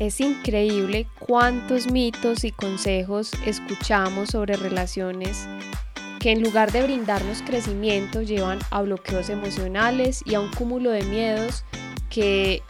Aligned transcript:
Es 0.00 0.20
increíble 0.20 1.06
cuántos 1.20 1.90
mitos 1.90 2.44
y 2.44 2.50
consejos 2.50 3.30
escuchamos 3.46 4.30
sobre 4.30 4.56
relaciones 4.56 5.46
que 6.18 6.32
en 6.32 6.42
lugar 6.42 6.72
de 6.72 6.82
brindarnos 6.82 7.42
crecimiento 7.42 8.22
llevan 8.22 8.58
a 8.70 8.80
bloqueos 8.82 9.28
emocionales 9.28 10.22
y 10.24 10.34
a 10.34 10.40
un 10.40 10.50
cúmulo 10.50 10.90
de 10.90 11.02
miedos 11.04 11.64
que 12.08 12.62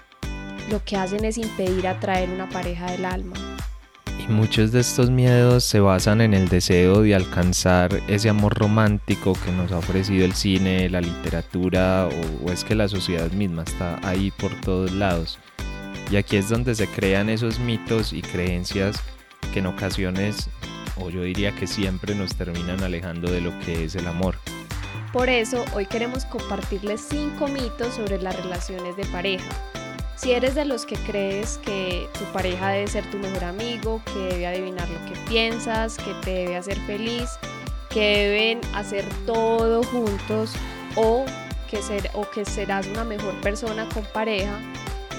lo 0.71 0.85
que 0.85 0.97
hacen 0.97 1.25
es 1.25 1.39
impedir 1.39 1.87
atraer 1.87 2.29
una 2.31 2.49
pareja 2.49 2.91
del 2.91 3.05
alma. 3.05 3.37
Y 4.19 4.33
muchos 4.33 4.73
de 4.73 4.81
estos 4.81 5.09
miedos 5.09 5.65
se 5.65 5.81
basan 5.81 6.21
en 6.21 6.35
el 6.35 6.49
deseo 6.49 7.03
de 7.03 7.15
alcanzar 7.15 8.01
ese 8.09 8.29
amor 8.29 8.59
romántico 8.59 9.35
que 9.45 9.53
nos 9.53 9.71
ha 9.73 9.79
ofrecido 9.79 10.25
el 10.25 10.35
cine, 10.35 10.91
la 10.91 11.01
literatura 11.01 12.09
o, 12.45 12.51
es 12.51 12.65
que 12.65 12.75
la 12.75 12.89
sociedad 12.89 13.31
misma 13.31 13.63
está 13.63 14.01
ahí 14.07 14.31
por 14.31 14.53
todos 14.63 14.93
lados. 14.93 15.39
Y 16.15 16.17
aquí 16.17 16.37
es 16.37 16.49
donde 16.49 16.77
se 16.77 16.87
crean 16.87 17.29
esos 17.29 17.59
mitos 17.59 18.13
y 18.13 18.23
creencias 18.23 19.03
que 19.53 19.59
en 19.59 19.67
ocasiones, 19.67 20.49
o 20.97 21.11
yo 21.11 21.23
diría 21.23 21.51
que 21.57 21.67
siempre 21.67 22.15
nos 22.15 22.37
terminan 22.37 22.85
alejando 22.85 23.29
de 23.33 23.41
lo 23.41 23.51
que 23.59 23.85
es 23.85 23.97
el 23.97 24.07
amor. 24.07 24.37
Por 25.13 25.29
eso 25.29 25.65
hoy 25.75 25.87
queremos 25.87 26.25
compartirles 26.25 27.05
cinco 27.11 27.49
mitos 27.49 27.95
sobre 27.95 28.23
las 28.23 28.37
relaciones 28.37 28.97
de 28.97 29.05
pareja 29.07 29.45
si 30.15 30.31
eres 30.31 30.55
de 30.55 30.65
los 30.65 30.87
que 30.87 30.95
crees 30.99 31.59
que 31.59 32.09
tu 32.17 32.25
pareja 32.27 32.69
debe 32.69 32.87
ser 32.87 33.11
tu 33.11 33.19
mejor 33.19 33.43
amigo, 33.43 34.01
que 34.05 34.21
debe 34.21 34.47
adivinar 34.47 34.89
lo 34.89 35.05
que 35.07 35.19
piensas, 35.29 35.97
que 35.97 36.15
te 36.23 36.31
debe 36.31 36.57
hacer 36.57 36.79
feliz, 36.83 37.29
que 37.91 38.01
deben 38.01 38.61
hacer 38.73 39.05
todo 39.27 39.83
juntos 39.83 40.53
o 40.95 41.25
que, 41.69 41.83
ser, 41.83 42.09
o 42.15 42.31
que 42.31 42.45
serás 42.45 42.87
una 42.87 43.03
mejor 43.03 43.35
persona 43.41 43.89
con 43.93 44.05
pareja, 44.05 44.57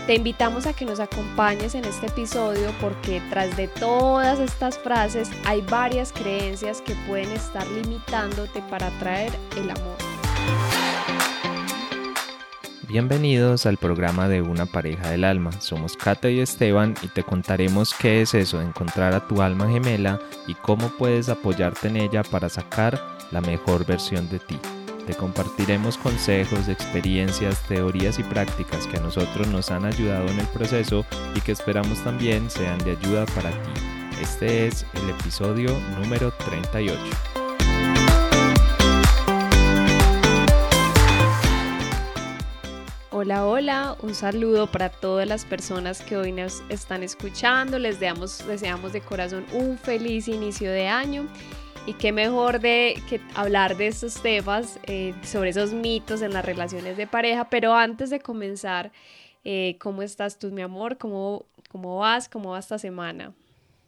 te 0.05 0.13
invitamos 0.13 0.67
a 0.67 0.73
que 0.73 0.85
nos 0.85 0.99
acompañes 0.99 1.73
en 1.73 1.83
este 1.85 2.07
episodio 2.07 2.71
porque 2.79 3.21
tras 3.31 3.57
de 3.57 3.67
todas 3.67 4.39
estas 4.39 4.77
frases 4.77 5.31
hay 5.45 5.61
varias 5.61 6.11
creencias 6.11 6.81
que 6.81 6.93
pueden 7.07 7.31
estar 7.31 7.65
limitándote 7.67 8.61
para 8.69 8.87
atraer 8.87 9.31
el 9.57 9.71
amor. 9.71 9.97
Bienvenidos 12.87 13.65
al 13.65 13.77
programa 13.77 14.29
de 14.29 14.43
Una 14.43 14.67
pareja 14.67 15.09
del 15.09 15.23
alma. 15.23 15.51
Somos 15.59 15.97
Kate 15.97 16.31
y 16.31 16.39
Esteban 16.39 16.93
y 17.01 17.07
te 17.07 17.23
contaremos 17.23 17.95
qué 17.95 18.21
es 18.21 18.35
eso 18.35 18.59
de 18.59 18.65
encontrar 18.65 19.15
a 19.15 19.27
tu 19.27 19.41
alma 19.41 19.67
gemela 19.69 20.19
y 20.45 20.53
cómo 20.53 20.89
puedes 20.89 21.29
apoyarte 21.29 21.87
en 21.87 21.97
ella 21.97 22.21
para 22.23 22.47
sacar 22.47 23.01
la 23.31 23.41
mejor 23.41 23.85
versión 23.87 24.29
de 24.29 24.37
ti. 24.37 24.59
Te 25.05 25.13
compartiremos 25.13 25.99
consejos, 25.99 26.67
experiencias, 26.67 27.61
teorías 27.67 28.17
y 28.17 28.23
prácticas 28.23 28.87
que 28.87 28.97
a 28.97 29.01
nosotros 29.01 29.47
nos 29.49 29.69
han 29.69 29.85
ayudado 29.85 30.27
en 30.29 30.39
el 30.39 30.47
proceso 30.47 31.05
y 31.35 31.41
que 31.41 31.51
esperamos 31.51 32.03
también 32.03 32.49
sean 32.49 32.79
de 32.79 32.91
ayuda 32.91 33.27
para 33.27 33.51
ti. 33.51 33.69
Este 34.19 34.65
es 34.65 34.83
el 34.95 35.07
episodio 35.11 35.69
número 35.99 36.33
38. 36.49 36.99
Hola, 43.11 43.45
hola, 43.45 43.95
un 44.01 44.15
saludo 44.15 44.65
para 44.65 44.89
todas 44.89 45.27
las 45.27 45.45
personas 45.45 46.01
que 46.01 46.17
hoy 46.17 46.31
nos 46.31 46.63
están 46.69 47.03
escuchando. 47.03 47.77
Les 47.77 47.99
deseamos, 47.99 48.45
deseamos 48.47 48.91
de 48.91 49.01
corazón 49.01 49.45
un 49.53 49.77
feliz 49.77 50.27
inicio 50.27 50.71
de 50.71 50.87
año 50.87 51.27
y 51.87 51.93
qué 51.93 52.11
mejor 52.11 52.59
de 52.59 53.01
que 53.09 53.21
hablar 53.35 53.77
de 53.77 53.87
estos 53.87 54.21
temas, 54.21 54.79
eh, 54.87 55.13
sobre 55.23 55.51
esos 55.51 55.73
mitos 55.73 56.21
en 56.21 56.33
las 56.33 56.45
relaciones 56.45 56.97
de 56.97 57.07
pareja. 57.07 57.49
Pero 57.49 57.73
antes 57.73 58.09
de 58.09 58.19
comenzar, 58.19 58.91
eh, 59.43 59.77
¿cómo 59.79 60.01
estás 60.01 60.39
tú, 60.39 60.51
mi 60.51 60.61
amor? 60.61 60.97
¿Cómo, 60.97 61.45
¿Cómo 61.69 61.97
vas? 61.97 62.27
¿Cómo 62.27 62.51
va 62.51 62.59
esta 62.59 62.79
semana? 62.79 63.33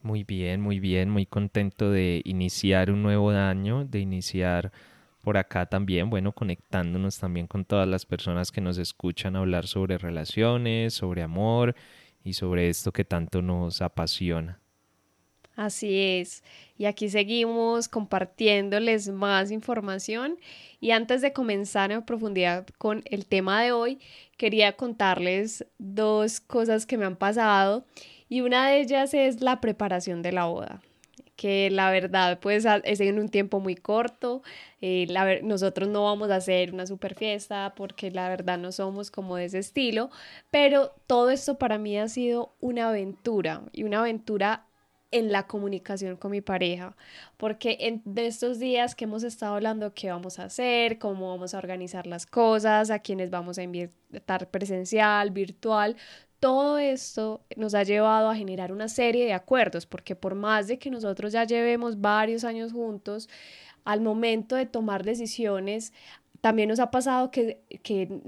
Muy 0.04 0.24
bien, 0.24 0.62
muy 0.62 0.80
bien, 0.80 1.10
muy 1.10 1.26
contento 1.26 1.90
de 1.90 2.22
iniciar 2.24 2.92
un 2.92 3.02
nuevo 3.02 3.32
año, 3.32 3.84
de 3.84 4.00
iniciar 4.00 4.72
por 5.22 5.38
acá 5.38 5.66
también, 5.66 6.10
bueno, 6.10 6.32
conectándonos 6.32 7.20
también 7.20 7.48
con 7.48 7.66
todas 7.66 7.88
las 7.88 8.06
personas 8.06 8.52
que 8.52 8.62
nos 8.62 8.78
escuchan 8.78 9.36
hablar 9.36 9.68
sobre 9.68 9.98
relaciones, 9.98 10.94
sobre 10.94 11.24
amor 11.24 11.76
y 12.24 12.34
sobre 12.34 12.70
esto 12.70 12.94
que 12.94 13.04
tanto 13.04 13.42
nos 13.42 13.82
apasiona. 13.82 14.62
Así 15.58 16.00
es. 16.00 16.44
Y 16.78 16.86
aquí 16.86 17.10
seguimos 17.10 17.90
compartiéndoles 17.90 19.10
más 19.10 19.50
información. 19.50 20.38
Y 20.80 20.92
antes 20.92 21.22
de 21.24 21.34
comenzar 21.34 21.92
en 21.92 22.04
profundidad 22.04 22.68
con 22.78 23.02
el 23.06 23.26
tema 23.26 23.64
de 23.64 23.72
hoy, 23.72 24.00
quería 24.38 24.74
contarles 24.74 25.66
dos 25.80 26.40
cosas 26.40 26.86
que 26.86 26.98
me 26.98 27.06
han 27.06 27.16
pasado. 27.16 27.86
Y 28.30 28.42
una 28.42 28.70
de 28.70 28.82
ellas 28.82 29.16
es 29.16 29.42
la 29.42 29.60
preparación 29.60 30.22
de 30.22 30.32
la 30.32 30.46
boda 30.46 30.82
que 31.38 31.70
la 31.70 31.92
verdad 31.92 32.40
pues 32.42 32.66
es 32.84 33.00
en 33.00 33.20
un 33.20 33.30
tiempo 33.30 33.60
muy 33.60 33.76
corto. 33.76 34.42
Eh, 34.82 35.08
nosotros 35.44 35.88
no 35.88 36.04
vamos 36.06 36.32
a 36.32 36.38
hacer 36.38 36.74
una 36.74 36.88
super 36.88 37.14
fiesta 37.16 37.74
porque 37.76 38.12
la 38.12 38.28
verdad 38.28 38.58
no 38.58 38.72
somos 38.72 39.12
como 39.12 39.36
de 39.38 39.46
ese 39.46 39.60
estilo, 39.60 40.10
pero 40.50 40.94
todo 41.06 41.30
esto 41.30 41.60
para 41.60 41.78
mí 41.78 41.98
ha 41.98 42.10
sido 42.10 42.56
una 42.60 42.90
aventura 42.90 43.62
y 43.72 43.84
una 43.84 44.00
aventura 44.00 44.67
en 45.12 45.32
la 45.32 45.48
comunicación 45.48 46.18
con 46.18 46.32
mi 46.32 46.42
pareja, 46.42 46.96
porque 47.38 47.78
en 47.82 48.02
de 48.06 48.28
estos 48.28 48.60
días 48.60 48.96
que 48.96 49.06
hemos 49.06 49.24
estado 49.24 49.56
hablando 49.56 49.94
qué 49.94 50.10
vamos 50.10 50.40
a 50.40 50.46
hacer, 50.46 51.00
cómo 51.00 51.30
vamos 51.30 51.54
a 51.54 51.58
organizar 51.60 52.08
las 52.08 52.26
cosas, 52.26 52.90
a 52.90 53.00
quienes 53.00 53.30
vamos 53.30 53.58
a 53.58 53.64
invitar 53.64 54.50
presencial, 54.50 55.32
virtual, 55.32 55.96
todo 56.40 56.78
esto 56.78 57.42
nos 57.56 57.74
ha 57.74 57.84
llevado 57.84 58.30
a 58.30 58.36
generar 58.36 58.72
una 58.72 58.90
serie 58.90 59.26
de 59.26 59.34
acuerdos, 59.34 59.86
porque 59.86 60.16
por 60.16 60.36
más 60.36 60.68
de 60.68 60.78
que 60.78 60.92
nosotros 60.92 61.34
ya 61.34 61.46
llevemos 61.46 62.00
varios 62.02 62.44
años 62.44 62.74
juntos, 62.74 63.30
al 63.86 64.02
momento 64.02 64.56
de 64.58 64.66
tomar 64.66 65.04
decisiones 65.06 65.94
también 66.42 66.70
nos 66.70 66.80
ha 66.80 66.92
pasado 66.92 67.32
que, 67.32 67.60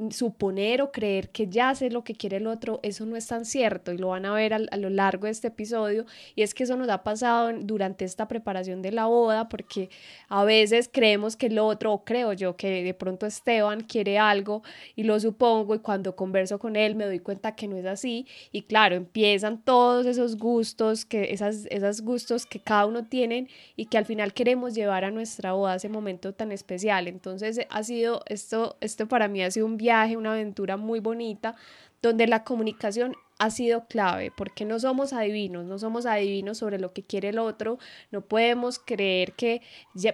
suponer 0.10 0.82
o 0.82 0.92
creer 0.92 1.30
que 1.30 1.48
ya 1.48 1.76
sé 1.76 1.90
lo 1.90 2.04
que 2.04 2.16
quiere 2.16 2.38
el 2.38 2.48
otro, 2.48 2.80
eso 2.84 3.06
no 3.06 3.16
es 3.16 3.28
tan 3.28 3.46
cierto 3.46 3.92
y 3.92 3.98
lo 3.98 4.10
van 4.10 4.26
a 4.26 4.34
ver 4.34 4.54
a, 4.54 4.60
lo 4.78 4.90
largo 4.90 5.26
de 5.26 5.32
este 5.32 5.50
episodio 5.50 6.06
y 6.36 6.42
es 6.42 6.54
que 6.54 6.64
eso 6.64 6.76
nos 6.76 6.90
ha 6.90 7.04
pasado 7.04 7.52
durante 7.60 8.06
esta 8.06 8.28
preparación 8.28 8.82
de 8.82 8.92
la 8.92 9.06
boda 9.06 9.50
porque 9.50 9.90
a 10.28 10.44
veces 10.44 10.90
creemos 10.92 11.36
que 11.36 11.48
el 11.48 11.60
otro, 11.60 11.94
o 11.94 12.04
creo 12.04 12.34
yo 12.34 12.56
que 12.56 12.84
de 12.84 12.94
pronto 12.94 13.26
Esteban 13.26 13.82
quiere 13.82 14.18
algo 14.18 14.64
y 14.96 15.04
lo 15.04 15.20
supongo 15.20 15.76
y 15.76 15.80
cuando 15.80 16.16
converso 16.16 16.60
con 16.60 16.76
él 16.76 16.96
me 16.96 17.06
doy 17.06 17.20
cuenta 17.20 17.56
que 17.56 17.68
no 17.68 17.78
es 17.78 17.86
así 17.86 18.26
y 18.52 18.64
claro, 18.64 18.96
empiezan 18.96 19.62
todos 19.64 20.06
esos 20.06 20.38
gustos, 20.38 21.06
que 21.06 21.32
esas, 21.34 21.68
esos 21.70 22.02
gustos 22.02 22.46
que 22.46 22.60
cada 22.60 22.86
uno 22.86 23.06
tiene 23.06 23.48
y 23.76 23.86
que 23.86 23.98
al 23.98 24.06
final 24.06 24.34
queremos 24.34 24.74
llevar 24.74 25.06
a 25.06 25.12
nuestra 25.12 25.54
boda, 25.54 25.76
ese 25.76 25.90
momento 25.90 26.34
tan 26.34 26.52
especial. 26.52 27.08
Entonces 27.08 27.60
así 27.70 27.99
esto, 28.26 28.78
esto 28.82 29.08
para 29.08 29.28
mí 29.28 29.44
ha 29.44 29.52
sido 29.52 29.66
un 29.66 29.78
viaje, 29.78 30.18
una 30.18 30.34
aventura 30.34 30.78
muy 30.78 31.00
bonita, 31.00 31.56
donde 32.02 32.28
la 32.28 32.44
comunicación 32.44 33.16
ha 33.40 33.50
sido 33.52 33.86
clave, 33.86 34.32
porque 34.36 34.66
no 34.66 34.80
somos 34.80 35.14
adivinos, 35.14 35.66
no 35.66 35.80
somos 35.80 36.06
adivinos 36.06 36.58
sobre 36.58 36.78
lo 36.78 36.92
que 36.92 37.04
quiere 37.04 37.30
el 37.30 37.40
otro, 37.40 37.80
no 38.12 38.20
podemos 38.22 38.80
creer 38.80 39.32
que 39.32 39.62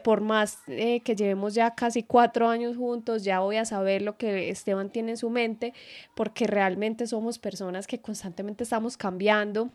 por 0.03 0.22
más 0.22 0.59
eh, 0.68 1.01
que 1.01 1.16
llevemos 1.16 1.56
ya 1.56 1.73
casi 1.73 2.03
cuatro 2.03 2.47
años 2.50 2.78
juntos, 2.78 3.23
ya 3.23 3.40
voy 3.40 3.57
a 3.57 3.66
saber 3.66 4.03
lo 4.03 4.16
que 4.17 4.50
Esteban 4.50 4.91
tiene 4.91 5.12
en 5.12 5.17
su 5.17 5.31
mente, 5.31 5.73
porque 6.16 6.46
realmente 6.46 7.07
somos 7.07 7.40
personas 7.40 7.88
que 7.88 8.00
constantemente 8.00 8.63
estamos 8.63 8.96
cambiando. 8.96 9.72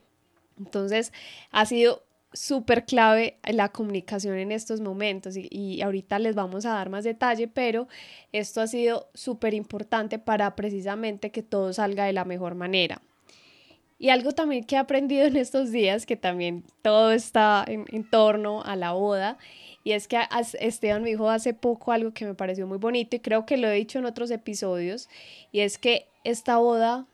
Entonces, 0.57 1.13
ha 1.51 1.67
sido 1.67 2.05
súper 2.33 2.85
clave 2.85 3.37
la 3.45 3.71
comunicación 3.71 4.37
en 4.37 4.53
estos 4.53 4.81
momentos 4.81 5.35
y, 5.37 5.83
ahorita 5.83 6.19
les 6.19 6.35
vamos 6.35 6.65
a 6.67 6.75
dar 6.75 6.91
más 6.91 7.05
detalle, 7.05 7.49
pero 7.49 7.89
esto 8.33 8.61
ha 8.61 8.67
sido 8.67 9.09
súper 9.15 9.55
importante 9.55 10.19
para 10.19 10.55
precisamente 10.55 11.31
que 11.31 11.43
todo 11.43 11.73
salga 11.73 12.05
de 12.05 12.13
la 12.13 12.25
mejor 12.25 12.55
manera. 12.55 13.03
Y 13.99 14.09
algo 14.09 14.33
también 14.33 14.65
que 14.65 14.77
he 14.77 14.79
aprendido 14.79 15.27
en 15.27 15.37
estos 15.37 15.73
días, 15.73 16.07
que 16.07 16.17
también 16.17 16.65
todo 16.83 17.13
está 17.13 17.65
en, 17.67 17.85
en 17.89 18.09
torno 18.09 18.63
a 18.63 18.75
la 18.75 18.93
boda, 18.93 19.37
y 19.85 19.93
es 19.93 20.09
que 20.09 20.19
Esteban 20.61 21.03
me 21.03 21.11
dijo 21.11 21.29
hace 21.29 21.53
poco 21.55 21.93
algo 21.93 22.13
que 22.13 22.25
me 22.25 22.35
pareció 22.35 22.67
muy 22.67 22.79
bonito 22.79 23.17
y 23.17 23.21
creo 23.21 23.47
que 23.47 23.57
lo 23.57 23.69
he 23.69 23.75
dicho 23.75 23.99
en 23.99 24.07
otros 24.07 24.31
episodios, 24.31 25.09
y 25.53 25.61
es 25.61 25.79
que 25.79 26.07
esta 26.25 26.59
boda 26.59 27.07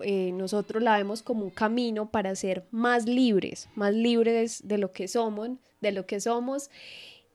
eh, 0.00 0.32
nosotros 0.32 0.82
la 0.82 0.96
vemos 0.96 1.22
como 1.22 1.44
un 1.44 1.50
camino 1.50 2.10
para 2.10 2.34
ser 2.36 2.64
más 2.70 3.06
libres, 3.06 3.68
más 3.74 3.94
libres 3.94 4.66
de 4.66 4.78
lo 4.78 4.92
que 4.92 5.08
somos, 5.08 5.50
de 5.80 5.92
lo 5.92 6.06
que 6.06 6.20
somos. 6.20 6.70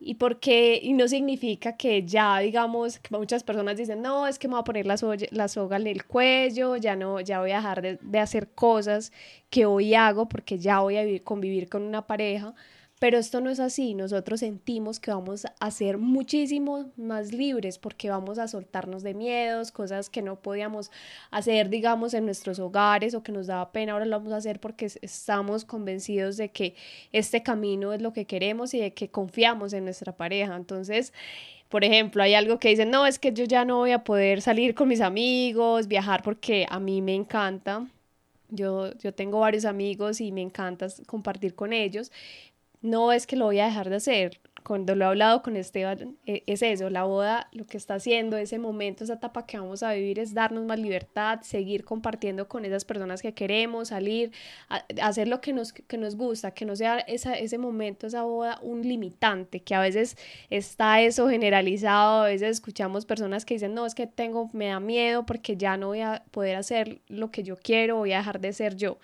Y 0.02 0.14
porque, 0.14 0.80
y 0.82 0.94
no 0.94 1.08
significa 1.08 1.76
que 1.76 2.04
ya, 2.06 2.38
digamos, 2.38 2.98
que 2.98 3.14
muchas 3.14 3.44
personas 3.44 3.76
dicen, 3.76 4.00
no, 4.00 4.26
es 4.26 4.38
que 4.38 4.48
me 4.48 4.52
voy 4.52 4.62
a 4.62 4.64
poner 4.64 4.86
la, 4.86 4.96
la 5.30 5.48
soga 5.48 5.76
en 5.76 5.86
el 5.86 6.06
cuello, 6.06 6.76
ya 6.76 6.96
no, 6.96 7.20
ya 7.20 7.40
voy 7.40 7.50
a 7.50 7.56
dejar 7.56 7.82
de, 7.82 7.98
de, 8.00 8.18
hacer 8.18 8.48
cosas 8.48 9.12
que 9.50 9.66
hoy 9.66 9.94
hago 9.94 10.26
porque 10.26 10.58
ya 10.58 10.80
voy 10.80 10.96
a 10.96 11.04
vivir, 11.04 11.22
convivir 11.22 11.68
con 11.68 11.82
una 11.82 12.06
pareja. 12.06 12.54
Pero 13.00 13.16
esto 13.16 13.40
no 13.40 13.48
es 13.48 13.60
así, 13.60 13.94
nosotros 13.94 14.40
sentimos 14.40 15.00
que 15.00 15.10
vamos 15.10 15.46
a 15.58 15.70
ser 15.70 15.96
muchísimo 15.96 16.92
más 16.98 17.32
libres 17.32 17.78
porque 17.78 18.10
vamos 18.10 18.38
a 18.38 18.46
soltarnos 18.46 19.02
de 19.02 19.14
miedos, 19.14 19.72
cosas 19.72 20.10
que 20.10 20.20
no 20.20 20.36
podíamos 20.36 20.90
hacer, 21.30 21.70
digamos, 21.70 22.12
en 22.12 22.26
nuestros 22.26 22.58
hogares 22.58 23.14
o 23.14 23.22
que 23.22 23.32
nos 23.32 23.46
daba 23.46 23.72
pena, 23.72 23.94
ahora 23.94 24.04
lo 24.04 24.18
vamos 24.18 24.34
a 24.34 24.36
hacer 24.36 24.60
porque 24.60 24.84
estamos 25.00 25.64
convencidos 25.64 26.36
de 26.36 26.50
que 26.50 26.74
este 27.10 27.42
camino 27.42 27.94
es 27.94 28.02
lo 28.02 28.12
que 28.12 28.26
queremos 28.26 28.74
y 28.74 28.80
de 28.80 28.92
que 28.92 29.08
confiamos 29.08 29.72
en 29.72 29.84
nuestra 29.84 30.14
pareja. 30.14 30.54
Entonces, 30.54 31.14
por 31.70 31.84
ejemplo, 31.84 32.22
hay 32.22 32.34
algo 32.34 32.58
que 32.58 32.68
dicen, 32.68 32.90
no, 32.90 33.06
es 33.06 33.18
que 33.18 33.32
yo 33.32 33.44
ya 33.44 33.64
no 33.64 33.78
voy 33.78 33.92
a 33.92 34.04
poder 34.04 34.42
salir 34.42 34.74
con 34.74 34.88
mis 34.88 35.00
amigos, 35.00 35.88
viajar 35.88 36.22
porque 36.22 36.66
a 36.68 36.78
mí 36.78 37.00
me 37.00 37.14
encanta. 37.14 37.86
Yo, 38.50 38.92
yo 38.98 39.14
tengo 39.14 39.40
varios 39.40 39.64
amigos 39.64 40.20
y 40.20 40.32
me 40.32 40.42
encanta 40.42 40.88
compartir 41.06 41.54
con 41.54 41.72
ellos. 41.72 42.10
No 42.82 43.12
es 43.12 43.26
que 43.26 43.36
lo 43.36 43.46
voy 43.46 43.58
a 43.60 43.66
dejar 43.66 43.88
de 43.90 43.96
hacer, 43.96 44.40
cuando 44.64 44.94
lo 44.94 45.04
he 45.04 45.08
hablado 45.08 45.42
con 45.42 45.56
Esteban, 45.56 46.16
e, 46.26 46.42
es 46.46 46.62
eso, 46.62 46.90
la 46.90 47.04
boda 47.04 47.48
lo 47.52 47.66
que 47.66 47.76
está 47.76 47.94
haciendo, 47.94 48.36
ese 48.36 48.58
momento, 48.58 49.04
esa 49.04 49.14
etapa 49.14 49.46
que 49.46 49.58
vamos 49.58 49.82
a 49.82 49.92
vivir 49.92 50.18
es 50.18 50.34
darnos 50.34 50.64
más 50.64 50.78
libertad, 50.78 51.40
seguir 51.42 51.84
compartiendo 51.84 52.48
con 52.48 52.64
esas 52.64 52.84
personas 52.84 53.22
que 53.22 53.34
queremos, 53.34 53.88
salir, 53.88 54.32
hacer 55.02 55.28
lo 55.28 55.40
que 55.40 55.52
nos, 55.52 55.72
que 55.72 55.98
nos 55.98 56.16
gusta, 56.16 56.52
que 56.52 56.64
no 56.64 56.76
sea 56.76 56.98
esa, 57.00 57.34
ese 57.34 57.58
momento, 57.58 58.06
esa 58.06 58.22
boda, 58.22 58.58
un 58.62 58.82
limitante, 58.82 59.60
que 59.60 59.74
a 59.74 59.80
veces 59.80 60.16
está 60.50 61.00
eso 61.00 61.28
generalizado, 61.28 62.22
a 62.22 62.26
veces 62.26 62.50
escuchamos 62.50 63.06
personas 63.06 63.44
que 63.44 63.54
dicen, 63.54 63.74
no, 63.74 63.86
es 63.86 63.94
que 63.94 64.06
tengo, 64.06 64.50
me 64.52 64.66
da 64.66 64.80
miedo 64.80 65.26
porque 65.26 65.56
ya 65.56 65.76
no 65.76 65.88
voy 65.88 66.00
a 66.00 66.22
poder 66.30 66.56
hacer 66.56 67.00
lo 67.08 67.30
que 67.30 67.42
yo 67.42 67.56
quiero, 67.56 67.96
voy 67.96 68.12
a 68.12 68.18
dejar 68.18 68.40
de 68.40 68.52
ser 68.52 68.76
yo. 68.76 68.98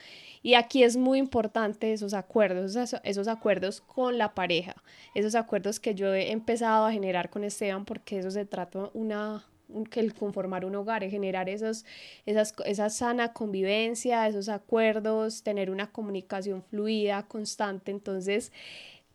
Y 0.47 0.55
aquí 0.55 0.85
es 0.85 0.97
muy 0.97 1.19
importante 1.19 1.93
esos 1.93 2.15
acuerdos, 2.15 2.77
esos, 2.77 3.27
acuerdos 3.27 3.81
con 3.81 4.17
la 4.17 4.33
pareja, 4.33 4.77
esos 5.13 5.35
acuerdos 5.35 5.46
que 5.81 5.95
yo 5.95 6.15
he 6.15 6.33
empezado 6.33 6.87
a 6.87 6.93
generar 6.93 7.31
con 7.31 7.45
Esteban, 7.45 7.85
porque 7.85 8.19
eso 8.19 8.31
se 8.31 8.45
trata 8.45 8.91
una, 8.95 9.45
que 9.91 10.01
el 10.01 10.15
conformar 10.15 10.65
un 10.65 10.75
hogar, 10.77 11.05
es 11.05 11.11
generar 11.11 11.49
esos, 11.49 11.85
esas, 12.27 12.55
esa 12.65 12.91
sana 12.91 13.33
convivencia, 13.33 14.27
esos 14.27 14.49
acuerdos, 14.49 15.43
tener 15.43 15.71
una 15.71 15.91
comunicación 15.91 16.63
fluida, 16.63 17.23
constante. 17.27 17.91
Entonces, 17.91 18.53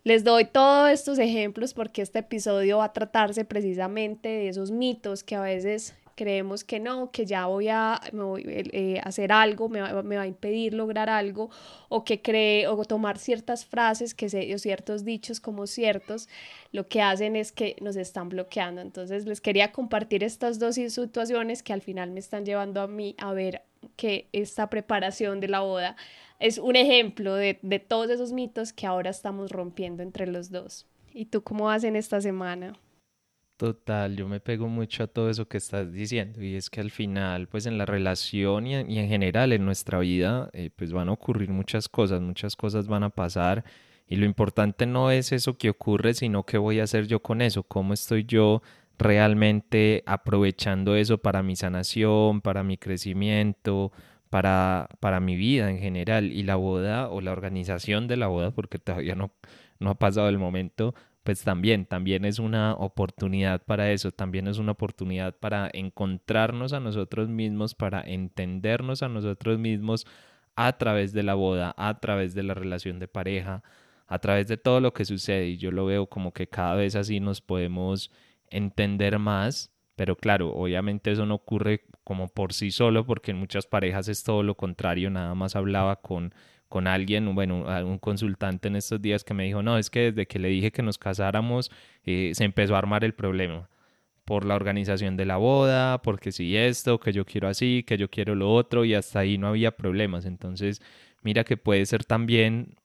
les 0.04 0.24
doy 0.24 0.45
todos 0.45 0.89
estos 0.89 1.19
ejemplos 1.19 1.74
porque 1.74 2.01
este 2.01 2.19
episodio 2.19 2.80
va 2.80 2.86
a 2.86 2.94
tratarse 2.94 3.45
precisamente 3.45 4.30
de 4.30 4.48
esos 4.50 4.72
mitos 4.72 5.24
que 5.24 5.36
a 5.36 5.42
veces 5.42 5.94
creemos 6.22 6.64
que 6.64 6.80
no, 6.80 7.10
que 7.10 7.26
ya 7.26 7.48
voy 7.48 7.70
a 7.70 8.00
eh, 8.14 9.02
hacer 9.04 9.32
algo, 9.32 9.70
me 9.70 9.82
va, 9.82 10.04
me 10.04 10.18
va, 10.18 10.22
a 10.22 10.28
impedir 10.28 10.72
lograr 10.76 11.10
algo, 11.10 11.50
o 11.90 12.04
que 12.04 12.22
cree, 12.22 12.68
o 12.68 12.86
tomar 12.86 13.18
ciertas 13.18 13.66
frases 13.66 14.14
que 14.14 14.30
se, 14.30 14.54
o 14.54 14.60
ciertos 14.60 15.04
dichos 15.04 15.40
como 15.40 15.66
ciertos, 15.66 16.30
lo 16.72 16.88
que 16.88 17.02
hacen 17.02 17.36
es 17.36 17.52
que 17.52 17.76
nos 17.82 17.96
están 17.96 18.30
bloqueando. 18.30 18.82
Entonces 18.82 19.26
les 19.26 19.42
quería 19.42 19.72
compartir 19.72 20.24
estas 20.24 20.60
dos 20.60 20.76
situaciones 20.76 21.64
que 21.64 21.74
al 21.74 21.82
final 21.82 22.12
me 22.12 22.20
están 22.20 22.46
llevando 22.46 22.82
a 22.82 22.88
mí 22.88 23.16
a 23.18 23.34
ver 23.34 23.64
que 23.96 24.28
esta 24.32 24.70
preparación 24.70 25.40
de 25.40 25.48
la 25.48 25.62
boda 25.62 25.96
es 26.38 26.60
un 26.60 26.76
ejemplo 26.76 27.34
de, 27.34 27.58
de 27.64 27.80
todos 27.80 28.12
esos 28.12 28.32
mitos 28.32 28.74
que 28.74 28.86
ahora 28.86 29.10
estamos 29.10 29.50
rompiendo 29.50 30.04
entre 30.04 30.28
los 30.28 30.52
dos. 30.52 30.86
¿Y 31.16 31.26
tú 31.26 31.42
cómo 31.42 31.66
vas 31.66 31.84
en 31.84 31.96
esta 31.96 32.22
semana? 32.22 32.74
Total, 33.62 34.16
yo 34.16 34.28
me 34.28 34.40
pego 34.40 34.68
mucho 34.68 35.04
a 35.04 35.08
todo 35.08 35.30
eso 35.30 35.48
que 35.48 35.58
estás 35.58 35.94
diciendo 35.94 36.42
y 36.42 36.56
es 36.56 36.72
que 36.72 36.81
al 36.81 36.90
final, 36.90 37.48
pues 37.48 37.68
en 37.68 37.78
la 37.78 37.86
relación 37.86 38.66
y 38.66 38.74
en, 38.75 39.08
general 39.08 39.54
en 39.54 39.66
nuestra 39.66 40.00
vida, 40.00 40.50
eh, 40.54 40.72
pues 40.75 40.92
van 40.92 41.10
a 41.10 41.12
ocurrir 41.12 41.52
muchas 41.52 41.88
cosas, 41.88 42.22
muchas 42.22 42.56
cosas 42.56 42.88
van 42.88 43.04
a 43.04 43.12
pasar 43.12 43.63
y 44.08 44.16
lo 44.16 44.25
importante 44.25 44.88
no 44.88 45.12
es 45.12 45.31
eso 45.31 45.60
que 45.60 45.69
ocurre, 45.69 46.16
sino 46.16 46.44
qué 46.44 46.58
voy 46.58 46.80
a 46.80 46.86
hacer 46.86 47.06
yo 47.06 47.22
con 47.22 47.40
eso, 47.40 47.62
cómo 47.62 47.94
estoy 47.94 48.25
yo 48.25 48.63
realmente 48.98 50.02
aprovechando 50.08 50.96
eso 50.96 51.19
para 51.19 51.44
mi 51.44 51.56
sanación, 51.56 52.42
para 52.42 52.63
mi 52.63 52.78
crecimiento, 52.78 53.92
para, 54.31 54.90
para 55.00 55.19
mi 55.19 55.36
vida 55.36 55.69
en 55.69 55.78
general 55.78 56.31
y 56.31 56.42
la 56.42 56.56
boda 56.56 57.10
o 57.10 57.22
la 57.22 57.31
organización 57.31 58.08
de 58.08 58.18
la 58.18 58.25
boda, 58.25 58.50
porque 58.50 58.80
todavía 58.80 59.13
no, 59.13 59.30
no 59.80 59.92
ha 59.92 59.96
pasado 60.00 60.30
el 60.30 60.40
momento, 60.40 60.96
pues 61.24 61.44
también, 61.44 61.86
también 61.86 62.26
es 62.26 62.40
una 62.40 62.74
oportunidad 62.74 63.64
para 63.64 63.92
eso, 63.92 64.12
también 64.12 64.48
es 64.48 64.58
una 64.58 64.72
oportunidad 64.72 65.36
para 65.38 65.70
encontrarnos 65.72 66.74
a 66.74 66.80
nosotros 66.80 67.30
mismos, 67.30 67.76
para 67.76 68.02
entendernos 68.02 69.04
a 69.04 69.10
nosotros 69.10 69.60
mismos 69.60 70.08
a 70.56 70.78
través 70.78 71.14
de 71.14 71.24
la 71.24 71.36
boda, 71.36 71.74
a 71.78 72.00
través 72.00 72.34
de 72.34 72.44
la 72.44 72.54
relación 72.54 73.00
de 73.00 73.08
pareja, 73.08 73.64
a 74.08 74.20
través 74.20 74.48
de 74.48 74.58
todo 74.58 74.80
lo 74.82 74.94
que 74.94 75.06
sucede. 75.06 75.50
Y 75.50 75.58
yo 75.58 75.72
lo 75.72 75.86
veo 75.86 76.08
como 76.08 76.34
que 76.34 76.48
cada 76.48 76.76
vez 76.76 76.96
así 76.96 77.20
nos 77.20 77.42
podemos 77.42 78.12
entender 78.50 79.20
más, 79.20 79.72
pero 79.96 80.16
claro, 80.16 80.54
obviamente 80.54 81.12
eso 81.12 81.26
no 81.26 81.36
ocurre 81.36 81.86
como 82.04 82.28
por 82.30 82.54
sí 82.54 82.72
solo, 82.72 83.06
porque 83.06 83.32
en 83.32 83.38
muchas 83.38 83.68
parejas 83.68 84.08
es 84.08 84.24
todo 84.24 84.44
lo 84.44 84.56
contrario, 84.56 85.10
nada 85.10 85.36
más 85.36 85.56
hablaba 85.56 86.02
con 86.02 86.34
con 86.72 86.88
alguien, 86.88 87.36
bueno, 87.36 87.66
un 87.86 88.00
consultante 88.00 88.70
en 88.70 88.78
estos 88.78 89.02
días 89.02 89.26
que 89.26 89.34
me 89.34 89.44
dijo, 89.44 89.62
no, 89.62 89.78
es 89.78 89.90
que 89.90 90.14
desde 90.14 90.26
que 90.26 90.40
le 90.40 90.48
dije 90.48 90.72
que 90.72 90.82
nos 90.82 90.98
casáramos, 90.98 91.70
eh, 92.06 92.32
se 92.34 92.46
empezó 92.46 92.76
a 92.76 92.78
armar 92.78 93.04
el 93.04 93.14
problema 93.14 93.70
por 94.24 94.46
la 94.46 94.56
organización 94.56 95.18
de 95.18 95.26
la 95.26 95.36
boda, 95.36 96.02
porque 96.02 96.32
si 96.32 96.56
esto, 96.56 96.98
que 97.02 97.12
yo 97.12 97.26
quiero 97.26 97.50
así, 97.50 97.84
que 97.86 97.98
yo 97.98 98.10
quiero 98.10 98.36
lo 98.36 98.54
otro, 98.54 98.86
y 98.86 98.94
hasta 98.94 99.20
ahí 99.20 99.38
no 99.38 99.50
había 99.50 99.72
problemas. 99.76 100.26
Entonces, 100.26 100.82
mira 101.22 101.44
que 101.44 101.58
puede 101.58 101.86
ser 101.86 102.06
también, 102.06 102.78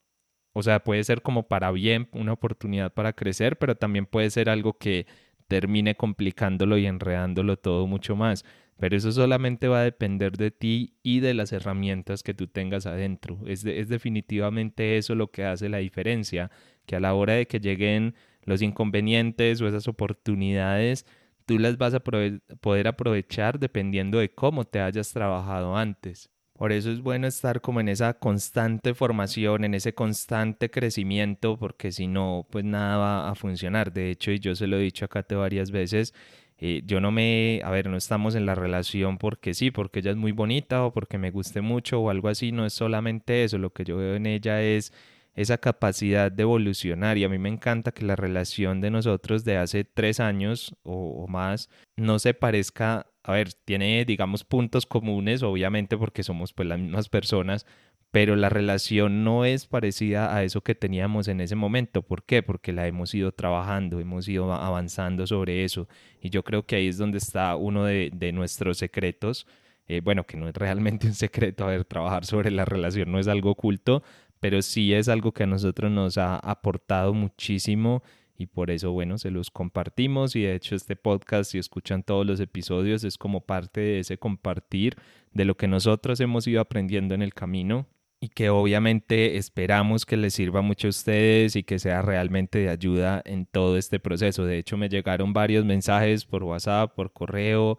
o 0.53 0.65
sea, 0.65 0.81
puede 0.83 1.05
ser 1.05 1.23
como 1.23 1.45
para 1.45 1.71
bien, 1.71 2.09
una 2.11 2.33
oportunidad 2.33 2.93
para 2.93 3.13
crecer, 3.13 3.57
pero 3.57 3.77
también 3.77 4.07
puede 4.07 4.31
ser 4.31 4.51
algo 4.51 4.79
que 4.79 5.07
termine 5.47 5.95
complicándolo 5.95 6.77
y 6.77 6.87
enredándolo 6.87 7.57
todo 7.57 7.87
mucho 7.87 8.17
más. 8.17 8.45
Pero 8.79 8.97
eso 8.97 9.11
solamente 9.13 9.69
va 9.69 9.81
a 9.81 9.85
depender 9.85 10.37
de 10.37 10.51
ti 10.51 10.95
y 11.03 11.21
de 11.21 11.35
las 11.35 11.53
herramientas 11.53 12.23
que 12.23 12.35
tú 12.35 12.47
tengas 12.47 12.87
adentro. 12.87 13.39
Es, 13.47 13.65
es 13.65 13.89
definitivamente 13.89 14.99
eso 14.99 15.15
lo 15.15 15.31
que 15.31 15.45
hace 15.45 15.69
la 15.69 15.79
diferencia, 15.79 16.51
que 16.85 16.97
a 16.97 17.01
la 17.01 17.15
hora 17.15 17.35
de 17.35 17.47
que 17.47 17.61
lleguen 17.61 18.15
los 18.43 18.63
inconvenientes 18.63 19.61
o 19.61 19.69
esas 19.69 19.89
oportunidades, 19.89 21.07
tú 21.47 21.59
las 21.59 21.79
vas 21.79 21.95
a 21.95 22.01
poder 22.01 22.89
aprovechar 22.89 23.59
dependiendo 23.59 24.19
de 24.19 24.31
cómo 24.31 24.65
te 24.65 24.81
hayas 24.81 25.13
trabajado 25.13 25.77
antes. 25.77 26.31
Por 26.57 26.73
eso 26.73 26.91
es 26.91 27.01
bueno 27.03 27.27
estar 27.27 27.61
como 27.61 27.81
en 27.81 27.89
esa 27.89 28.15
constante 28.15 28.95
formación, 28.95 29.65
en 29.65 29.75
ese 29.75 29.95
constante 29.95 30.71
crecimiento, 30.71 31.59
porque 31.59 31.93
si 31.93 32.07
no, 32.07 32.47
pues 32.51 32.65
nada 32.65 32.97
va 32.97 33.31
a 33.31 33.35
funcionar. 33.35 33.93
De 33.93 34.11
hecho, 34.11 34.33
y 34.33 34.39
yo 34.39 34.55
se 34.55 34.67
lo 34.67 34.79
he 34.79 34.83
dicho 34.83 35.05
acá 35.05 35.23
te 35.23 35.35
varias 35.35 35.71
veces, 35.71 36.15
eh, 36.59 36.83
yo 36.87 37.01
no 37.01 37.11
me, 37.11 37.61
a 37.65 37.71
ver, 37.71 37.89
no 37.89 37.97
estamos 37.97 38.35
en 38.35 38.47
la 38.47 38.55
relación 38.55 39.19
porque 39.19 39.53
sí, 39.55 39.71
porque 39.71 40.01
ella 40.01 40.13
es 40.13 40.17
muy 40.17 40.33
bonita 40.33 40.85
o 40.85 40.93
porque 40.93 41.19
me 41.19 41.31
guste 41.31 41.61
mucho 41.61 42.01
o 42.01 42.11
algo 42.11 42.29
así, 42.29 42.53
no 42.53 42.65
es 42.65 42.73
solamente 42.73 43.45
eso, 43.45 43.59
lo 43.59 43.71
que 43.71 43.85
yo 43.85 43.99
veo 43.99 44.15
en 44.15 44.27
ella 44.27 44.63
es 44.63 44.93
esa 45.35 45.59
capacidad 45.59 46.33
de 46.33 46.43
evolucionar 46.43 47.19
y 47.19 47.25
a 47.25 47.29
mí 47.29 47.39
me 47.39 47.51
encanta 47.51 47.93
que 47.93 48.07
la 48.07 48.17
relación 48.17 48.81
de 48.81 48.91
nosotros 48.91 49.45
de 49.45 49.59
hace 49.59 49.85
tres 49.85 50.19
años 50.19 50.75
o, 50.83 51.25
o 51.25 51.29
más 51.29 51.69
no 51.95 52.19
se 52.19 52.33
parezca, 52.33 53.07
a 53.23 53.33
ver, 53.33 53.53
tiene 53.53 54.05
digamos 54.07 54.45
puntos 54.45 54.87
comunes, 54.87 55.43
obviamente 55.43 55.99
porque 55.99 56.23
somos 56.23 56.55
pues 56.55 56.67
las 56.67 56.79
mismas 56.79 57.11
personas, 57.11 57.67
pero 58.11 58.37
la 58.37 58.49
relación 58.49 59.25
no 59.25 59.45
es 59.45 59.67
parecida 59.67 60.35
a 60.35 60.43
eso 60.43 60.63
que 60.63 60.75
teníamos 60.75 61.29
en 61.29 61.41
ese 61.41 61.55
momento. 61.55 62.03
¿Por 62.03 62.25
qué? 62.25 62.43
Porque 62.43 62.73
la 62.73 62.87
hemos 62.87 63.15
ido 63.15 63.33
trabajando, 63.33 64.01
hemos 64.01 64.27
ido 64.29 64.53
avanzando 64.53 65.27
sobre 65.27 65.65
eso. 65.65 65.89
Y 66.21 66.31
yo 66.31 66.43
creo 66.43 66.65
que 66.65 66.77
ahí 66.77 66.89
es 66.89 66.99
donde 66.99 67.19
está 67.19 67.57
uno 67.57 67.85
de, 67.85 68.33
nuestros 68.33 68.79
secretos. 68.79 69.47
Eh, 69.89 70.01
bueno, 70.03 70.25
que 70.25 70.37
no 70.37 70.49
es 70.49 70.55
realmente 70.55 71.07
un 71.07 71.15
secreto, 71.15 71.65
a 71.65 71.69
ver, 71.69 71.85
trabajar 71.85 72.25
sobre 72.25 72.51
la 72.51 72.65
relación 72.65 73.13
no 73.13 73.19
es 73.19 73.29
algo 73.29 73.51
oculto, 73.51 74.03
pero 74.41 74.63
sí 74.63 74.93
es 74.95 75.09
algo 75.09 75.33
que 75.33 75.45
a 75.45 75.47
nosotros 75.47 75.91
nos 75.91 76.19
ha 76.19 76.37
aportado 76.37 77.15
muchísimo 77.15 78.03
y 78.39 78.47
por 78.47 78.71
eso, 78.71 78.93
bueno, 78.93 79.19
se 79.19 79.31
los 79.31 79.51
compartimos 79.51 80.37
y 80.37 80.43
de 80.43 80.55
hecho 80.55 80.75
este 80.75 80.97
podcast, 80.97 81.53
si 81.53 81.59
escuchan 81.59 82.03
todos 82.03 82.27
los 82.27 82.41
episodios, 82.41 83.05
es 83.05 83.17
como 83.17 83.41
parte 83.41 83.81
de 83.81 84.01
ese 84.01 84.19
compartir 84.19 84.97
de 85.33 85.45
lo 85.45 85.57
que 85.57 85.69
nosotros 85.69 86.21
hemos 86.21 86.47
ido 86.47 86.61
aprendiendo 86.61 87.15
en 87.15 87.23
el 87.23 87.33
camino 87.33 87.87
y 88.27 88.29
que 88.29 88.51
obviamente 88.51 89.37
esperamos 89.37 90.05
que 90.05 90.17
les 90.17 90.35
sirva 90.35 90.61
mucho 90.61 90.89
a 90.89 90.91
ustedes 90.91 91.55
y 91.55 91.63
que 91.63 91.79
sea 91.79 92.03
realmente 92.03 92.59
de 92.59 92.71
ayuda 92.71 93.23
en 93.25 93.47
todo 93.47 93.77
este 93.77 94.01
proceso. 94.01 94.45
De 94.45 94.59
hecho, 94.59 94.77
me 94.77 94.89
llegaron 94.89 95.33
varios 95.33 95.65
mensajes 95.65 96.25
por 96.25 96.43
WhatsApp, 96.43 96.93
por 96.97 97.13
correo, 97.13 97.79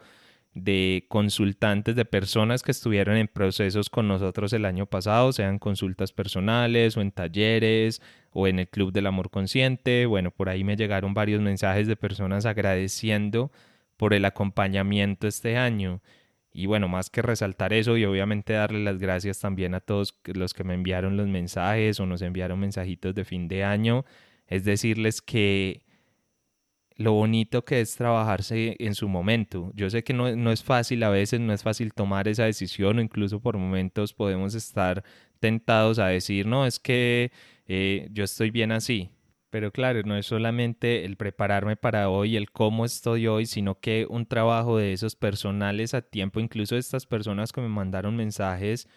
de 0.54 1.06
consultantes, 1.10 1.98
de 1.98 2.06
personas 2.06 2.64
que 2.64 2.72
estuvieron 2.72 3.18
en 3.18 3.28
procesos 3.28 3.90
con 3.90 4.08
nosotros 4.08 4.54
el 4.54 4.64
año 4.64 4.86
pasado, 4.86 5.34
sean 5.34 5.60
consultas 5.60 6.14
personales 6.14 6.96
o 6.96 7.02
en 7.02 7.12
talleres 7.12 8.02
o 8.32 8.48
en 8.48 8.60
el 8.60 8.70
Club 8.70 8.94
del 8.94 9.08
Amor 9.08 9.30
Consciente. 9.30 10.06
Bueno, 10.06 10.32
por 10.32 10.48
ahí 10.48 10.64
me 10.64 10.78
llegaron 10.78 11.14
varios 11.14 11.42
mensajes 11.42 11.88
de 11.88 11.98
personas 11.98 12.46
agradeciendo 12.46 13.52
por 13.98 14.14
el 14.14 14.24
acompañamiento 14.24 15.28
este 15.28 15.58
año 15.58 16.02
y 16.58 16.66
bueno, 16.66 16.88
más 16.88 17.12
que 17.12 17.22
resaltar 17.22 17.72
eso 17.72 17.98
y 17.98 18.06
obviamente 18.06 18.54
darle 18.54 18.84
las 18.84 18.98
gracias 18.98 19.40
también 19.40 19.76
a 19.76 19.80
todos 19.80 20.20
los 20.26 20.56
que 20.56 20.64
me 20.64 20.74
enviaron 20.74 21.16
los 21.16 21.28
mensajes 21.28 22.00
o 22.00 22.08
nos 22.08 22.24
enviaron 22.24 22.60
mensajitos 22.60 23.14
de 23.14 23.26
fin 23.26 23.48
de 23.48 23.64
año, 23.64 24.06
es 24.48 24.66
decirles 24.66 25.22
que 25.22 25.84
lo 26.96 27.14
bonito 27.14 27.64
que 27.64 27.80
es 27.80 27.96
trabajarse 27.96 28.76
en 28.80 28.96
su 28.96 29.08
momento. 29.08 29.72
Yo 29.76 29.92
sé 29.92 30.04
que 30.04 30.14
no, 30.14 30.36
no, 30.36 30.52
es 30.52 30.64
fácil 30.64 31.04
a 31.04 31.12
veces, 31.12 31.40
no 31.40 31.54
es 31.54 31.62
fácil 31.62 31.94
tomar 31.94 32.28
esa 32.28 32.46
decisión 32.46 32.98
o 32.98 33.02
incluso 33.02 33.40
por 33.40 33.56
momentos 33.60 34.14
podemos 34.14 34.56
estar 34.56 35.04
tentados 35.40 36.00
a 36.00 36.08
decir, 36.08 36.48
no, 36.48 36.66
es 36.66 36.80
que 36.80 37.32
eh, 37.68 38.08
yo 38.12 38.24
estoy 38.24 38.50
bien 38.50 38.72
así. 38.72 39.12
Pero 39.50 39.72
claro, 39.72 40.02
no 40.04 40.18
es 40.18 40.26
solamente 40.26 41.06
el 41.06 41.16
prepararme 41.16 41.78
para 41.78 42.10
hoy, 42.10 42.36
el 42.36 42.52
cómo 42.52 42.84
estoy 42.84 43.28
hoy, 43.28 43.46
sino 43.46 43.80
que 43.80 44.06
un 44.10 44.26
trabajo 44.26 44.78
de 44.78 44.92
esos 44.92 45.16
personales 45.16 45.94
a 45.94 46.02
tiempo, 46.02 46.40
incluso 46.42 46.76
estas 46.76 47.06
personas 47.06 47.54
que 47.54 47.62
me 47.62 47.70
mandaron 47.70 48.16
mensajes, 48.18 48.90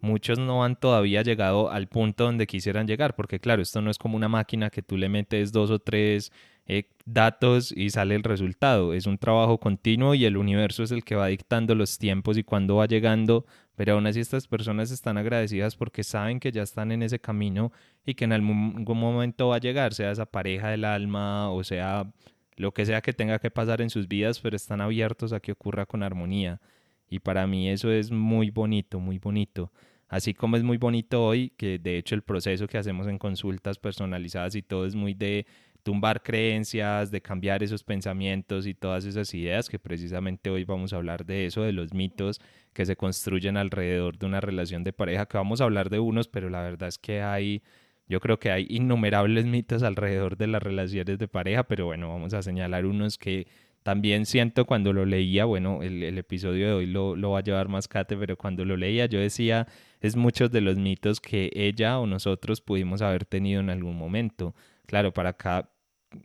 muchos 0.00 0.38
no 0.38 0.62
han 0.64 0.76
todavía 0.76 1.22
llegado 1.22 1.70
al 1.70 1.88
punto 1.88 2.24
donde 2.24 2.46
quisieran 2.46 2.86
llegar, 2.86 3.16
porque 3.16 3.40
claro, 3.40 3.62
esto 3.62 3.80
no 3.80 3.90
es 3.90 3.98
como 3.98 4.16
una 4.16 4.28
máquina 4.28 4.70
que 4.70 4.82
tú 4.82 4.96
le 4.98 5.08
metes 5.08 5.52
dos 5.52 5.70
o 5.70 5.78
tres 5.78 6.30
eh, 6.66 6.84
datos 7.06 7.72
y 7.76 7.90
sale 7.90 8.14
el 8.14 8.22
resultado. 8.22 8.94
Es 8.94 9.06
un 9.06 9.18
trabajo 9.18 9.58
continuo 9.58 10.14
y 10.14 10.24
el 10.26 10.36
universo 10.36 10.82
es 10.82 10.90
el 10.92 11.04
que 11.04 11.14
va 11.16 11.28
dictando 11.28 11.74
los 11.74 11.98
tiempos 11.98 12.38
y 12.38 12.44
cuándo 12.44 12.76
va 12.76 12.86
llegando, 12.86 13.46
pero 13.76 13.94
aún 13.94 14.06
así 14.06 14.20
estas 14.20 14.46
personas 14.46 14.90
están 14.90 15.18
agradecidas 15.18 15.76
porque 15.76 16.04
saben 16.04 16.40
que 16.40 16.52
ya 16.52 16.62
están 16.62 16.92
en 16.92 17.02
ese 17.02 17.18
camino 17.18 17.72
y 18.06 18.14
que 18.14 18.24
en 18.24 18.32
algún 18.32 18.98
momento 18.98 19.48
va 19.48 19.56
a 19.56 19.60
llegar, 19.60 19.94
sea 19.94 20.10
esa 20.10 20.26
pareja 20.26 20.70
del 20.70 20.84
alma 20.84 21.50
o 21.50 21.64
sea 21.64 22.12
lo 22.56 22.72
que 22.72 22.86
sea 22.86 23.00
que 23.00 23.12
tenga 23.12 23.38
que 23.38 23.50
pasar 23.50 23.80
en 23.80 23.90
sus 23.90 24.08
vidas, 24.08 24.40
pero 24.40 24.56
están 24.56 24.80
abiertos 24.80 25.32
a 25.32 25.40
que 25.40 25.52
ocurra 25.52 25.86
con 25.86 26.02
armonía. 26.02 26.60
Y 27.08 27.18
para 27.18 27.46
mí 27.46 27.68
eso 27.68 27.90
es 27.90 28.10
muy 28.10 28.50
bonito, 28.50 29.00
muy 29.00 29.18
bonito. 29.18 29.72
Así 30.08 30.34
como 30.34 30.56
es 30.56 30.62
muy 30.62 30.76
bonito 30.76 31.24
hoy, 31.24 31.50
que 31.56 31.78
de 31.78 31.98
hecho 31.98 32.14
el 32.14 32.22
proceso 32.22 32.66
que 32.66 32.78
hacemos 32.78 33.08
en 33.08 33.18
consultas 33.18 33.78
personalizadas 33.78 34.54
y 34.54 34.62
todo 34.62 34.86
es 34.86 34.94
muy 34.94 35.14
de 35.14 35.46
tumbar 35.82 36.22
creencias, 36.22 37.10
de 37.10 37.20
cambiar 37.20 37.62
esos 37.62 37.82
pensamientos 37.82 38.66
y 38.66 38.74
todas 38.74 39.04
esas 39.04 39.32
ideas, 39.34 39.68
que 39.68 39.78
precisamente 39.78 40.50
hoy 40.50 40.64
vamos 40.64 40.92
a 40.92 40.96
hablar 40.96 41.26
de 41.26 41.46
eso, 41.46 41.62
de 41.62 41.72
los 41.72 41.92
mitos 41.92 42.40
que 42.74 42.84
se 42.86 42.96
construyen 42.96 43.56
alrededor 43.56 44.18
de 44.18 44.26
una 44.26 44.40
relación 44.40 44.84
de 44.84 44.92
pareja, 44.92 45.26
que 45.26 45.38
vamos 45.38 45.60
a 45.60 45.64
hablar 45.64 45.88
de 45.90 46.00
unos, 46.00 46.28
pero 46.28 46.50
la 46.50 46.62
verdad 46.62 46.88
es 46.88 46.98
que 46.98 47.22
hay, 47.22 47.62
yo 48.08 48.20
creo 48.20 48.38
que 48.38 48.50
hay 48.50 48.66
innumerables 48.68 49.46
mitos 49.46 49.82
alrededor 49.82 50.36
de 50.36 50.48
las 50.48 50.62
relaciones 50.62 51.18
de 51.18 51.28
pareja, 51.28 51.62
pero 51.64 51.86
bueno, 51.86 52.08
vamos 52.08 52.34
a 52.34 52.42
señalar 52.42 52.84
unos 52.84 53.16
que 53.16 53.46
también 53.84 54.24
siento 54.26 54.64
cuando 54.64 54.92
lo 54.92 55.04
leía, 55.04 55.44
bueno, 55.44 55.82
el, 55.82 56.18
episodio 56.18 56.68
de 56.68 56.72
hoy 56.72 56.86
lo, 56.86 57.16
lo 57.16 57.32
va 57.32 57.40
a 57.40 57.42
llevar 57.44 57.68
más 57.68 57.86
Cate, 57.86 58.16
pero 58.16 58.36
cuando 58.36 58.64
lo 58.64 58.76
leía 58.78 59.06
yo 59.06 59.20
decía, 59.20 59.68
es 60.00 60.16
muchos 60.16 60.50
de 60.50 60.62
los 60.62 60.76
mitos 60.78 61.20
que 61.20 61.50
ella 61.54 61.98
o 61.98 62.06
nosotros 62.06 62.62
pudimos 62.62 63.02
haber 63.02 63.26
tenido 63.26 63.60
en 63.60 63.70
algún 63.70 63.96
momento. 63.96 64.54
Claro, 64.86 65.12
para 65.12 65.34
cada, 65.34 65.70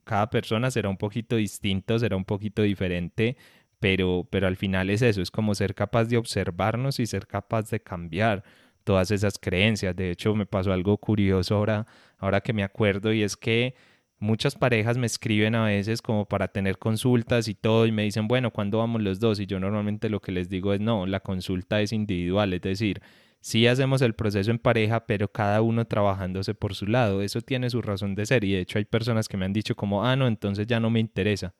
cada 0.03 0.29
persona 0.29 0.71
será 0.71 0.89
un 0.89 0.97
poquito 0.97 1.35
distinto, 1.35 1.99
será 1.99 2.15
un 2.15 2.25
poquito 2.25 2.61
diferente, 2.61 3.37
pero, 3.79 4.27
pero 4.29 4.47
al 4.47 4.57
final 4.57 4.89
es 4.89 5.01
eso, 5.01 5.21
es 5.21 5.31
como 5.31 5.55
ser 5.55 5.73
capaz 5.75 6.05
de 6.05 6.17
observarnos 6.17 6.99
y 6.99 7.05
ser 7.05 7.27
capaz 7.27 7.69
de 7.69 7.79
cambiar 7.81 8.43
todas 8.83 9.11
esas 9.11 9.37
creencias. 9.39 9.95
De 9.95 10.11
hecho, 10.11 10.35
me 10.35 10.45
pasó 10.45 10.73
algo 10.73 10.97
curioso 10.97 11.55
ahora, 11.55 11.87
ahora 12.17 12.41
que 12.41 12.53
me 12.53 12.63
acuerdo 12.63 13.13
y 13.13 13.23
es 13.23 13.37
que 13.37 13.75
muchas 14.19 14.55
parejas 14.55 14.97
me 14.97 15.05
escriben 15.05 15.55
a 15.55 15.65
veces 15.65 16.01
como 16.01 16.25
para 16.25 16.49
tener 16.49 16.77
consultas 16.77 17.47
y 17.47 17.55
todo 17.55 17.85
y 17.85 17.91
me 17.91 18.03
dicen, 18.03 18.27
bueno, 18.27 18.51
¿cuándo 18.51 18.79
vamos 18.79 19.01
los 19.01 19.19
dos? 19.19 19.39
Y 19.39 19.45
yo 19.45 19.59
normalmente 19.59 20.09
lo 20.09 20.21
que 20.21 20.31
les 20.31 20.49
digo 20.49 20.73
es, 20.73 20.81
no, 20.81 21.05
la 21.05 21.21
consulta 21.21 21.81
es 21.81 21.93
individual, 21.93 22.53
es 22.53 22.61
decir, 22.61 23.01
sí 23.39 23.67
hacemos 23.67 24.01
el 24.01 24.15
proceso 24.15 24.51
en 24.51 24.59
pareja, 24.59 25.05
pero 25.05 25.31
cada 25.31 25.61
uno 25.61 25.85
trabajándose 25.85 26.53
por 26.53 26.75
su 26.75 26.85
lado. 26.87 27.21
Eso 27.21 27.41
tiene 27.41 27.69
su 27.69 27.81
razón 27.81 28.15
de 28.15 28.25
ser 28.25 28.43
y 28.43 28.53
de 28.53 28.59
hecho 28.59 28.77
hay 28.77 28.85
personas 28.85 29.29
que 29.29 29.37
me 29.37 29.45
han 29.45 29.53
dicho 29.53 29.75
como, 29.75 30.05
ah, 30.05 30.15
no, 30.15 30.27
entonces 30.27 30.67
ya 30.67 30.79
no 30.79 30.89
me 30.89 30.99
interesa 30.99 31.53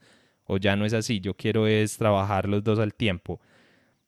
o 0.49 0.57
ya 0.57 0.75
no 0.75 0.85
es 0.85 0.93
así, 0.93 1.19
yo 1.21 1.35
quiero 1.35 1.67
es 1.67 1.97
trabajar 1.97 2.49
los 2.49 2.63
dos 2.63 2.79
al 2.79 2.93
tiempo. 2.93 3.39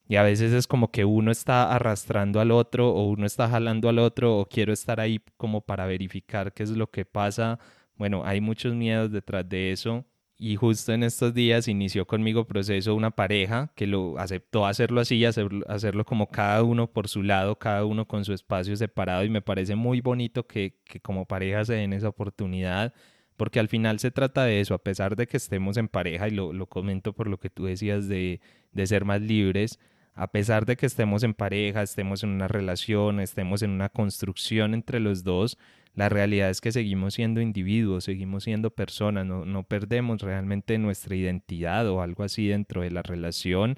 Y 0.07 0.17
a 0.17 0.23
veces 0.23 0.51
es 0.53 0.67
como 0.67 0.91
que 0.91 1.05
uno 1.05 1.31
está 1.31 1.73
arrastrando 1.73 2.39
al 2.41 2.51
otro 2.51 2.89
o 2.89 3.07
uno 3.07 3.25
está 3.25 3.47
jalando 3.47 3.89
al 3.89 3.99
otro 3.99 4.39
o 4.39 4.45
quiero 4.45 4.73
estar 4.73 4.99
ahí 4.99 5.21
como 5.37 5.61
para 5.61 5.85
verificar 5.85 6.53
qué 6.53 6.63
es 6.63 6.71
lo 6.71 6.89
que 6.91 7.05
pasa. 7.05 7.59
Bueno, 7.95 8.23
hay 8.25 8.41
muchos 8.41 8.75
miedos 8.75 9.11
detrás 9.11 9.47
de 9.47 9.71
eso 9.71 10.05
y 10.37 10.55
justo 10.55 10.91
en 10.91 11.03
estos 11.03 11.33
días 11.35 11.67
inició 11.67 12.07
conmigo 12.07 12.47
proceso 12.47 12.95
una 12.95 13.11
pareja 13.11 13.71
que 13.75 13.85
lo 13.85 14.17
aceptó 14.17 14.65
hacerlo 14.65 14.99
así, 14.99 15.23
hacerlo, 15.23 15.63
hacerlo 15.69 16.03
como 16.03 16.27
cada 16.27 16.63
uno 16.63 16.91
por 16.91 17.07
su 17.07 17.21
lado, 17.21 17.59
cada 17.59 17.85
uno 17.85 18.07
con 18.07 18.25
su 18.25 18.33
espacio 18.33 18.75
separado 18.75 19.23
y 19.23 19.29
me 19.29 19.43
parece 19.43 19.75
muy 19.75 20.01
bonito 20.01 20.47
que, 20.47 20.79
que 20.83 20.99
como 20.99 21.25
pareja 21.25 21.63
se 21.63 21.75
den 21.75 21.93
esa 21.93 22.09
oportunidad 22.09 22.93
porque 23.37 23.59
al 23.59 23.67
final 23.67 23.99
se 23.99 24.11
trata 24.11 24.45
de 24.45 24.61
eso, 24.61 24.73
a 24.73 24.83
pesar 24.83 25.15
de 25.15 25.27
que 25.27 25.37
estemos 25.37 25.77
en 25.77 25.87
pareja 25.87 26.27
y 26.27 26.31
lo, 26.31 26.53
lo 26.53 26.67
comento 26.67 27.13
por 27.13 27.27
lo 27.27 27.39
que 27.39 27.49
tú 27.49 27.65
decías 27.65 28.07
de, 28.07 28.41
de 28.71 28.87
ser 28.87 29.05
más 29.05 29.21
libres, 29.21 29.79
a 30.13 30.27
pesar 30.31 30.65
de 30.65 30.75
que 30.75 30.85
estemos 30.85 31.23
en 31.23 31.33
pareja, 31.33 31.81
estemos 31.81 32.23
en 32.23 32.29
una 32.29 32.47
relación, 32.47 33.19
estemos 33.19 33.61
en 33.61 33.71
una 33.71 33.89
construcción 33.89 34.73
entre 34.73 34.99
los 34.99 35.23
dos, 35.23 35.57
la 35.93 36.09
realidad 36.09 36.49
es 36.49 36.61
que 36.61 36.71
seguimos 36.71 37.15
siendo 37.15 37.41
individuos, 37.41 38.05
seguimos 38.05 38.43
siendo 38.45 38.71
personas, 38.71 39.25
no, 39.25 39.45
no 39.45 39.63
perdemos 39.63 40.21
realmente 40.21 40.77
nuestra 40.77 41.15
identidad 41.15 41.87
o 41.89 42.01
algo 42.01 42.23
así 42.23 42.47
dentro 42.47 42.81
de 42.81 42.91
la 42.91 43.01
relación. 43.01 43.77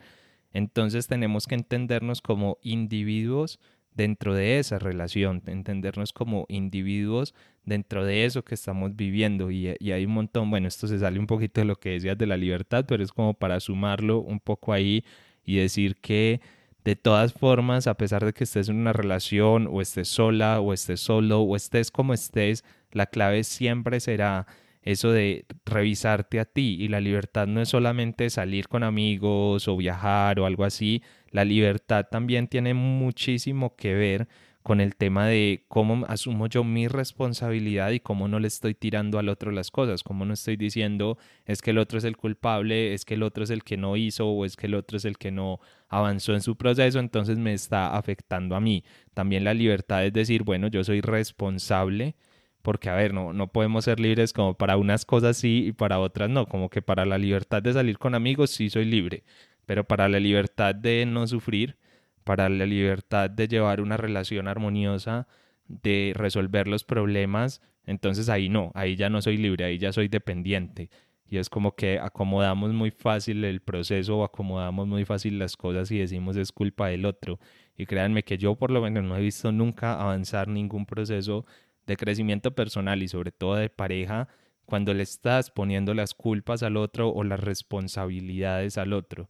Entonces 0.51 1.07
tenemos 1.07 1.47
que 1.47 1.55
entendernos 1.55 2.21
como 2.21 2.59
individuos 2.61 3.59
dentro 3.95 4.33
de 4.33 4.59
esa 4.59 4.79
relación, 4.79 5.41
entendernos 5.45 6.13
como 6.13 6.45
individuos 6.49 7.33
dentro 7.65 8.05
de 8.05 8.25
eso 8.25 8.43
que 8.43 8.55
estamos 8.55 8.95
viviendo. 8.95 9.51
Y, 9.51 9.75
y, 9.79 9.91
hay 9.91 10.05
un 10.05 10.13
montón, 10.13 10.49
bueno, 10.49 10.67
esto 10.67 10.87
se 10.87 10.99
sale 10.99 11.19
un 11.19 11.27
poquito 11.27 11.61
de 11.61 11.65
lo 11.65 11.75
que 11.75 11.91
decías 11.91 12.17
de 12.17 12.27
la 12.27 12.37
libertad, 12.37 12.85
pero 12.87 13.03
es 13.03 13.11
como 13.11 13.33
para 13.33 13.59
sumarlo 13.59 14.19
un 14.19 14.39
poco 14.39 14.73
ahí 14.73 15.03
y 15.45 15.57
decir 15.57 15.97
que 15.97 16.41
de 16.83 16.95
todas 16.95 17.33
formas, 17.33 17.87
a 17.87 17.95
pesar 17.95 18.25
de 18.25 18.33
que 18.33 18.43
estés 18.43 18.69
en 18.69 18.75
una 18.75 18.93
relación 18.93 19.69
o 19.71 19.81
estés 19.81 20.09
sola 20.09 20.59
o 20.59 20.73
estés 20.73 20.99
solo 20.99 21.41
o 21.41 21.55
estés 21.55 21.91
como 21.91 22.13
estés, 22.13 22.65
la 22.91 23.05
clave 23.05 23.43
siempre 23.43 23.99
será 23.99 24.47
eso 24.81 25.11
de 25.11 25.45
revisarte 25.65 26.39
a 26.41 26.45
ti 26.45 26.75
y 26.79 26.89
la 26.89 26.99
libertad 26.99 27.47
no 27.47 27.61
es 27.61 27.69
solamente 27.69 28.29
salir 28.29 28.67
con 28.67 28.83
amigos 28.83 29.67
o 29.69 29.77
viajar 29.77 30.39
o 30.39 30.45
algo 30.45 30.65
así, 30.65 31.01
la 31.33 31.43
libertad 31.43 32.05
también 32.09 32.47
tiene 32.47 32.73
muchísimo 32.73 33.75
que 33.75 33.93
ver 33.95 34.27
con 34.61 34.79
el 34.79 34.95
tema 34.95 35.27
de 35.27 35.65
cómo 35.67 36.05
asumo 36.07 36.47
yo 36.47 36.63
mi 36.63 36.87
responsabilidad 36.87 37.91
y 37.91 37.99
cómo 37.99 38.29
no 38.29 38.39
le 38.39 38.47
estoy 38.47 38.75
tirando 38.75 39.19
al 39.19 39.27
otro 39.27 39.51
las 39.51 39.71
cosas, 39.71 40.03
cómo 40.03 40.25
no 40.25 40.33
estoy 40.33 40.55
diciendo 40.55 41.17
es 41.45 41.61
que 41.61 41.71
el 41.71 41.79
otro 41.79 41.97
es 41.97 42.05
el 42.05 42.15
culpable, 42.15 42.93
es 42.93 43.03
que 43.03 43.15
el 43.15 43.23
otro 43.23 43.43
es 43.43 43.49
el 43.49 43.63
que 43.63 43.75
no 43.75 43.97
hizo 43.97 44.27
o 44.29 44.45
es 44.45 44.55
que 44.55 44.67
el 44.67 44.75
otro 44.75 44.95
es 44.95 45.05
el 45.05 45.17
que 45.17 45.31
no 45.31 45.59
avanzó 45.89 46.33
en 46.33 46.41
su 46.41 46.55
proceso, 46.55 46.99
entonces 46.99 47.37
me 47.37 47.53
está 47.53 47.97
afectando 47.97 48.55
a 48.55 48.61
mí. 48.61 48.83
También 49.13 49.43
la 49.43 49.53
libertad 49.53 50.05
es 50.05 50.13
decir, 50.13 50.43
bueno, 50.43 50.67
yo 50.67 50.83
soy 50.83 51.01
responsable 51.01 52.15
porque 52.61 52.89
a 52.89 52.95
ver, 52.95 53.13
no, 53.13 53.33
no 53.33 53.51
podemos 53.51 53.83
ser 53.83 53.99
libres 53.99 54.31
como 54.31 54.55
para 54.55 54.77
unas 54.77 55.03
cosas 55.03 55.35
sí 55.35 55.65
y 55.67 55.71
para 55.73 55.99
otras 55.99 56.29
no, 56.29 56.47
como 56.47 56.69
que 56.69 56.81
para 56.81 57.05
la 57.05 57.17
libertad 57.17 57.61
de 57.61 57.73
salir 57.73 57.97
con 57.99 58.15
amigos 58.15 58.51
sí 58.51 58.69
soy 58.69 58.85
libre, 58.85 59.23
pero 59.65 59.83
para 59.85 60.09
la 60.09 60.19
libertad 60.19 60.75
de 60.75 61.05
no 61.05 61.27
sufrir, 61.27 61.77
para 62.23 62.49
la 62.49 62.65
libertad 62.65 63.29
de 63.29 63.47
llevar 63.47 63.81
una 63.81 63.97
relación 63.97 64.47
armoniosa, 64.47 65.27
de 65.67 66.13
resolver 66.15 66.67
los 66.67 66.83
problemas, 66.83 67.61
entonces 67.85 68.29
ahí 68.29 68.49
no, 68.49 68.71
ahí 68.75 68.95
ya 68.95 69.09
no 69.09 69.21
soy 69.21 69.37
libre, 69.37 69.65
ahí 69.65 69.77
ya 69.77 69.91
soy 69.93 70.07
dependiente. 70.07 70.89
Y 71.29 71.37
es 71.37 71.49
como 71.49 71.75
que 71.75 71.99
acomodamos 71.99 72.73
muy 72.73 72.91
fácil 72.91 73.43
el 73.43 73.61
proceso 73.61 74.19
o 74.19 74.23
acomodamos 74.23 74.87
muy 74.87 75.03
fácil 75.03 75.39
las 75.39 75.57
cosas 75.57 75.89
y 75.91 75.97
decimos 75.97 76.37
es 76.37 76.51
culpa 76.51 76.89
del 76.89 77.05
otro. 77.05 77.39
Y 77.75 77.85
créanme 77.85 78.23
que 78.23 78.37
yo 78.37 78.55
por 78.55 78.69
lo 78.71 78.81
menos 78.81 79.03
no 79.03 79.17
he 79.17 79.21
visto 79.21 79.51
nunca 79.51 79.99
avanzar 79.99 80.47
ningún 80.47 80.85
proceso 80.85 81.45
de 81.87 81.97
crecimiento 81.97 82.53
personal 82.53 83.01
y 83.01 83.07
sobre 83.07 83.31
todo 83.31 83.55
de 83.55 83.69
pareja 83.69 84.27
cuando 84.65 84.93
le 84.93 85.03
estás 85.03 85.49
poniendo 85.51 85.93
las 85.93 86.13
culpas 86.13 86.63
al 86.63 86.77
otro 86.77 87.09
o 87.09 87.23
las 87.23 87.39
responsabilidades 87.39 88.77
al 88.77 88.93
otro 88.93 89.29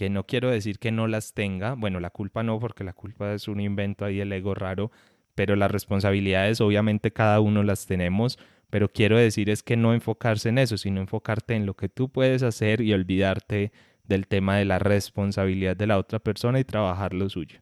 que 0.00 0.08
no 0.08 0.24
quiero 0.24 0.50
decir 0.50 0.78
que 0.78 0.92
no 0.92 1.08
las 1.08 1.34
tenga, 1.34 1.74
bueno, 1.74 2.00
la 2.00 2.08
culpa 2.08 2.42
no, 2.42 2.58
porque 2.58 2.84
la 2.84 2.94
culpa 2.94 3.34
es 3.34 3.48
un 3.48 3.60
invento 3.60 4.06
ahí 4.06 4.16
del 4.16 4.32
ego 4.32 4.54
raro, 4.54 4.90
pero 5.34 5.56
las 5.56 5.70
responsabilidades 5.70 6.62
obviamente 6.62 7.12
cada 7.12 7.38
uno 7.40 7.62
las 7.62 7.84
tenemos, 7.84 8.38
pero 8.70 8.88
quiero 8.88 9.18
decir 9.18 9.50
es 9.50 9.62
que 9.62 9.76
no 9.76 9.92
enfocarse 9.92 10.48
en 10.48 10.56
eso, 10.56 10.78
sino 10.78 11.02
enfocarte 11.02 11.54
en 11.54 11.66
lo 11.66 11.74
que 11.74 11.90
tú 11.90 12.08
puedes 12.08 12.42
hacer 12.42 12.80
y 12.80 12.94
olvidarte 12.94 13.72
del 14.04 14.26
tema 14.26 14.56
de 14.56 14.64
la 14.64 14.78
responsabilidad 14.78 15.76
de 15.76 15.88
la 15.88 15.98
otra 15.98 16.18
persona 16.18 16.58
y 16.58 16.64
trabajar 16.64 17.12
lo 17.12 17.28
suyo. 17.28 17.60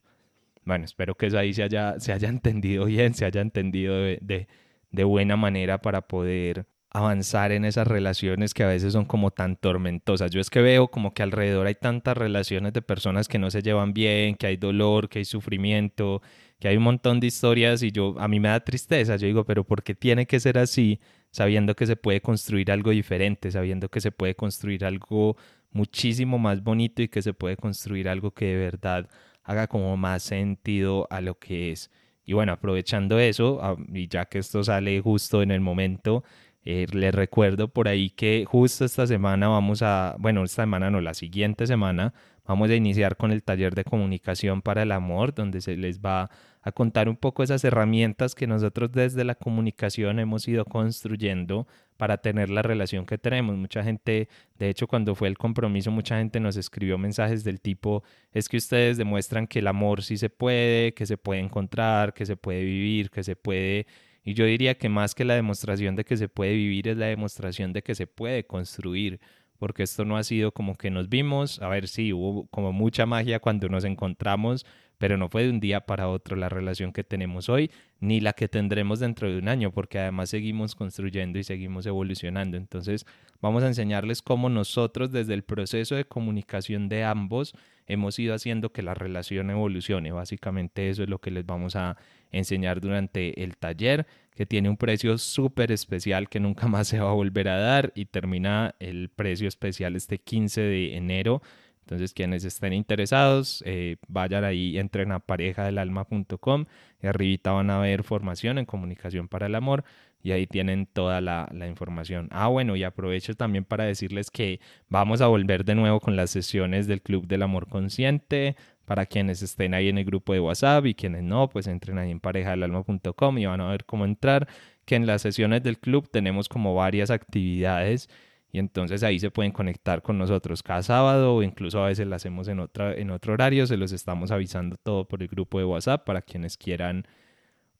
Bueno, 0.62 0.84
espero 0.84 1.16
que 1.16 1.26
eso 1.26 1.40
ahí 1.40 1.52
se 1.52 1.64
haya, 1.64 1.98
se 1.98 2.12
haya 2.12 2.28
entendido 2.28 2.84
bien, 2.84 3.14
se 3.14 3.24
haya 3.24 3.40
entendido 3.40 3.96
de, 3.96 4.46
de 4.92 5.04
buena 5.04 5.36
manera 5.36 5.80
para 5.80 6.02
poder 6.02 6.66
avanzar 6.90 7.52
en 7.52 7.64
esas 7.64 7.86
relaciones 7.86 8.54
que 8.54 8.62
a 8.62 8.68
veces 8.68 8.92
son 8.94 9.04
como 9.04 9.30
tan 9.30 9.56
tormentosas. 9.56 10.30
Yo 10.30 10.40
es 10.40 10.50
que 10.50 10.62
veo 10.62 10.88
como 10.88 11.12
que 11.12 11.22
alrededor 11.22 11.66
hay 11.66 11.74
tantas 11.74 12.16
relaciones 12.16 12.72
de 12.72 12.82
personas 12.82 13.28
que 13.28 13.38
no 13.38 13.50
se 13.50 13.62
llevan 13.62 13.92
bien, 13.92 14.36
que 14.36 14.46
hay 14.46 14.56
dolor, 14.56 15.08
que 15.08 15.18
hay 15.18 15.24
sufrimiento, 15.24 16.22
que 16.58 16.68
hay 16.68 16.76
un 16.76 16.84
montón 16.84 17.20
de 17.20 17.26
historias 17.26 17.82
y 17.82 17.92
yo 17.92 18.14
a 18.18 18.26
mí 18.28 18.40
me 18.40 18.48
da 18.48 18.60
tristeza. 18.60 19.16
Yo 19.16 19.26
digo, 19.26 19.44
pero 19.44 19.64
¿por 19.64 19.82
qué 19.82 19.94
tiene 19.94 20.26
que 20.26 20.40
ser 20.40 20.58
así? 20.58 21.00
Sabiendo 21.30 21.76
que 21.76 21.86
se 21.86 21.96
puede 21.96 22.22
construir 22.22 22.70
algo 22.72 22.90
diferente, 22.90 23.50
sabiendo 23.50 23.90
que 23.90 24.00
se 24.00 24.10
puede 24.10 24.34
construir 24.34 24.84
algo 24.84 25.36
muchísimo 25.70 26.38
más 26.38 26.62
bonito 26.62 27.02
y 27.02 27.08
que 27.08 27.22
se 27.22 27.34
puede 27.34 27.56
construir 27.56 28.08
algo 28.08 28.32
que 28.32 28.46
de 28.46 28.56
verdad 28.56 29.08
haga 29.44 29.66
como 29.66 29.96
más 29.96 30.22
sentido 30.22 31.06
a 31.10 31.20
lo 31.20 31.38
que 31.38 31.72
es. 31.72 31.90
Y 32.24 32.34
bueno, 32.34 32.52
aprovechando 32.52 33.18
eso, 33.18 33.58
ah, 33.62 33.74
y 33.92 34.06
ya 34.08 34.26
que 34.26 34.38
esto 34.38 34.62
sale 34.62 35.00
justo 35.00 35.42
en 35.42 35.50
el 35.50 35.62
momento, 35.62 36.24
eh, 36.70 36.86
les 36.92 37.14
recuerdo 37.14 37.68
por 37.68 37.88
ahí 37.88 38.10
que 38.10 38.44
justo 38.46 38.84
esta 38.84 39.06
semana 39.06 39.48
vamos 39.48 39.80
a, 39.80 40.16
bueno, 40.18 40.44
esta 40.44 40.64
semana 40.64 40.90
no, 40.90 41.00
la 41.00 41.14
siguiente 41.14 41.66
semana 41.66 42.12
vamos 42.46 42.68
a 42.68 42.74
iniciar 42.74 43.16
con 43.16 43.32
el 43.32 43.42
taller 43.42 43.74
de 43.74 43.84
comunicación 43.84 44.60
para 44.60 44.82
el 44.82 44.92
amor, 44.92 45.34
donde 45.34 45.62
se 45.62 45.78
les 45.78 46.00
va 46.00 46.28
a 46.60 46.72
contar 46.72 47.08
un 47.08 47.16
poco 47.16 47.42
esas 47.42 47.64
herramientas 47.64 48.34
que 48.34 48.46
nosotros 48.46 48.92
desde 48.92 49.24
la 49.24 49.34
comunicación 49.34 50.18
hemos 50.18 50.46
ido 50.46 50.66
construyendo 50.66 51.66
para 51.96 52.18
tener 52.18 52.50
la 52.50 52.60
relación 52.60 53.06
que 53.06 53.16
tenemos. 53.16 53.56
Mucha 53.56 53.82
gente, 53.82 54.28
de 54.58 54.68
hecho, 54.68 54.86
cuando 54.88 55.14
fue 55.14 55.28
el 55.28 55.38
compromiso, 55.38 55.90
mucha 55.90 56.18
gente 56.18 56.38
nos 56.38 56.58
escribió 56.58 56.98
mensajes 56.98 57.44
del 57.44 57.62
tipo, 57.62 58.02
es 58.32 58.46
que 58.46 58.58
ustedes 58.58 58.98
demuestran 58.98 59.46
que 59.46 59.60
el 59.60 59.68
amor 59.68 60.02
sí 60.02 60.18
se 60.18 60.28
puede, 60.28 60.92
que 60.92 61.06
se 61.06 61.16
puede 61.16 61.40
encontrar, 61.40 62.12
que 62.12 62.26
se 62.26 62.36
puede 62.36 62.62
vivir, 62.62 63.08
que 63.08 63.22
se 63.22 63.36
puede 63.36 63.86
y 64.28 64.34
yo 64.34 64.44
diría 64.44 64.76
que 64.76 64.90
más 64.90 65.14
que 65.14 65.24
la 65.24 65.36
demostración 65.36 65.96
de 65.96 66.04
que 66.04 66.18
se 66.18 66.28
puede 66.28 66.52
vivir 66.52 66.86
es 66.88 66.98
la 66.98 67.06
demostración 67.06 67.72
de 67.72 67.80
que 67.80 67.94
se 67.94 68.06
puede 68.06 68.44
construir, 68.44 69.20
porque 69.58 69.82
esto 69.82 70.04
no 70.04 70.18
ha 70.18 70.22
sido 70.22 70.52
como 70.52 70.74
que 70.74 70.90
nos 70.90 71.08
vimos, 71.08 71.62
a 71.62 71.68
ver 71.68 71.88
si 71.88 72.12
hubo 72.12 72.46
como 72.48 72.74
mucha 72.74 73.06
magia 73.06 73.40
cuando 73.40 73.70
nos 73.70 73.84
encontramos, 73.84 74.66
pero 74.98 75.16
no 75.16 75.30
fue 75.30 75.44
de 75.44 75.50
un 75.50 75.60
día 75.60 75.80
para 75.80 76.10
otro 76.10 76.36
la 76.36 76.50
relación 76.50 76.92
que 76.92 77.04
tenemos 77.04 77.48
hoy, 77.48 77.70
ni 78.00 78.20
la 78.20 78.34
que 78.34 78.48
tendremos 78.48 79.00
dentro 79.00 79.30
de 79.30 79.38
un 79.38 79.48
año, 79.48 79.72
porque 79.72 79.98
además 79.98 80.28
seguimos 80.28 80.74
construyendo 80.74 81.38
y 81.38 81.44
seguimos 81.44 81.86
evolucionando. 81.86 82.58
Entonces 82.58 83.06
vamos 83.40 83.62
a 83.62 83.68
enseñarles 83.68 84.20
cómo 84.20 84.50
nosotros 84.50 85.10
desde 85.10 85.32
el 85.32 85.42
proceso 85.42 85.94
de 85.94 86.04
comunicación 86.04 86.90
de 86.90 87.02
ambos 87.02 87.54
hemos 87.88 88.18
ido 88.18 88.34
haciendo 88.34 88.70
que 88.70 88.82
la 88.82 88.94
relación 88.94 89.50
evolucione. 89.50 90.12
Básicamente 90.12 90.90
eso 90.90 91.02
es 91.02 91.08
lo 91.08 91.18
que 91.18 91.30
les 91.30 91.44
vamos 91.44 91.74
a 91.74 91.96
enseñar 92.30 92.80
durante 92.80 93.42
el 93.42 93.56
taller, 93.56 94.06
que 94.34 94.46
tiene 94.46 94.68
un 94.68 94.76
precio 94.76 95.18
súper 95.18 95.72
especial 95.72 96.28
que 96.28 96.38
nunca 96.38 96.68
más 96.68 96.88
se 96.88 97.00
va 97.00 97.10
a 97.10 97.14
volver 97.14 97.48
a 97.48 97.58
dar 97.58 97.92
y 97.94 98.04
termina 98.04 98.74
el 98.78 99.08
precio 99.08 99.48
especial 99.48 99.96
este 99.96 100.18
15 100.18 100.60
de 100.60 100.96
enero. 100.96 101.42
Entonces, 101.80 102.12
quienes 102.12 102.44
estén 102.44 102.74
interesados, 102.74 103.62
eh, 103.64 103.96
vayan 104.08 104.44
ahí, 104.44 104.78
entren 104.78 105.10
a 105.10 105.20
parejadelalma.com 105.20 106.66
y 107.02 107.06
arribita 107.06 107.52
van 107.52 107.70
a 107.70 107.78
ver 107.78 108.02
formación 108.02 108.58
en 108.58 108.66
comunicación 108.66 109.26
para 109.26 109.46
el 109.46 109.54
amor 109.54 109.84
y 110.22 110.32
ahí 110.32 110.46
tienen 110.46 110.86
toda 110.86 111.20
la, 111.20 111.48
información. 111.68 112.28
Ah, 112.30 112.48
bueno, 112.48 112.76
y 112.76 112.84
aprovecho 112.84 113.34
también 113.34 113.64
para 113.64 113.84
decirles 113.84 114.30
que 114.30 114.60
vamos 114.88 115.20
a 115.20 115.28
volver 115.28 115.64
de 115.64 115.74
nuevo 115.74 116.00
con 116.00 116.16
las 116.16 116.30
sesiones 116.30 116.86
del 116.86 117.02
Club 117.02 117.26
del 117.26 117.42
Amor 117.42 117.68
Consciente 117.68 118.56
para 118.84 119.06
quienes 119.06 119.42
estén 119.42 119.74
ahí 119.74 119.88
en 119.88 119.98
el 119.98 120.04
grupo 120.04 120.32
de 120.32 120.40
WhatsApp 120.40 120.86
y 120.86 120.94
quienes 120.94 121.22
no, 121.22 121.48
pues 121.48 121.66
entren 121.66 121.98
ahí 121.98 122.10
en 122.10 122.20
parejadelalma.com 122.20 123.38
y 123.38 123.46
van 123.46 123.60
a 123.60 123.68
ver 123.68 123.84
cómo 123.84 124.04
entrar, 124.04 124.48
que 124.86 124.96
en 124.96 125.06
las 125.06 125.22
sesiones 125.22 125.62
del 125.62 125.78
club 125.78 126.08
tenemos 126.10 126.48
como 126.48 126.74
varias 126.74 127.10
actividades 127.10 128.08
y 128.50 128.58
entonces 128.58 129.02
ahí 129.02 129.18
se 129.18 129.30
pueden 129.30 129.52
conectar 129.52 130.00
con 130.02 130.16
nosotros 130.16 130.62
cada 130.62 130.82
sábado 130.82 131.36
o 131.36 131.42
incluso 131.42 131.82
a 131.84 131.88
veces 131.88 132.06
las 132.06 132.22
hacemos 132.22 132.48
en, 132.48 132.60
otra, 132.60 132.94
en 132.94 133.10
otro 133.10 133.34
horario, 133.34 133.66
se 133.66 133.76
los 133.76 133.92
estamos 133.92 134.30
avisando 134.30 134.76
todo 134.82 135.06
por 135.06 135.22
el 135.22 135.28
grupo 135.28 135.58
de 135.58 135.66
WhatsApp 135.66 136.04
para 136.06 136.22
quienes 136.22 136.56
quieran 136.56 137.06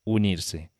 unirse. 0.05 0.71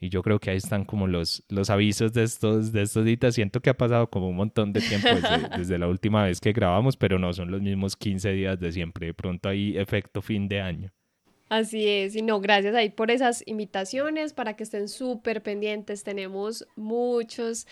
Y 0.00 0.10
yo 0.10 0.22
creo 0.22 0.38
que 0.38 0.50
ahí 0.50 0.56
están 0.56 0.84
como 0.84 1.06
los, 1.06 1.42
los 1.48 1.70
avisos 1.70 2.12
de 2.12 2.22
estos, 2.22 2.72
de 2.72 2.82
estos 2.82 3.04
días. 3.04 3.34
Siento 3.34 3.60
que 3.60 3.70
ha 3.70 3.76
pasado 3.76 4.08
como 4.08 4.28
un 4.28 4.36
montón 4.36 4.72
de 4.72 4.80
tiempo 4.80 5.08
desde, 5.08 5.48
desde, 5.58 5.78
la 5.78 5.88
última 5.88 6.24
vez 6.24 6.40
que 6.40 6.52
grabamos, 6.52 6.96
pero 6.96 7.18
no 7.18 7.32
son 7.32 7.50
los 7.50 7.60
mismos 7.60 7.96
15 7.96 8.32
días 8.32 8.60
de 8.60 8.72
siempre. 8.72 9.08
De 9.08 9.14
pronto 9.14 9.48
hay 9.48 9.76
efecto 9.76 10.22
fin 10.22 10.48
de 10.48 10.60
año. 10.60 10.92
Así 11.48 11.88
es, 11.88 12.14
y 12.14 12.20
no, 12.20 12.40
gracias 12.40 12.74
ahí 12.74 12.90
por 12.90 13.10
esas 13.10 13.42
invitaciones 13.46 14.34
para 14.34 14.54
que 14.54 14.64
estén 14.64 14.86
súper 14.86 15.42
pendientes. 15.42 16.04
Tenemos 16.04 16.68
muchos, 16.76 17.66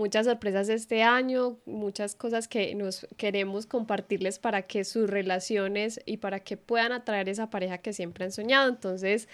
muchas 0.00 0.26
sorpresas 0.26 0.68
este 0.70 1.02
año, 1.02 1.58
muchas 1.66 2.14
cosas 2.14 2.48
que 2.48 2.74
nos 2.74 3.06
queremos 3.18 3.66
compartirles 3.66 4.38
para 4.38 4.62
que 4.62 4.84
sus 4.84 5.08
relaciones 5.08 6.00
y 6.06 6.16
para 6.16 6.40
que 6.40 6.56
puedan 6.56 6.92
atraer 6.92 7.28
esa 7.28 7.50
pareja 7.50 7.78
que 7.78 7.92
siempre 7.92 8.24
han 8.24 8.32
soñado. 8.32 8.68
Entonces, 8.68 9.28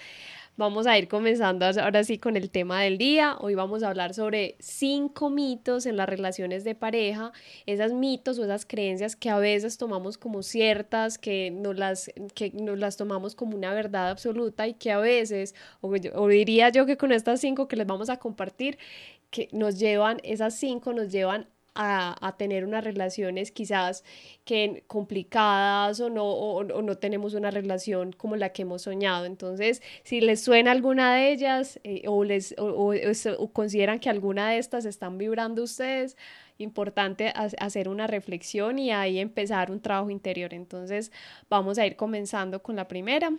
Vamos 0.57 0.87
a 0.87 0.97
ir 0.97 1.07
comenzando 1.07 1.67
ahora 1.67 2.03
sí 2.03 2.17
con 2.17 2.35
el 2.35 2.49
tema 2.49 2.81
del 2.81 2.97
día. 2.97 3.37
Hoy 3.41 3.53
vamos 3.53 3.83
a 3.83 3.89
hablar 3.89 4.15
sobre 4.15 4.55
cinco 4.57 5.29
mitos 5.29 5.85
en 5.85 5.97
las 5.97 6.09
relaciones 6.09 6.63
de 6.63 6.73
pareja, 6.73 7.31
esas 7.67 7.93
mitos 7.93 8.39
o 8.39 8.43
esas 8.43 8.65
creencias 8.65 9.15
que 9.15 9.29
a 9.29 9.37
veces 9.37 9.77
tomamos 9.77 10.17
como 10.17 10.41
ciertas, 10.41 11.19
que 11.19 11.51
nos 11.51 11.77
las, 11.77 12.11
que 12.33 12.49
nos 12.53 12.79
las 12.79 12.97
tomamos 12.97 13.35
como 13.35 13.55
una 13.55 13.71
verdad 13.75 14.09
absoluta 14.09 14.67
y 14.67 14.73
que 14.73 14.91
a 14.91 14.97
veces, 14.97 15.53
o, 15.79 15.93
o 16.15 16.27
diría 16.27 16.69
yo 16.69 16.87
que 16.87 16.97
con 16.97 17.11
estas 17.11 17.39
cinco 17.39 17.67
que 17.67 17.75
les 17.75 17.85
vamos 17.85 18.09
a 18.09 18.17
compartir, 18.17 18.79
que 19.29 19.49
nos 19.51 19.79
llevan, 19.79 20.19
esas 20.23 20.55
cinco 20.57 20.93
nos 20.93 21.11
llevan 21.11 21.47
a, 21.77 22.35
tener 22.37 22.65
unas 22.65 22.83
relaciones 22.83 23.51
quizás 23.51 24.03
que 24.45 24.83
complicadas 24.87 25.99
o 25.99 26.09
no, 26.09 26.25
o, 26.25 26.63
no 26.63 26.97
tenemos 26.97 27.33
una 27.33 27.51
relación 27.51 28.13
como 28.13 28.35
la 28.35 28.49
que 28.49 28.63
hemos 28.63 28.83
soñado. 28.83 29.25
Entonces, 29.25 29.81
si 30.03 30.21
les 30.21 30.41
suena 30.41 30.71
alguna 30.71 31.15
de 31.15 31.31
ellas 31.31 31.79
eh, 31.83 32.03
o, 32.07 32.23
les, 32.23 32.55
o, 32.57 33.51
consideran 33.53 33.99
que 33.99 34.09
alguna 34.09 34.49
de 34.49 34.57
estas 34.57 34.85
están 34.85 35.17
vibrando 35.17 35.63
ustedes, 35.63 36.17
importante 36.57 37.31
hacer 37.35 37.87
una 37.87 38.07
reflexión 38.07 38.79
y 38.79 38.91
ahí 38.91 39.19
empezar 39.19 39.69
un 39.69 39.79
trabajo 39.79 40.09
interior. 40.09 40.53
Entonces, 40.53 41.11
vamos 41.49 41.77
a 41.77 41.85
ir 41.85 41.95
comenzando 41.95 42.63
con 42.63 42.75
la 42.75 42.87
primera. 42.87 43.31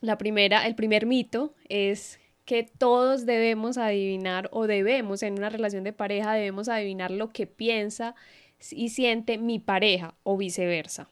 La 0.00 0.18
primera, 0.18 0.66
el 0.66 0.74
primer 0.74 1.06
mito 1.06 1.54
es 1.68 2.18
que 2.46 2.62
todos 2.62 3.26
debemos 3.26 3.76
adivinar 3.76 4.48
o 4.52 4.66
debemos 4.66 5.22
en 5.22 5.34
una 5.34 5.50
relación 5.50 5.84
de 5.84 5.92
pareja 5.92 6.32
debemos 6.32 6.68
adivinar 6.68 7.10
lo 7.10 7.30
que 7.30 7.46
piensa 7.46 8.14
y 8.70 8.88
siente 8.90 9.36
mi 9.36 9.58
pareja 9.58 10.14
o 10.22 10.38
viceversa. 10.38 11.10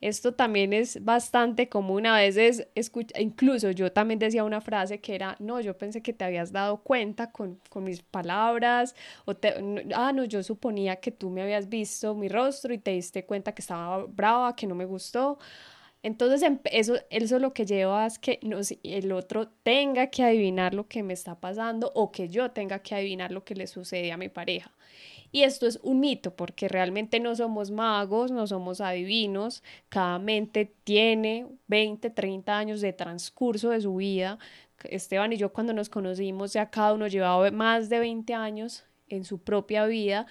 Esto 0.00 0.34
también 0.34 0.72
es 0.74 1.02
bastante 1.04 1.68
común. 1.68 2.06
A 2.06 2.18
veces, 2.18 2.68
escucha, 2.74 3.18
incluso 3.18 3.70
yo 3.70 3.90
también 3.92 4.18
decía 4.18 4.44
una 4.44 4.60
frase 4.60 5.00
que 5.00 5.14
era, 5.14 5.36
no, 5.38 5.60
yo 5.60 5.78
pensé 5.78 6.02
que 6.02 6.12
te 6.12 6.24
habías 6.24 6.52
dado 6.52 6.82
cuenta 6.82 7.32
con, 7.32 7.58
con 7.70 7.84
mis 7.84 8.02
palabras, 8.02 8.94
o 9.24 9.32
ah, 9.94 10.12
no, 10.12 10.24
yo 10.24 10.42
suponía 10.42 10.96
que 10.96 11.12
tú 11.12 11.30
me 11.30 11.42
habías 11.42 11.68
visto 11.68 12.14
mi 12.14 12.28
rostro 12.28 12.74
y 12.74 12.78
te 12.78 12.90
diste 12.90 13.24
cuenta 13.24 13.52
que 13.52 13.62
estaba 13.62 14.04
brava, 14.04 14.54
que 14.54 14.66
no 14.66 14.74
me 14.74 14.84
gustó. 14.84 15.38
Entonces, 16.02 16.42
em, 16.42 16.58
eso, 16.70 16.94
eso 17.10 17.38
lo 17.38 17.52
que 17.52 17.66
lleva 17.66 18.06
es 18.06 18.18
que 18.18 18.38
el 18.82 19.12
otro 19.12 19.48
tenga 19.62 20.08
que 20.08 20.22
adivinar 20.22 20.74
lo 20.74 20.86
que 20.88 21.02
me 21.02 21.12
está 21.12 21.40
pasando 21.40 21.90
o 21.94 22.12
que 22.12 22.28
yo 22.28 22.50
tenga 22.52 22.80
que 22.80 22.94
adivinar 22.94 23.32
lo 23.32 23.44
que 23.44 23.54
le 23.54 23.66
sucede 23.66 24.12
a 24.12 24.16
mi 24.16 24.28
pareja. 24.28 24.72
Y 25.32 25.42
esto 25.42 25.66
es 25.66 25.78
un 25.82 26.00
mito 26.00 26.34
porque 26.34 26.68
realmente 26.68 27.20
no 27.20 27.34
somos 27.34 27.70
magos, 27.70 28.30
no 28.30 28.46
somos 28.46 28.80
adivinos, 28.80 29.62
cada 29.88 30.18
mente 30.18 30.72
tiene 30.84 31.46
20, 31.66 32.10
30 32.10 32.56
años 32.56 32.80
de 32.80 32.92
transcurso 32.92 33.70
de 33.70 33.80
su 33.80 33.96
vida. 33.96 34.38
Esteban 34.84 35.32
y 35.32 35.36
yo 35.36 35.52
cuando 35.52 35.72
nos 35.72 35.88
conocimos 35.88 36.52
ya 36.52 36.70
cada 36.70 36.94
uno 36.94 37.06
llevaba 37.08 37.50
más 37.50 37.88
de 37.88 37.98
20 37.98 38.34
años 38.34 38.84
en 39.08 39.24
su 39.24 39.38
propia 39.38 39.86
vida 39.86 40.26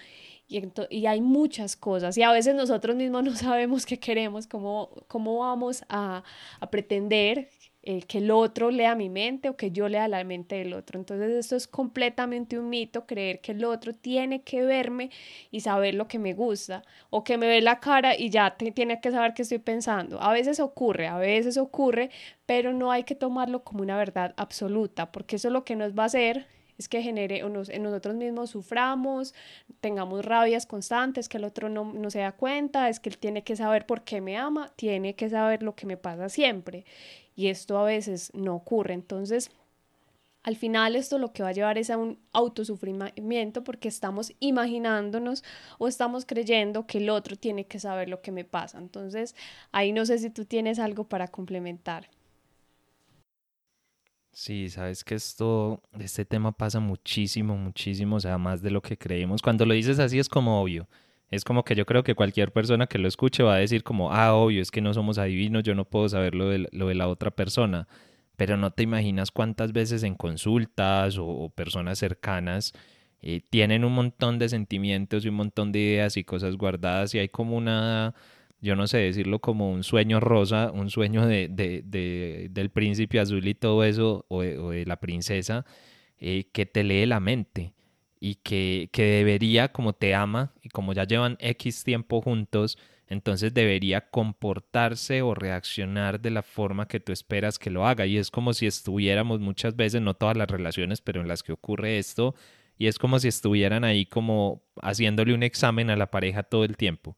y, 0.48 1.06
hay 1.06 1.20
muchas 1.20 1.76
cosas 1.76 2.16
y 2.16 2.22
a 2.22 2.32
veces 2.32 2.54
nosotros 2.54 2.96
mismos 2.96 3.24
no 3.24 3.34
sabemos 3.36 3.86
qué 3.86 3.98
queremos, 3.98 4.46
cómo, 4.46 4.90
cómo 5.08 5.38
vamos 5.38 5.84
a, 5.88 6.22
a 6.60 6.70
pretender 6.70 7.48
eh, 7.88 8.02
que 8.02 8.18
el 8.18 8.32
otro 8.32 8.72
lea 8.72 8.96
mi 8.96 9.08
mente 9.08 9.48
o 9.48 9.56
que 9.56 9.70
yo 9.70 9.88
lea 9.88 10.08
la 10.08 10.24
mente 10.24 10.56
del 10.56 10.74
otro. 10.74 10.98
Entonces 10.98 11.30
esto 11.30 11.54
es 11.54 11.68
completamente 11.68 12.58
un 12.58 12.68
mito, 12.68 13.06
creer 13.06 13.40
que 13.40 13.52
el 13.52 13.64
otro 13.64 13.94
tiene 13.94 14.42
que 14.42 14.62
verme 14.62 15.10
y 15.52 15.60
saber 15.60 15.94
lo 15.94 16.08
que 16.08 16.18
me 16.18 16.34
gusta 16.34 16.82
o 17.10 17.22
que 17.22 17.38
me 17.38 17.46
ve 17.46 17.60
la 17.60 17.78
cara 17.78 18.16
y 18.18 18.28
ya 18.28 18.56
tiene 18.56 19.00
que 19.00 19.12
saber 19.12 19.34
qué 19.34 19.42
estoy 19.42 19.58
pensando. 19.58 20.20
A 20.20 20.32
veces 20.32 20.58
ocurre, 20.58 21.06
a 21.06 21.16
veces 21.16 21.58
ocurre, 21.58 22.10
pero 22.44 22.72
no 22.72 22.90
hay 22.90 23.04
que 23.04 23.14
tomarlo 23.14 23.62
como 23.62 23.82
una 23.82 23.96
verdad 23.96 24.34
absoluta 24.36 25.12
porque 25.12 25.36
eso 25.36 25.50
lo 25.50 25.64
que 25.64 25.76
nos 25.76 25.96
va 25.96 26.02
a 26.02 26.06
hacer 26.06 26.48
es 26.78 26.88
que 26.88 27.02
genere 27.02 27.44
o 27.44 27.48
nos, 27.48 27.68
en 27.68 27.82
nosotros 27.82 28.14
mismos 28.14 28.50
suframos, 28.50 29.34
tengamos 29.80 30.24
rabias 30.24 30.66
constantes, 30.66 31.28
que 31.28 31.38
el 31.38 31.44
otro 31.44 31.68
no, 31.68 31.84
no 31.84 32.10
se 32.10 32.20
da 32.20 32.32
cuenta, 32.32 32.88
es 32.88 33.00
que 33.00 33.08
él 33.08 33.18
tiene 33.18 33.44
que 33.44 33.56
saber 33.56 33.86
por 33.86 34.02
qué 34.02 34.20
me 34.20 34.36
ama, 34.36 34.72
tiene 34.76 35.14
que 35.14 35.28
saber 35.28 35.62
lo 35.62 35.74
que 35.74 35.86
me 35.86 35.96
pasa 35.96 36.28
siempre. 36.28 36.84
Y 37.34 37.48
esto 37.48 37.78
a 37.78 37.84
veces 37.84 38.30
no 38.34 38.54
ocurre. 38.54 38.94
Entonces, 38.94 39.50
al 40.46 40.54
final 40.54 40.94
esto 40.94 41.18
lo 41.18 41.32
que 41.32 41.42
va 41.42 41.48
a 41.48 41.52
llevar 41.52 41.76
es 41.76 41.90
a 41.90 41.96
un 41.96 42.20
autosufrimiento 42.32 43.64
porque 43.64 43.88
estamos 43.88 44.32
imaginándonos 44.38 45.42
o 45.78 45.88
estamos 45.88 46.24
creyendo 46.24 46.86
que 46.86 46.98
el 46.98 47.10
otro 47.10 47.34
tiene 47.36 47.66
que 47.66 47.80
saber 47.80 48.08
lo 48.08 48.22
que 48.22 48.30
me 48.30 48.44
pasa. 48.44 48.78
Entonces, 48.78 49.34
ahí 49.72 49.92
no 49.92 50.06
sé 50.06 50.18
si 50.18 50.30
tú 50.30 50.44
tienes 50.44 50.78
algo 50.78 51.02
para 51.04 51.26
complementar. 51.26 52.08
Sí, 54.38 54.68
sabes 54.68 55.02
que 55.02 55.14
esto, 55.14 55.80
este 55.98 56.26
tema 56.26 56.52
pasa 56.52 56.78
muchísimo, 56.78 57.56
muchísimo, 57.56 58.16
o 58.16 58.20
sea, 58.20 58.36
más 58.36 58.60
de 58.60 58.70
lo 58.70 58.82
que 58.82 58.98
creemos. 58.98 59.40
Cuando 59.40 59.64
lo 59.64 59.72
dices 59.72 59.98
así 59.98 60.18
es 60.18 60.28
como 60.28 60.60
obvio. 60.60 60.88
Es 61.30 61.42
como 61.42 61.64
que 61.64 61.74
yo 61.74 61.86
creo 61.86 62.04
que 62.04 62.14
cualquier 62.14 62.52
persona 62.52 62.86
que 62.86 62.98
lo 62.98 63.08
escuche 63.08 63.42
va 63.42 63.54
a 63.54 63.58
decir 63.58 63.82
como, 63.82 64.12
ah, 64.12 64.34
obvio, 64.34 64.60
es 64.60 64.70
que 64.70 64.82
no 64.82 64.92
somos 64.92 65.16
adivinos, 65.16 65.62
yo 65.62 65.74
no 65.74 65.86
puedo 65.86 66.06
saber 66.10 66.34
lo 66.34 66.50
de, 66.50 66.68
lo 66.70 66.88
de 66.88 66.94
la 66.94 67.08
otra 67.08 67.30
persona. 67.30 67.88
Pero 68.36 68.58
no 68.58 68.72
te 68.72 68.82
imaginas 68.82 69.30
cuántas 69.30 69.72
veces 69.72 70.02
en 70.02 70.14
consultas 70.14 71.16
o, 71.18 71.48
personas 71.54 71.98
cercanas 71.98 72.74
eh, 73.22 73.40
tienen 73.48 73.84
un 73.86 73.94
montón 73.94 74.38
de 74.38 74.50
sentimientos 74.50 75.24
y 75.24 75.30
un 75.30 75.36
montón 75.36 75.72
de 75.72 75.78
ideas 75.78 76.18
y 76.18 76.24
cosas 76.24 76.56
guardadas 76.56 77.14
y 77.14 77.20
hay 77.20 77.30
como 77.30 77.56
una, 77.56 78.14
yo 78.60 78.76
no 78.76 78.86
sé 78.86 78.98
decirlo 78.98 79.40
como 79.40 79.70
un 79.70 79.82
sueño 79.84 80.20
rosa, 80.20 80.70
un 80.72 80.90
sueño 80.90 81.26
de, 81.26 81.48
de, 81.48 82.48
del 82.50 82.70
príncipe 82.70 83.20
azul 83.20 83.46
y 83.46 83.54
todo 83.54 83.84
eso, 83.84 84.24
o 84.28 84.42
de, 84.42 84.84
la 84.86 84.96
princesa, 84.96 85.64
eh, 86.18 86.48
que 86.52 86.66
te 86.66 86.82
lee 86.84 87.06
la 87.06 87.20
mente 87.20 87.74
y 88.18 88.36
que, 88.36 88.88
que 88.92 89.04
debería, 89.04 89.72
como 89.72 89.92
te 89.92 90.14
ama 90.14 90.52
y 90.62 90.70
como 90.70 90.92
ya 90.92 91.04
llevan 91.04 91.36
X 91.40 91.84
tiempo 91.84 92.22
juntos, 92.22 92.78
entonces 93.08 93.54
debería 93.54 94.10
comportarse 94.10 95.22
o 95.22 95.34
reaccionar 95.34 96.20
de 96.20 96.30
la 96.30 96.42
forma 96.42 96.88
que 96.88 96.98
tú 96.98 97.12
esperas 97.12 97.58
que 97.58 97.70
lo 97.70 97.86
haga. 97.86 98.06
Y 98.06 98.18
es 98.18 98.30
como 98.30 98.52
si 98.52 98.66
estuviéramos 98.66 99.40
muchas 99.40 99.76
veces, 99.76 100.02
no 100.02 100.14
todas 100.14 100.36
las 100.36 100.48
relaciones, 100.48 101.00
pero 101.00 101.20
en 101.20 101.28
las 101.28 101.42
que 101.42 101.52
ocurre 101.52 101.98
esto, 101.98 102.34
y 102.78 102.88
es 102.88 102.98
como 102.98 103.18
si 103.18 103.28
estuvieran 103.28 103.84
ahí 103.84 104.06
como 104.06 104.62
haciéndole 104.82 105.34
un 105.34 105.42
examen 105.42 105.90
a 105.90 105.96
la 105.96 106.10
pareja 106.10 106.42
todo 106.42 106.64
el 106.64 106.76
tiempo, 106.76 107.16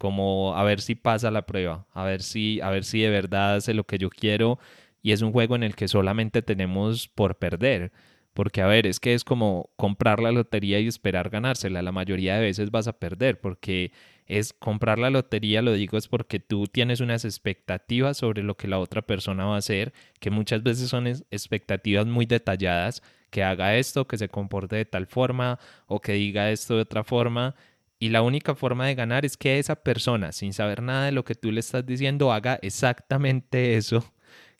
como 0.00 0.56
a 0.56 0.64
ver 0.64 0.80
si 0.80 0.94
pasa 0.94 1.30
la 1.30 1.44
prueba, 1.44 1.86
a 1.92 2.04
ver 2.04 2.22
si, 2.22 2.58
a 2.62 2.70
ver 2.70 2.84
si 2.84 3.00
de 3.02 3.10
verdad 3.10 3.56
hace 3.56 3.74
lo 3.74 3.84
que 3.84 3.98
yo 3.98 4.08
quiero, 4.08 4.58
y 5.02 5.12
es 5.12 5.20
un 5.20 5.30
juego 5.30 5.56
en 5.56 5.62
el 5.62 5.76
que 5.76 5.88
solamente 5.88 6.40
tenemos 6.40 7.06
por 7.08 7.36
perder. 7.36 7.92
Porque, 8.32 8.62
a 8.62 8.66
ver, 8.66 8.86
es 8.86 8.98
que 8.98 9.12
es 9.12 9.24
como 9.24 9.70
comprar 9.76 10.20
la 10.20 10.32
lotería 10.32 10.80
y 10.80 10.86
esperar 10.86 11.28
ganársela. 11.28 11.82
La 11.82 11.92
mayoría 11.92 12.36
de 12.36 12.42
veces 12.42 12.70
vas 12.70 12.88
a 12.88 12.98
perder 12.98 13.40
porque 13.40 13.92
es 14.26 14.54
comprar 14.54 14.98
la 14.98 15.10
lotería, 15.10 15.60
lo 15.60 15.74
digo, 15.74 15.98
es 15.98 16.08
porque 16.08 16.40
tú 16.40 16.66
tienes 16.66 17.00
unas 17.00 17.26
expectativas 17.26 18.16
sobre 18.16 18.42
lo 18.42 18.56
que 18.56 18.68
la 18.68 18.78
otra 18.78 19.02
persona 19.02 19.44
va 19.46 19.56
a 19.56 19.58
hacer, 19.58 19.92
que 20.18 20.30
muchas 20.30 20.62
veces 20.62 20.88
son 20.88 21.08
expectativas 21.08 22.06
muy 22.06 22.24
detalladas, 22.24 23.02
que 23.30 23.44
haga 23.44 23.76
esto, 23.76 24.06
que 24.06 24.16
se 24.16 24.28
comporte 24.30 24.76
de 24.76 24.84
tal 24.86 25.06
forma 25.06 25.58
o 25.86 26.00
que 26.00 26.12
diga 26.12 26.50
esto 26.50 26.76
de 26.76 26.82
otra 26.82 27.04
forma. 27.04 27.54
Y 28.00 28.08
la 28.08 28.22
única 28.22 28.54
forma 28.54 28.86
de 28.86 28.94
ganar 28.94 29.26
es 29.26 29.36
que 29.36 29.58
esa 29.58 29.76
persona, 29.76 30.32
sin 30.32 30.54
saber 30.54 30.82
nada 30.82 31.04
de 31.04 31.12
lo 31.12 31.22
que 31.22 31.34
tú 31.34 31.52
le 31.52 31.60
estás 31.60 31.84
diciendo, 31.84 32.32
haga 32.32 32.58
exactamente 32.62 33.74
eso 33.76 34.02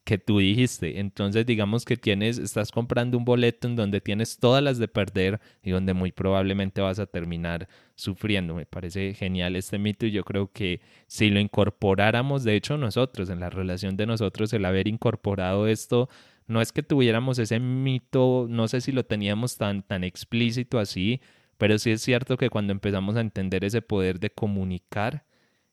que 0.05 0.18
tú 0.18 0.38
dijiste. 0.38 1.00
Entonces, 1.00 1.46
digamos 1.46 1.87
que 1.87 1.96
tienes, 1.96 2.37
estás 2.38 2.70
comprando 2.70 3.16
un 3.16 3.24
boleto 3.24 3.66
en 3.66 3.76
donde 3.76 4.03
tienes 4.03 4.38
todas 4.38 4.62
las 4.62 4.79
de 4.79 4.88
perder 4.88 5.40
y 5.62 5.70
donde 5.70 5.94
muy 5.94 6.12
probablemente 6.12 6.83
vas 6.83 6.98
a 6.98 7.07
terminar 7.07 7.66
sufriendo. 7.94 8.55
Me 8.55 8.66
parece 8.66 9.14
genial 9.14 9.57
este 9.57 9.79
mito 9.79 10.05
y 10.05 10.11
yo 10.11 10.22
creo 10.24 10.53
que 10.53 10.83
si 11.07 11.31
lo 11.31 11.40
incorporáramos, 11.40 12.44
de 12.44 12.57
hecho 12.57 12.76
nosotros, 12.76 13.31
en 13.31 13.40
la 13.40 13.48
relación 13.48 13.96
de 13.96 14.07
nosotros, 14.07 14.53
el 14.53 14.66
haber 14.66 14.87
incorporado 14.87 15.66
esto, 15.66 16.11
no 16.46 16.61
es 16.61 16.72
que 16.72 16.83
tuviéramos 16.83 17.38
ese 17.38 17.59
mito, 17.61 18.46
no 18.50 18.68
sé 18.68 18.83
si 18.83 18.92
lo 18.92 19.05
teníamos 19.05 19.57
tan, 19.57 19.83
tan 19.83 20.05
explícito 20.05 20.79
así, 20.79 21.20
pero 21.61 21.79
sí 21.79 21.90
es 21.90 22.01
cierto 22.01 22.38
que 22.38 22.49
cuando 22.49 22.73
empezamos 22.73 23.16
a 23.16 23.20
entender 23.20 23.66
ese 23.66 23.83
poder 23.83 24.18
de 24.18 24.31
comunicar, 24.31 25.27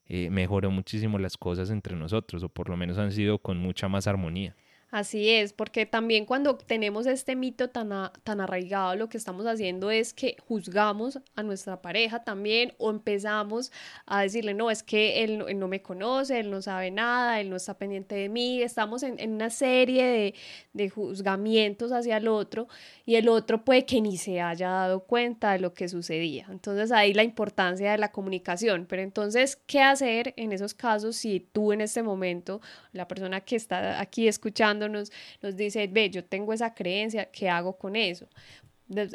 eh, 0.06 0.30
mejoró 0.30 0.69
muchísimo 0.69 1.17
las 1.17 1.38
cosas 1.38 1.69
entre 1.69 1.95
nosotros, 1.95 2.43
o 2.43 2.50
por 2.50 2.67
lo 2.67 2.76
menos 2.76 2.97
han 2.97 3.13
sido 3.13 3.39
con 3.39 3.58
mucha 3.58 3.88
más 3.88 4.06
armonía. 4.06 4.54
Así 4.89 5.30
es, 5.30 5.52
porque 5.52 5.86
también 5.86 6.26
cuando 6.26 6.56
tenemos 6.56 7.08
este 7.08 7.36
mito 7.36 7.69
tan, 7.69 7.89
tan 8.23 8.39
arraigado, 8.39 8.95
lo 8.95 9.10
que 9.10 9.17
estamos 9.17 9.45
haciendo 9.45 9.91
es 9.91 10.13
que 10.13 10.38
juzgamos 10.47 11.19
a 11.36 11.43
nuestra 11.43 11.82
pareja 11.82 12.23
también 12.23 12.73
o 12.78 12.89
empezamos 12.89 13.73
a 14.06 14.21
decirle, 14.21 14.54
no, 14.54 14.71
es 14.71 14.84
que 14.84 15.26
él, 15.26 15.60
no 15.60 15.67
me 15.67 15.82
conoce, 15.82 16.39
él 16.39 16.50
no 16.50 16.62
sabe 16.62 16.89
nada, 16.89 17.41
él 17.41 17.50
no 17.50 17.58
está 17.58 17.78
pendiente 17.78 18.15
de 18.15 18.30
mí, 18.30 18.62
estamos 18.62 19.04
en, 19.04 19.19
en 19.19 19.34
una 19.34 19.50
serie 19.50 20.06
de, 20.06 20.36
de, 20.71 20.89
juzgamientos 20.89 21.91
hacia 21.91 22.15
el 22.15 22.30
otro 22.30 22.69
y 23.06 23.15
el 23.15 23.28
otro 23.28 23.65
puede 23.65 23.86
que 23.86 24.00
ni 24.00 24.15
se 24.15 24.39
haya 24.39 24.69
dado 24.69 25.02
cuenta 25.02 25.52
de 25.52 25.60
lo 25.60 25.73
que 25.73 25.89
sucedía. 25.89 26.47
Entonces 26.50 26.93
ahí 26.93 27.13
la 27.13 27.23
importancia 27.23 27.91
de 27.91 27.97
la 27.97 28.13
comunicación, 28.13 28.86
pero 28.88 29.02
entonces, 29.02 29.58
¿qué 29.67 29.82
hacer 29.82 30.34
en 30.38 30.54
esos 30.54 30.73
casos 30.73 31.17
si 31.17 31.41
tú 31.41 31.73
en 31.73 31.82
este 31.82 32.04
momento, 32.04 32.62
la 32.93 33.06
persona 33.10 33.41
que 33.41 33.58
está 33.58 34.00
aquí 34.00 34.30
escuchando, 34.30 34.76
nos, 34.77 35.11
dice, 35.55 35.87
ve, 35.87 36.09
yo 36.09 36.23
tengo 36.23 36.53
esa 36.53 36.73
creencia, 36.73 37.25
¿qué 37.31 37.49
hago 37.49 37.77
con 37.77 37.95
eso? 37.95 38.27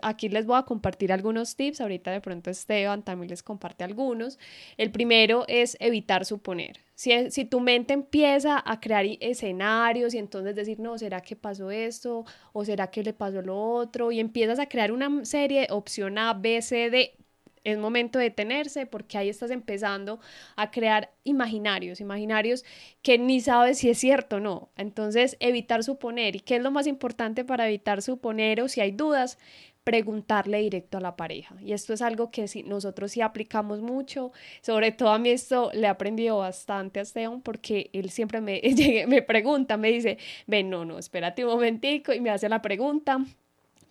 Aquí 0.03 0.29
les 0.29 0.45
voy 0.45 0.59
a 0.59 0.65
compartir 0.65 1.13
algunos 1.13 1.57
tips, 1.57 1.81
ahorita 1.81 2.11
de 2.11 2.21
pronto 2.21 2.51
Esteban 2.51 3.03
también 3.03 3.31
les 3.31 3.43
comparte 3.43 3.85
algunos. 3.85 4.39
El 4.77 4.91
primero 4.91 5.45
es 5.49 5.79
evitar 5.81 6.27
suponer. 6.27 6.79
Si, 6.95 7.31
si 7.31 7.47
tu 7.47 7.59
mente 7.59 7.95
empieza 7.95 8.63
a 8.65 8.81
crear 8.81 9.07
escenarios 9.21 10.13
y 10.13 10.19
entonces 10.19 10.55
decir, 10.55 10.79
no, 10.79 10.99
¿será 10.99 11.23
que 11.23 11.37
pasó 11.37 11.71
esto? 11.71 12.27
¿O 12.53 12.65
será 12.67 12.91
que 12.91 13.03
le 13.03 13.15
pasó 13.15 13.41
lo 13.41 13.59
otro? 13.59 14.13
Y 14.13 14.21
empiezas 14.21 14.59
a 14.59 14.67
crear 14.67 14.93
una 14.93 15.25
serie 15.25 15.61
de 15.61 15.69
opción 15.71 16.19
A, 16.19 16.35
B, 16.35 16.61
C, 16.61 16.91
D, 16.91 17.17
es 17.65 17.79
momento 17.79 18.19
de 18.19 18.27
detenerse 18.27 18.87
porque 18.87 19.19
ahí 19.19 19.29
estás 19.29 19.51
empezando 19.51 20.21
a 20.57 20.71
crear 20.71 21.13
imaginarios, 21.25 22.01
imaginarios 22.01 22.65
que 23.03 23.19
ni 23.19 23.41
sabes 23.41 23.79
si 23.79 23.91
es 23.91 23.99
cierto 23.99 24.37
o 24.37 24.41
no. 24.41 24.71
Entonces, 24.77 25.37
evitar 25.41 25.85
suponer. 25.85 26.37
¿Y 26.37 26.41
qué 26.41 26.57
es 26.57 26.63
lo 26.63 26.71
más 26.71 26.87
importante 26.87 27.45
para 27.45 27.67
evitar 27.69 28.03
suponer 28.03 28.61
o 28.61 28.69
si 28.69 28.81
hay 28.81 28.93
dudas? 28.93 29.39
preguntarle 29.85 30.61
directo 30.61 30.99
a 30.99 31.01
la 31.01 31.17
pareja. 31.17 31.57
Y 31.61 31.73
esto 31.73 31.93
es 31.93 32.03
algo 32.03 32.31
que 32.31 32.47
si, 32.49 32.63
nosotros 32.63 33.11
sí 33.13 33.21
aplicamos 33.21 33.81
mucho. 33.81 34.33
Sobre 34.61 34.93
todo 34.93 35.11
a 35.11 35.19
mí 35.19 35.31
esto 35.31 35.71
le 35.75 35.83
he 35.83 35.87
aprendido 35.89 36.39
bastante 36.39 37.01
a 37.01 37.03
Esteban 37.03 37.43
porque 37.43 37.91
él 37.93 38.11
siempre 38.11 38.41
me, 38.41 38.61
me 39.09 39.23
pregunta, 39.23 39.77
me 39.77 39.91
dice, 39.91 40.19
ven, 40.47 40.71
no, 40.71 40.85
no, 40.85 40.99
espérate 40.99 41.45
un 41.45 41.51
momentico 41.53 42.13
y 42.13 42.21
me 42.21 42.31
hace 42.31 42.49
la 42.49 42.63
pregunta 42.63 43.25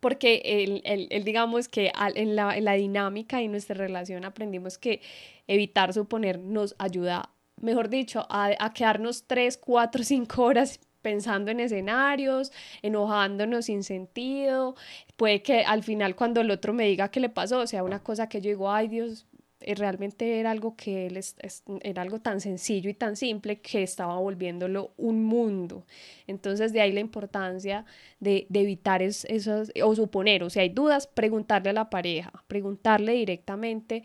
porque 0.01 0.41
él, 0.83 1.23
digamos 1.23 1.69
que 1.69 1.93
en 2.15 2.35
la, 2.35 2.57
en 2.57 2.65
la, 2.65 2.73
dinámica 2.73 3.41
y 3.41 3.47
nuestra 3.47 3.75
relación 3.75 4.25
aprendimos 4.25 4.77
que 4.77 4.99
evitar 5.47 5.93
suponer 5.93 6.39
nos 6.39 6.75
ayuda, 6.79 7.29
mejor 7.57 7.87
dicho, 7.87 8.25
a, 8.29 8.51
a 8.59 8.73
quedarnos 8.73 9.25
tres, 9.27 9.57
cuatro, 9.57 10.03
cinco 10.03 10.43
horas 10.43 10.79
pensando 11.01 11.51
en 11.51 11.59
escenarios, 11.59 12.51
enojándonos 12.81 13.65
sin 13.65 13.83
sentido. 13.83 14.75
Puede 15.15 15.41
que 15.41 15.63
al 15.63 15.83
final 15.83 16.15
cuando 16.15 16.41
el 16.41 16.51
otro 16.51 16.73
me 16.73 16.87
diga 16.87 17.09
qué 17.09 17.19
le 17.19 17.29
pasó, 17.29 17.65
sea 17.67 17.83
una 17.83 18.03
cosa 18.03 18.27
que 18.27 18.41
yo 18.41 18.49
digo, 18.49 18.71
ay 18.71 18.87
Dios, 18.87 19.27
realmente 19.75 20.39
era 20.39 20.51
algo 20.51 20.75
que 20.75 21.07
él 21.07 21.17
es, 21.17 21.35
era 21.81 22.01
algo 22.01 22.19
tan 22.19 22.41
sencillo 22.41 22.89
y 22.89 22.93
tan 22.93 23.15
simple 23.15 23.59
que 23.59 23.83
estaba 23.83 24.17
volviéndolo 24.17 24.91
un 24.97 25.23
mundo. 25.23 25.85
Entonces 26.27 26.73
de 26.73 26.81
ahí 26.81 26.91
la 26.91 26.99
importancia 26.99 27.85
de, 28.19 28.45
de 28.49 28.61
evitar 28.61 29.01
esos, 29.01 29.71
o 29.83 29.95
suponer, 29.95 30.43
o 30.43 30.49
si 30.49 30.59
hay 30.59 30.69
dudas, 30.69 31.07
preguntarle 31.07 31.71
a 31.71 31.73
la 31.73 31.89
pareja, 31.89 32.31
preguntarle 32.47 33.13
directamente 33.13 34.03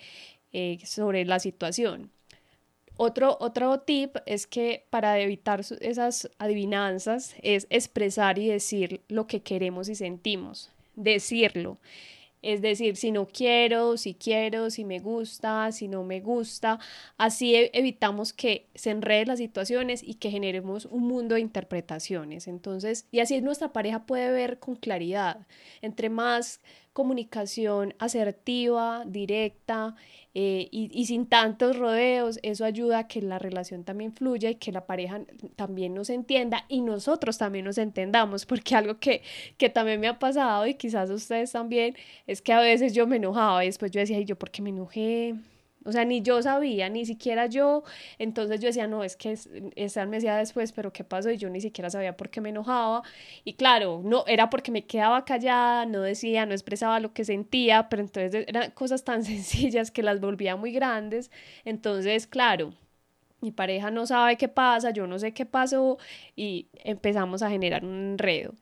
eh, 0.52 0.78
sobre 0.84 1.24
la 1.24 1.38
situación. 1.38 2.10
Otro, 2.98 3.36
otro 3.40 3.80
tip 3.80 4.16
es 4.24 4.46
que 4.46 4.86
para 4.88 5.20
evitar 5.20 5.60
esas 5.80 6.30
adivinanzas 6.38 7.34
es 7.42 7.66
expresar 7.68 8.38
y 8.38 8.48
decir 8.48 9.02
lo 9.08 9.26
que 9.26 9.40
queremos 9.40 9.90
y 9.90 9.94
sentimos, 9.94 10.70
decirlo. 10.94 11.76
Es 12.42 12.62
decir, 12.62 12.96
si 12.96 13.10
no 13.10 13.26
quiero, 13.26 13.96
si 13.96 14.14
quiero, 14.14 14.70
si 14.70 14.84
me 14.84 15.00
gusta, 15.00 15.72
si 15.72 15.88
no 15.88 16.04
me 16.04 16.20
gusta. 16.20 16.78
Así 17.16 17.54
e, 17.54 17.70
evitamos 17.74 18.32
que 18.32 18.68
se 18.74 18.90
enreden 18.90 19.28
las 19.28 19.38
situaciones 19.38 20.02
y 20.02 20.14
que 20.14 20.30
generemos 20.30 20.86
un 20.86 21.02
mundo 21.04 21.34
de 21.34 21.40
interpretaciones. 21.40 22.46
Entonces, 22.46 23.06
y 23.10 23.20
así 23.20 23.40
nuestra 23.40 23.72
pareja 23.72 24.06
puede 24.06 24.30
ver 24.30 24.58
con 24.58 24.76
claridad. 24.76 25.46
Entre 25.82 26.08
más 26.10 26.60
comunicación 26.96 27.94
asertiva, 27.98 29.04
directa 29.04 29.96
eh, 30.32 30.66
y, 30.70 31.04
sin 31.04 31.26
tantos 31.26 31.76
rodeos, 31.76 32.40
eso 32.42 32.64
ayuda 32.64 33.00
a 33.00 33.06
que 33.06 33.20
la 33.20 33.38
relación 33.38 33.84
también 33.84 34.14
fluya 34.14 34.48
y 34.48 34.54
que 34.54 34.72
la 34.72 34.86
pareja 34.86 35.20
también 35.56 35.92
nos 35.92 36.08
entienda 36.08 36.64
y 36.70 36.80
nosotros 36.80 37.36
también 37.36 37.66
nos 37.66 37.76
entendamos, 37.76 38.46
porque 38.46 38.76
algo 38.76 38.98
que, 38.98 39.20
que 39.58 39.68
también 39.68 40.00
me 40.00 40.08
ha 40.08 40.18
pasado 40.18 40.66
y 40.66 40.72
quizás 40.72 41.10
ustedes 41.10 41.52
también, 41.52 41.94
es 42.26 42.40
que 42.40 42.54
a 42.54 42.60
veces 42.60 42.94
yo 42.94 43.06
me 43.06 43.16
enojaba 43.16 43.62
y 43.62 43.68
después 43.68 43.90
yo 43.90 44.00
decía, 44.00 44.18
¿y 44.18 44.24
yo 44.24 44.38
por 44.38 44.50
qué 44.50 44.62
me 44.62 44.70
enojé? 44.70 45.34
O 45.86 45.92
sea, 45.92 46.04
ni 46.04 46.20
yo 46.22 46.42
sabía, 46.42 46.88
ni 46.88 47.06
siquiera 47.06 47.46
yo. 47.46 47.84
Entonces 48.18 48.60
yo 48.60 48.66
decía, 48.66 48.86
no, 48.86 49.04
es 49.04 49.16
que 49.16 49.38
esa 49.76 50.06
me 50.06 50.16
decía 50.16 50.36
después, 50.36 50.72
pero 50.72 50.92
¿qué 50.92 51.04
pasó? 51.04 51.30
Y 51.30 51.38
yo 51.38 51.48
ni 51.50 51.60
siquiera 51.60 51.90
sabía 51.90 52.16
por 52.16 52.28
qué 52.30 52.40
me 52.40 52.50
enojaba. 52.50 53.02
Y 53.44 53.54
claro, 53.54 54.00
no, 54.04 54.24
era 54.26 54.50
porque 54.50 54.70
me 54.72 54.84
quedaba 54.86 55.24
callada, 55.24 55.86
no 55.86 56.02
decía, 56.02 56.46
no 56.46 56.52
expresaba 56.52 57.00
lo 57.00 57.12
que 57.12 57.24
sentía, 57.24 57.88
pero 57.88 58.02
entonces 58.02 58.44
eran 58.48 58.70
cosas 58.72 59.04
tan 59.04 59.24
sencillas 59.24 59.90
que 59.90 60.02
las 60.02 60.20
volvía 60.20 60.56
muy 60.56 60.72
grandes. 60.72 61.30
Entonces, 61.64 62.26
claro, 62.26 62.74
mi 63.40 63.52
pareja 63.52 63.90
no 63.90 64.06
sabe 64.06 64.36
qué 64.36 64.48
pasa, 64.48 64.90
yo 64.90 65.06
no 65.06 65.18
sé 65.18 65.32
qué 65.32 65.46
pasó 65.46 65.98
y 66.34 66.68
empezamos 66.84 67.42
a 67.42 67.50
generar 67.50 67.84
un 67.84 68.12
enredo. 68.12 68.54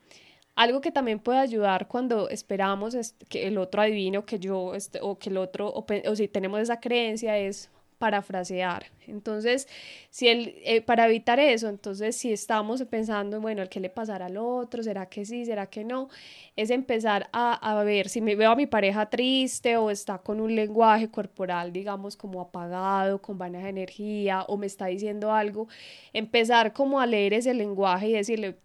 Algo 0.56 0.80
que 0.80 0.92
también 0.92 1.18
puede 1.18 1.38
ayudar 1.38 1.88
cuando 1.88 2.28
esperamos 2.28 2.96
que 3.28 3.48
el 3.48 3.58
otro 3.58 3.82
adivine 3.82 4.18
o 4.18 4.24
que 4.24 4.38
yo 4.38 4.74
este, 4.74 5.00
o 5.02 5.18
que 5.18 5.30
el 5.30 5.36
otro 5.36 5.68
o, 5.68 5.84
o 6.06 6.16
si 6.16 6.28
tenemos 6.28 6.60
esa 6.60 6.80
creencia 6.80 7.36
es 7.38 7.70
parafrasear. 7.98 8.86
Entonces, 9.08 9.68
si 10.10 10.28
el, 10.28 10.54
eh, 10.64 10.80
para 10.82 11.06
evitar 11.06 11.40
eso, 11.40 11.68
entonces 11.68 12.16
si 12.16 12.32
estamos 12.32 12.82
pensando, 12.84 13.40
bueno, 13.40 13.68
que 13.68 13.80
le 13.80 13.90
pasará 13.90 14.26
al 14.26 14.36
otro, 14.36 14.82
será 14.82 15.06
que 15.06 15.24
sí, 15.24 15.44
será 15.44 15.66
que 15.66 15.84
no, 15.84 16.08
es 16.56 16.70
empezar 16.70 17.28
a, 17.32 17.54
a, 17.54 17.82
ver 17.84 18.08
si 18.08 18.20
me 18.20 18.36
veo 18.36 18.50
a 18.50 18.56
mi 18.56 18.66
pareja 18.66 19.06
triste 19.06 19.76
o 19.76 19.90
está 19.90 20.18
con 20.18 20.40
un 20.40 20.54
lenguaje 20.54 21.10
corporal, 21.10 21.72
digamos, 21.72 22.16
como 22.16 22.40
apagado, 22.40 23.20
con 23.20 23.38
baja 23.38 23.68
energía 23.68 24.44
o 24.48 24.56
me 24.56 24.66
está 24.66 24.86
diciendo 24.86 25.32
algo, 25.32 25.68
empezar 26.12 26.72
como 26.72 27.00
a 27.00 27.06
leer 27.06 27.34
ese 27.34 27.54
lenguaje 27.54 28.08
y 28.08 28.12
decirle, 28.12 28.56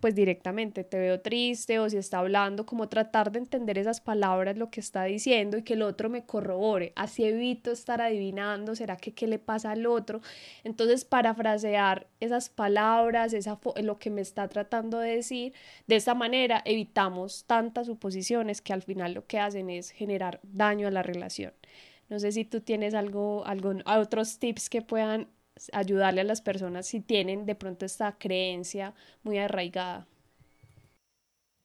pues 0.00 0.14
directamente, 0.14 0.84
te 0.84 0.98
veo 0.98 1.20
triste 1.20 1.78
o 1.78 1.88
si 1.88 1.96
está 1.96 2.18
hablando, 2.18 2.66
como 2.66 2.88
tratar 2.88 3.32
de 3.32 3.38
entender 3.38 3.78
esas 3.78 4.00
palabras, 4.00 4.56
lo 4.56 4.70
que 4.70 4.80
está 4.80 5.04
diciendo 5.04 5.58
y 5.58 5.62
que 5.62 5.74
el 5.74 5.82
otro 5.82 6.08
me 6.08 6.24
corrobore. 6.24 6.92
Así 6.96 7.24
evito 7.24 7.70
estar 7.70 8.00
adivinando, 8.00 8.74
será 8.74 8.96
que 8.96 9.12
qué 9.12 9.26
le 9.26 9.38
pasa 9.38 9.75
otro. 9.84 10.22
Entonces, 10.64 11.04
parafrasear 11.04 12.06
esas 12.20 12.48
palabras, 12.48 13.34
esa 13.34 13.58
lo 13.82 13.98
que 13.98 14.08
me 14.08 14.22
está 14.22 14.48
tratando 14.48 14.98
de 15.00 15.16
decir, 15.16 15.52
de 15.86 15.96
esta 15.96 16.14
manera 16.14 16.62
evitamos 16.64 17.44
tantas 17.44 17.88
suposiciones 17.88 18.62
que 18.62 18.72
al 18.72 18.82
final 18.82 19.12
lo 19.12 19.26
que 19.26 19.38
hacen 19.38 19.68
es 19.68 19.90
generar 19.90 20.40
daño 20.42 20.88
a 20.88 20.90
la 20.90 21.02
relación. 21.02 21.52
No 22.08 22.20
sé 22.20 22.32
si 22.32 22.44
tú 22.44 22.60
tienes 22.60 22.94
algo, 22.94 23.44
algo 23.46 23.74
otros 23.84 24.38
tips 24.38 24.70
que 24.70 24.82
puedan 24.82 25.28
ayudarle 25.72 26.20
a 26.20 26.24
las 26.24 26.40
personas 26.40 26.86
si 26.86 27.00
tienen 27.00 27.46
de 27.46 27.54
pronto 27.54 27.84
esta 27.84 28.16
creencia 28.16 28.94
muy 29.22 29.38
arraigada. 29.38 30.06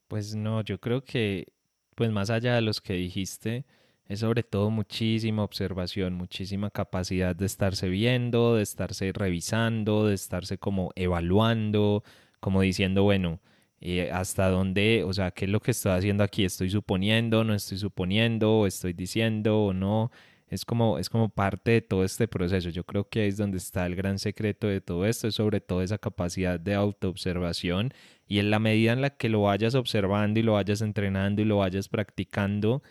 Pues 0.08 0.36
no, 0.36 0.62
yo 0.62 0.80
creo 0.80 1.04
que, 1.04 1.48
pues 1.96 2.12
más 2.12 2.30
allá 2.30 2.56
de 2.56 2.62
los 2.62 2.82
que 2.82 2.94
dijiste, 2.94 3.66
es 4.12 4.20
sobre 4.20 4.44
todo 4.44 4.70
muchísima 4.70 5.44
observación, 5.44 6.16
muchísima 6.16 6.70
capacidad 6.70 7.34
de 7.34 7.46
estarse 7.46 7.88
viendo, 7.88 8.56
de 8.56 8.64
estarse 8.64 9.12
revisando, 9.14 10.08
de 10.08 10.16
estarse 10.16 10.58
como 10.58 10.92
evaluando, 10.96 12.04
como 12.42 12.62
diciendo, 12.62 13.04
bueno, 13.04 13.40
eh, 13.80 14.12
hasta 14.12 14.50
dónde, 14.50 15.04
o 15.06 15.14
sea, 15.14 15.32
qué 15.32 15.46
es 15.46 15.52
lo 15.52 15.62
que 15.62 15.72
estoy 15.72 15.94
haciendo 15.94 16.26
aquí, 16.26 16.44
estoy 16.44 16.70
suponiendo, 16.70 17.46
no 17.46 17.54
estoy 17.54 17.78
suponiendo, 17.78 18.68
estoy 18.68 18.92
diciendo 18.94 19.64
o 19.64 19.74
no. 19.74 20.12
Es 20.50 20.66
como, 20.66 21.00
es 21.00 21.10
como 21.10 21.30
parte 21.30 21.72
de 21.72 21.82
todo 21.82 22.04
este 22.04 22.28
proceso. 22.28 22.70
Yo 22.70 22.84
creo 22.84 23.08
que 23.08 23.28
es 23.28 23.38
donde 23.38 23.58
está 23.58 23.86
el 23.86 23.96
gran 23.96 24.20
secreto 24.20 24.68
de 24.68 24.82
todo 24.82 25.06
esto, 25.06 25.30
es 25.30 25.36
sobre 25.36 25.62
todo 25.62 25.82
esa 25.82 25.98
capacidad 25.98 26.60
de 26.60 26.74
autoobservación. 26.74 27.94
Y 28.28 28.40
en 28.40 28.52
la 28.52 28.60
medida 28.60 28.92
en 28.92 29.02
la 29.02 29.12
que 29.12 29.30
lo 29.30 29.44
vayas 29.44 29.76
observando 29.76 30.40
y 30.40 30.44
lo 30.44 30.54
vayas 30.54 30.82
entrenando 30.82 31.42
y 31.42 31.46
lo 31.46 31.58
vayas 31.58 31.88
practicando, 31.88 32.84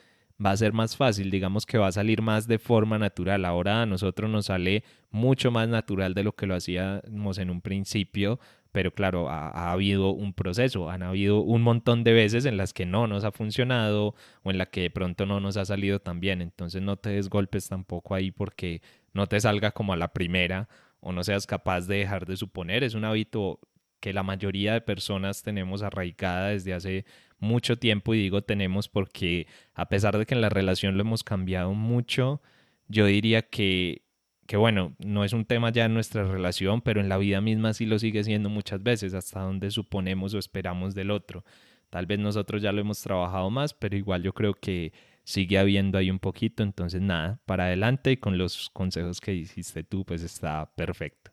va 0.45 0.53
a 0.53 0.57
ser 0.57 0.73
más 0.73 0.97
fácil, 0.97 1.31
digamos 1.31 1.67
que 1.67 1.79
va 1.79 1.89
a 1.89 1.93
salir 1.93 2.23
más 2.23 2.47
de 2.49 2.59
forma 2.59 2.99
natural. 2.99 3.45
Ahora 3.45 3.83
a 3.83 3.87
nosotros 3.87 4.31
nos 4.31 4.47
sale 4.47 4.85
mucho 5.11 5.51
más 5.51 5.69
natural 5.69 6.15
de 6.15 6.25
lo 6.25 6.33
que 6.33 6.47
lo 6.47 6.55
hacíamos 6.55 7.39
en 7.39 7.51
un 7.51 7.61
principio, 7.61 8.41
pero 8.73 8.93
claro, 8.95 9.29
ha, 9.29 9.73
habido 9.73 10.11
un 10.11 10.33
proceso, 10.33 10.91
han 10.91 11.03
habido 11.03 11.41
un 11.41 11.63
montón 11.63 12.05
de 12.05 12.13
veces 12.13 12.45
en 12.47 12.57
las 12.57 12.73
que 12.73 12.87
no 12.87 13.07
nos 13.07 13.25
ha 13.25 13.33
funcionado 13.33 14.15
o 14.43 14.51
en 14.51 14.59
la 14.59 14.67
que 14.67 14.83
de 14.83 14.91
pronto 14.91 15.27
no 15.27 15.41
nos 15.41 15.57
ha 15.57 15.65
salido 15.65 16.01
tan 16.01 16.21
bien, 16.21 16.41
entonces 16.41 16.81
no 16.81 16.97
te 16.97 17.11
des 17.11 17.29
golpes 17.29 17.69
tampoco 17.69 18.15
ahí 18.15 18.31
porque 18.31 18.81
no 19.13 19.27
te 19.27 19.41
salga 19.41 19.73
como 19.73 19.93
a 19.93 19.97
la 19.97 20.13
primera 20.13 20.69
o 21.01 21.13
no 21.13 21.25
seas 21.25 21.47
capaz 21.47 21.87
de 21.87 21.97
dejar 21.97 22.27
de 22.27 22.37
suponer, 22.37 22.85
es 22.85 22.95
un 22.95 23.05
hábito 23.05 23.61
que 24.01 24.13
la 24.13 24.23
mayoría 24.23 24.73
de 24.73 24.81
personas 24.81 25.43
tenemos 25.43 25.83
arraigada 25.83 26.49
desde 26.49 26.73
hace 26.73 27.05
mucho 27.41 27.79
tiempo 27.79 28.15
y 28.15 28.19
digo 28.19 28.43
tenemos 28.43 28.89
porque 28.89 29.47
a 29.75 29.89
pesar 29.89 30.17
de 30.19 30.27
que 30.27 30.35
en 30.35 30.41
la 30.41 30.49
relación 30.49 30.97
lo 30.97 31.03
hemos 31.03 31.25
cambiado 31.25 31.75
mucho, 31.75 32.41
yo 32.89 33.07
diría 33.07 33.43
que, 33.43 34.03
que 34.47 34.57
bueno, 34.57 34.95
no 34.99 35.25
es 35.25 35.33
un 35.33 35.45
tema 35.45 35.71
ya 35.71 35.87
en 35.87 35.95
nuestra 35.95 36.25
relación, 36.25 36.81
pero 36.83 37.01
en 37.01 37.09
la 37.09 37.19
vida 37.19 37.41
misma 37.41 37.73
sí 37.73 37.87
lo 37.87 37.99
sigue 37.99 38.23
siendo 38.25 38.49
muchas 38.49 38.83
veces, 38.83 39.15
hasta 39.15 39.41
donde 39.41 39.71
suponemos 39.71 40.35
o 40.35 40.39
esperamos 40.39 40.95
del 40.95 41.11
otro. 41.11 41.45
Tal 41.89 42.07
vez 42.07 42.19
nosotros 42.19 42.63
ya 42.63 42.73
lo 42.73 42.81
hemos 42.81 43.01
trabajado 43.01 43.51
más, 43.51 43.75
pero 43.75 43.97
igual 43.97 44.23
yo 44.23 44.33
creo 44.33 44.55
que 44.55 44.93
sigue 45.25 45.59
habiendo 45.59 45.99
ahí 45.99 46.11
un 46.11 46.19
poquito, 46.19 46.63
entonces 46.63 47.01
nada, 47.01 47.41
para 47.47 47.65
adelante 47.65 48.13
y 48.13 48.17
con 48.17 48.39
los 48.39 48.71
consejos 48.71 49.21
que 49.21 49.35
hiciste 49.35 49.83
tú, 49.85 50.05
pues 50.05 50.23
está 50.23 50.73
perfecto. 50.75 51.33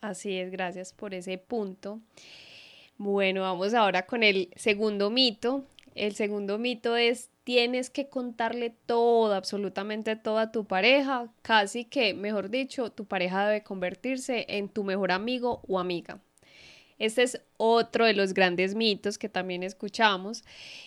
Así 0.00 0.38
es, 0.38 0.50
gracias 0.50 0.92
por 0.94 1.12
ese 1.12 1.36
punto. 1.36 2.00
Bueno, 3.02 3.40
vamos 3.40 3.72
ahora 3.72 4.04
con 4.04 4.22
el 4.22 4.50
segundo 4.56 5.08
mito. 5.08 5.64
El 5.94 6.14
segundo 6.14 6.58
mito 6.58 6.98
es 6.98 7.30
tienes 7.44 7.88
que 7.88 8.10
contarle 8.10 8.74
todo, 8.84 9.32
absolutamente 9.32 10.16
todo 10.16 10.36
a 10.36 10.52
tu 10.52 10.66
pareja, 10.66 11.32
casi 11.40 11.86
que, 11.86 12.12
mejor 12.12 12.50
dicho, 12.50 12.92
tu 12.92 13.06
pareja 13.06 13.46
debe 13.46 13.62
convertirse 13.62 14.44
en 14.50 14.68
tu 14.68 14.84
mejor 14.84 15.12
amigo 15.12 15.62
o 15.66 15.78
amiga. 15.78 16.20
Este 16.98 17.22
es 17.22 17.40
otro 17.56 18.04
de 18.04 18.12
los 18.12 18.34
grandes 18.34 18.74
mitos 18.74 19.16
que 19.16 19.30
también 19.30 19.62
escuchamos. 19.62 20.44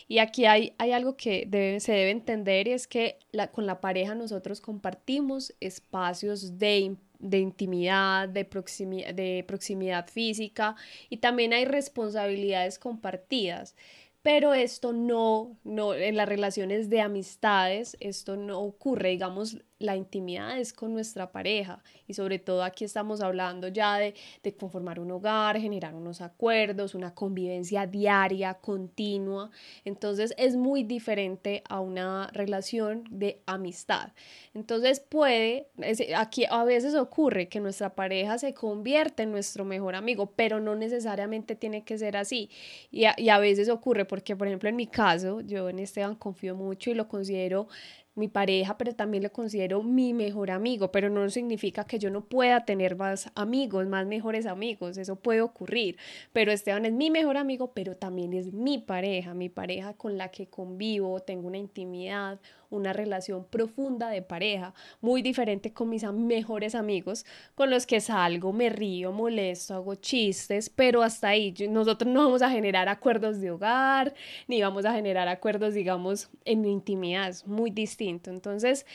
Y 0.07 0.19
aquí 0.19 0.45
hay, 0.45 0.73
hay 0.77 0.91
algo 0.91 1.17
que 1.17 1.47
se 1.79 1.91
debe 1.93 2.11
entender 2.11 2.67
y 2.67 2.73
es 2.73 2.85
que 2.85 3.17
con 3.53 3.65
la 3.65 3.81
pareja 3.81 4.13
nosotros 4.13 4.61
compartimos 4.61 5.55
espacios 5.59 6.59
de 6.59 6.95
de 7.23 7.39
intimidad, 7.39 8.29
de, 8.29 8.45
proximidad, 8.45 9.13
de 9.13 9.43
proximidad 9.47 10.07
física 10.07 10.75
y 11.09 11.17
también 11.17 11.53
hay 11.53 11.65
responsabilidades 11.65 12.77
compartidas. 12.77 13.75
Pero 14.21 14.53
esto 14.53 14.93
no, 14.93 15.57
no, 15.65 15.93
en 15.93 16.15
las 16.15 16.29
relaciones 16.29 16.89
de 16.89 17.01
amistades, 17.01 17.97
esto 17.99 18.37
no 18.37 18.61
ocurre, 18.61 19.09
digamos, 19.09 19.57
la 19.83 19.95
intimidad 19.97 20.57
es 20.57 20.71
con 20.71 20.93
nuestra 20.93 21.31
pareja 21.31 21.83
y 22.07 22.13
sobre 22.13 22.39
todo 22.39 22.63
aquí 22.63 22.85
estamos 22.85 23.21
hablando 23.21 23.67
ya 23.67 23.97
de, 23.97 24.13
de, 24.41 24.55
conformar 24.55 24.99
un 24.99 25.11
hogar, 25.11 25.59
generar 25.59 25.93
unos 25.93 26.21
acuerdos, 26.21 26.95
una 26.95 27.13
convivencia 27.13 27.85
diaria, 27.85 28.53
continua. 28.55 29.51
Entonces 29.83 30.33
es 30.37 30.55
muy 30.55 30.83
diferente 30.83 31.63
a 31.67 31.81
una 31.81 32.29
relación 32.33 33.03
de 33.09 33.41
amistad. 33.45 34.13
Entonces 34.53 35.01
puede, 35.01 35.67
aquí 36.15 36.45
a 36.49 36.63
veces 36.63 36.95
ocurre 36.95 37.49
que 37.49 37.59
nuestra 37.59 37.93
pareja 37.93 38.37
se 38.37 38.53
convierte 38.53 39.23
en 39.23 39.31
nuestro 39.31 39.65
mejor 39.65 39.95
amigo, 39.95 40.31
pero 40.35 40.61
no 40.61 40.75
necesariamente 40.75 41.55
tiene 41.55 41.83
que 41.83 41.97
ser 41.97 42.15
así. 42.15 42.49
Y 42.89 43.05
a, 43.05 43.15
y 43.17 43.29
a 43.29 43.39
veces 43.39 43.67
ocurre 43.67 44.05
porque, 44.05 44.35
por 44.35 44.47
ejemplo, 44.47 44.69
en 44.69 44.77
mi 44.77 44.87
caso, 44.87 45.41
yo 45.41 45.67
en 45.69 45.79
Esteban 45.79 46.15
confío 46.15 46.55
mucho 46.55 46.91
y 46.91 46.93
lo 46.93 47.07
considero 47.09 47.67
mi 48.15 48.27
pareja, 48.27 48.77
pero 48.77 48.93
también 48.93 49.23
lo 49.23 49.31
considero 49.31 49.81
mi 49.81 50.13
mejor 50.13 50.51
amigo, 50.51 50.91
pero 50.91 51.09
no 51.09 51.29
significa 51.29 51.85
que 51.85 51.99
yo 51.99 52.09
no 52.09 52.25
pueda 52.25 52.65
tener 52.65 52.95
más 52.95 53.31
amigos, 53.35 53.87
más 53.87 54.05
mejores 54.05 54.45
amigos, 54.45 54.97
eso 54.97 55.15
puede 55.15 55.41
ocurrir, 55.41 55.97
pero 56.31 56.51
Esteban 56.51 56.85
es 56.85 56.93
mi 56.93 57.09
mejor 57.09 57.37
amigo, 57.37 57.71
pero 57.73 57.95
también 57.95 58.33
es 58.33 58.53
mi 58.53 58.77
pareja, 58.77 59.33
mi 59.33 59.49
pareja 59.49 59.93
con 59.95 60.17
la 60.17 60.29
que 60.29 60.47
convivo, 60.47 61.21
tengo 61.21 61.47
una 61.47 61.57
intimidad, 61.57 62.39
una 62.73 62.93
relación 62.93 63.45
profunda 63.45 64.09
de 64.09 64.21
pareja, 64.21 64.73
muy 65.01 65.21
diferente 65.21 65.73
con 65.73 65.89
mis 65.89 66.03
mejores 66.03 66.75
amigos, 66.75 67.25
con 67.55 67.69
los 67.69 67.85
que 67.85 68.01
salgo, 68.01 68.53
me 68.53 68.69
río, 68.69 69.11
molesto, 69.11 69.75
hago 69.75 69.95
chistes, 69.95 70.69
pero 70.69 71.03
hasta 71.03 71.29
ahí 71.29 71.53
nosotros 71.69 72.11
no 72.11 72.25
vamos 72.25 72.41
a 72.41 72.49
generar 72.49 72.89
acuerdos 72.89 73.39
de 73.39 73.51
hogar, 73.51 74.13
ni 74.47 74.61
vamos 74.61 74.85
a 74.85 74.93
generar 74.93 75.27
acuerdos, 75.27 75.73
digamos, 75.73 76.29
en 76.45 76.65
intimidad, 76.65 77.29
es 77.29 77.45
muy 77.47 77.69
distinto. 77.71 78.29
Entonces, 78.29 78.85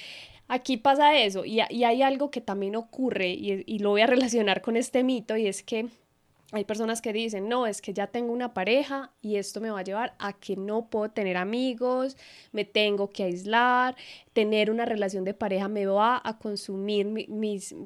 aquí 0.49 0.77
pasa 0.77 1.17
eso, 1.17 1.45
y, 1.45 1.61
hay 1.61 2.03
algo 2.03 2.31
que 2.31 2.41
también 2.41 2.77
ocurre, 2.77 3.29
y 3.31 3.79
lo 3.79 3.91
voy 3.91 4.01
a 4.03 4.07
relacionar 4.09 4.63
con 4.63 4.77
este 4.77 5.05
mito, 5.05 5.37
y 5.37 5.47
es 5.47 5.63
que 5.63 5.89
hay 6.53 6.65
personas 6.65 7.03
que 7.03 7.13
dicen, 7.13 7.49
no, 7.49 7.67
es 7.67 7.83
que 7.83 7.93
ya 7.93 8.07
tengo 8.07 8.33
una 8.33 8.55
pareja 8.55 9.13
y 9.21 9.37
esto 9.37 9.61
me 9.61 9.71
va 9.71 9.81
a 9.81 9.85
llevar 9.85 10.15
a 10.19 10.33
que 10.33 10.57
no 10.57 10.89
puedo 10.89 11.11
tener 11.11 11.37
amigos, 11.37 12.17
me 12.53 12.65
tengo 12.65 13.11
que 13.11 13.25
aislar, 13.25 13.97
tener 14.39 14.71
una 14.71 14.85
relación 14.85 15.25
de 15.25 15.35
pareja 15.35 15.67
me 15.67 15.87
va 15.87 16.23
a 16.23 16.39
consumir 16.39 17.07
mi, 17.07 17.27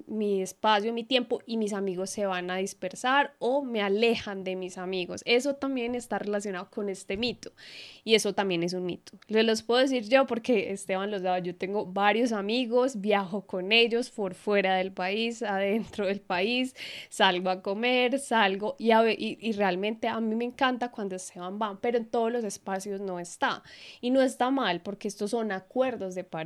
mi 0.06 0.42
espacio, 0.42 0.92
mi 0.92 1.02
tiempo 1.02 1.40
y 1.46 1.56
mis 1.56 1.72
amigos 1.72 2.10
se 2.10 2.26
van 2.26 2.50
a 2.50 2.56
dispersar 2.56 3.34
o 3.38 3.62
me 3.62 3.80
alejan 3.80 4.44
de 4.44 4.54
mis 4.54 4.76
amigos. 4.76 5.22
Eso 5.24 5.54
también 5.54 5.94
está 5.94 6.18
relacionado 6.18 6.68
con 6.68 6.90
este 6.90 7.16
mito 7.16 7.52
y 8.04 8.16
eso 8.16 8.34
también 8.34 8.62
es 8.64 8.74
un 8.74 8.84
mito. 8.84 9.14
Les 9.28 9.46
los 9.46 9.62
puedo 9.62 9.80
decir 9.80 10.06
yo 10.10 10.26
porque 10.26 10.72
Esteban 10.72 11.10
los 11.10 11.22
daba, 11.22 11.38
yo 11.38 11.56
tengo 11.56 11.86
varios 11.86 12.32
amigos, 12.32 13.00
viajo 13.00 13.46
con 13.46 13.72
ellos 13.72 14.10
por 14.10 14.34
fuera 14.34 14.76
del 14.76 14.92
país, 14.92 15.42
adentro 15.42 16.06
del 16.06 16.20
país, 16.20 16.76
salgo 17.08 17.48
a 17.48 17.62
comer, 17.62 18.18
salgo 18.18 18.76
y, 18.78 18.92
y, 18.92 19.38
y 19.40 19.52
realmente 19.52 20.06
a 20.06 20.20
mí 20.20 20.34
me 20.34 20.44
encanta 20.44 20.90
cuando 20.90 21.16
Esteban 21.16 21.58
va, 21.58 21.78
pero 21.80 21.96
en 21.96 22.04
todos 22.04 22.30
los 22.30 22.44
espacios 22.44 23.00
no 23.00 23.18
está. 23.18 23.62
Y 24.02 24.10
no 24.10 24.20
está 24.20 24.50
mal 24.50 24.82
porque 24.82 25.08
estos 25.08 25.30
son 25.30 25.50
acuerdos 25.50 26.14
de 26.14 26.24
pareja, 26.24 26.41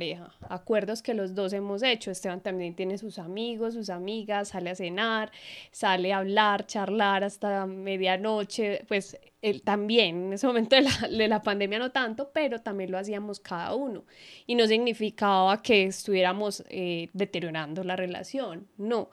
acuerdos 0.49 1.01
que 1.01 1.13
los 1.13 1.35
dos 1.35 1.53
hemos 1.53 1.83
hecho. 1.83 2.11
Esteban 2.11 2.41
también 2.41 2.75
tiene 2.75 2.97
sus 2.97 3.19
amigos, 3.19 3.73
sus 3.73 3.89
amigas, 3.89 4.49
sale 4.49 4.69
a 4.69 4.75
cenar, 4.75 5.31
sale 5.71 6.13
a 6.13 6.19
hablar, 6.19 6.65
charlar 6.65 7.23
hasta 7.23 7.65
medianoche, 7.65 8.83
pues 8.87 9.17
él 9.41 9.61
también, 9.61 10.27
en 10.27 10.33
ese 10.33 10.47
momento 10.47 10.75
de 10.75 10.81
la, 10.83 11.07
de 11.09 11.27
la, 11.27 11.43
pandemia 11.43 11.79
no 11.79 11.91
tanto, 11.91 12.31
pero 12.33 12.59
también 12.61 12.91
lo 12.91 12.97
hacíamos 12.97 13.39
cada 13.39 13.75
uno. 13.75 14.03
Y 14.45 14.55
no 14.55 14.65
significaba 14.67 15.61
que 15.61 15.85
estuviéramos 15.85 16.63
eh, 16.69 17.09
deteriorando 17.13 17.83
la 17.83 17.95
relación, 17.95 18.67
no. 18.77 19.09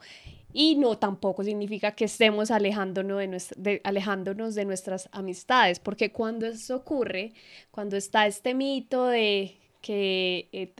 Y 0.57 0.75
no 0.77 0.97
tampoco 0.97 1.43
significa 1.43 1.91
que 1.91 2.05
estemos 2.05 2.49
alejándonos 2.49 3.53
de, 3.57 3.81
alejándonos 3.83 4.55
de 4.55 4.65
nuestras 4.65 5.09
amistades, 5.11 5.79
porque 5.79 6.11
cuando 6.11 6.45
eso 6.45 6.77
ocurre, 6.77 7.33
cuando 7.71 7.97
está 7.97 8.25
este 8.25 8.53
mito 8.53 9.07
de 9.07 9.57
que 9.85 10.49
eh, 10.51 10.73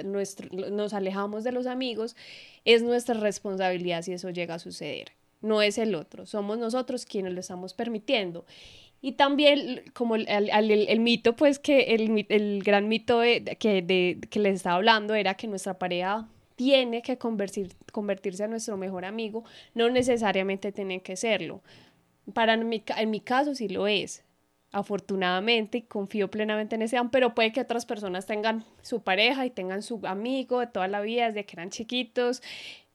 nos 0.71 0.93
alejamos 0.95 1.43
de 1.43 1.51
los 1.51 1.67
amigos, 1.67 2.15
es 2.65 2.81
nuestra 2.81 3.13
responsabilidad 3.13 4.01
si 4.01 4.13
eso 4.13 4.31
llega 4.31 4.55
a 4.55 4.59
suceder. 4.59 5.11
No 5.41 5.61
es 5.61 5.77
el 5.77 5.93
otro, 5.93 6.25
somos 6.25 6.57
nosotros 6.57 7.05
quienes 7.05 7.33
lo 7.33 7.39
estamos 7.39 7.75
permitiendo. 7.75 8.45
Y 9.03 9.11
también 9.11 9.83
como 9.93 10.15
el, 10.15 10.27
el, 10.27 10.99
mito, 11.01 11.35
pues 11.35 11.59
que 11.59 11.93
el, 11.93 12.63
gran 12.63 12.87
mito 12.87 13.21
que, 13.21 13.83
de, 13.83 14.17
que 14.27 14.39
les 14.39 14.55
estaba 14.55 14.77
hablando 14.77 15.13
era 15.13 15.35
que 15.35 15.45
nuestra 15.47 15.77
pareja 15.77 16.27
tiene 16.55 17.03
que 17.03 17.19
convertir, 17.19 17.73
convertirse 17.91 18.45
en 18.45 18.51
nuestro 18.51 18.75
mejor 18.75 19.05
amigo, 19.05 19.43
no 19.75 19.87
necesariamente 19.91 20.71
tiene 20.71 21.01
que 21.01 21.15
serlo. 21.15 21.61
Para 22.33 22.55
en 22.55 23.09
mi 23.11 23.19
caso 23.19 23.53
sí 23.53 23.67
lo 23.67 23.85
es, 23.85 24.23
afortunadamente, 24.75 25.77
y 25.77 25.81
confío 25.83 26.29
plenamente 26.29 26.75
en 26.75 26.81
ese, 26.81 26.97
pero 27.09 27.33
puede 27.33 27.53
que 27.53 27.61
otras 27.61 27.85
personas 27.85 28.25
tengan 28.25 28.65
su 28.81 29.01
pareja 29.03 29.45
y 29.45 29.49
tengan 29.49 29.81
su 29.81 30.01
amigo 30.03 30.59
de 30.59 30.67
toda 30.67 30.89
la 30.89 30.99
vida, 30.99 31.27
desde 31.27 31.45
que 31.45 31.55
eran 31.55 31.69
chiquitos, 31.69 32.43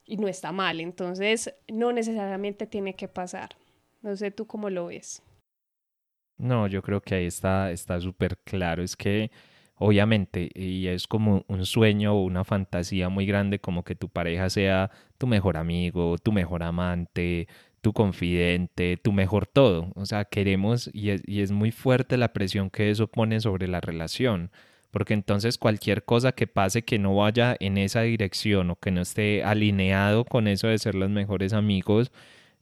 y 0.05 0.19
no 0.19 0.29
está 0.29 0.53
mal, 0.53 0.79
entonces 0.79 1.55
no 1.69 1.91
necesariamente 1.93 2.67
tiene 2.67 2.97
que 2.97 3.09
pasar. 3.09 3.57
No 4.03 4.15
sé 4.15 4.31
tú 4.31 4.47
cómo 4.47 4.69
lo 4.69 4.87
ves. 4.87 5.23
No, 6.37 6.67
yo 6.67 6.83
creo 6.83 7.01
que 7.01 7.15
ahí 7.15 7.27
está 7.27 7.75
súper 8.01 8.37
claro, 8.45 8.83
es 8.83 8.95
que 8.95 9.31
obviamente, 9.77 10.51
y 10.55 10.87
es 10.87 11.07
como 11.07 11.47
un 11.49 11.65
sueño 11.65 12.15
o 12.15 12.25
una 12.25 12.45
fantasía 12.45 13.09
muy 13.09 13.25
grande 13.25 13.59
como 13.59 13.85
que 13.85 13.95
tu 13.95 14.11
pareja 14.11 14.51
sea 14.51 14.91
tu 15.17 15.27
mejor 15.27 15.57
amigo, 15.57 16.19
tu 16.19 16.31
mejor 16.31 16.63
amante, 16.63 17.49
tu 17.81 17.93
confidente, 17.93 18.97
tu 18.97 19.13
mejor 19.13 19.47
todo. 19.47 19.93
O 19.97 20.07
sea, 20.07 20.25
queremos 20.25 20.91
y 20.93 21.11
es, 21.11 21.23
y 21.27 21.43
es 21.43 21.53
muy 21.53 21.73
fuerte 21.73 22.17
la 22.17 22.33
presión 22.33 22.71
que 22.71 22.91
eso 22.91 23.07
pone 23.09 23.41
sobre 23.41 23.69
la 23.69 23.81
relación, 23.81 24.51
porque 24.91 25.15
entonces 25.15 25.59
cualquier 25.59 26.05
cosa 26.05 26.33
que 26.33 26.47
pase 26.47 26.83
que 26.83 26.99
no 26.99 27.17
vaya 27.17 27.57
en 27.61 27.79
esa 27.79 28.03
dirección 28.03 28.71
o 28.71 28.77
que 28.77 28.91
no 28.91 29.01
esté 29.03 29.45
alineado 29.45 30.25
con 30.25 30.49
eso 30.49 30.69
de 30.69 30.79
ser 30.79 30.95
los 30.95 31.11
mejores 31.11 31.53
amigos, 31.53 32.13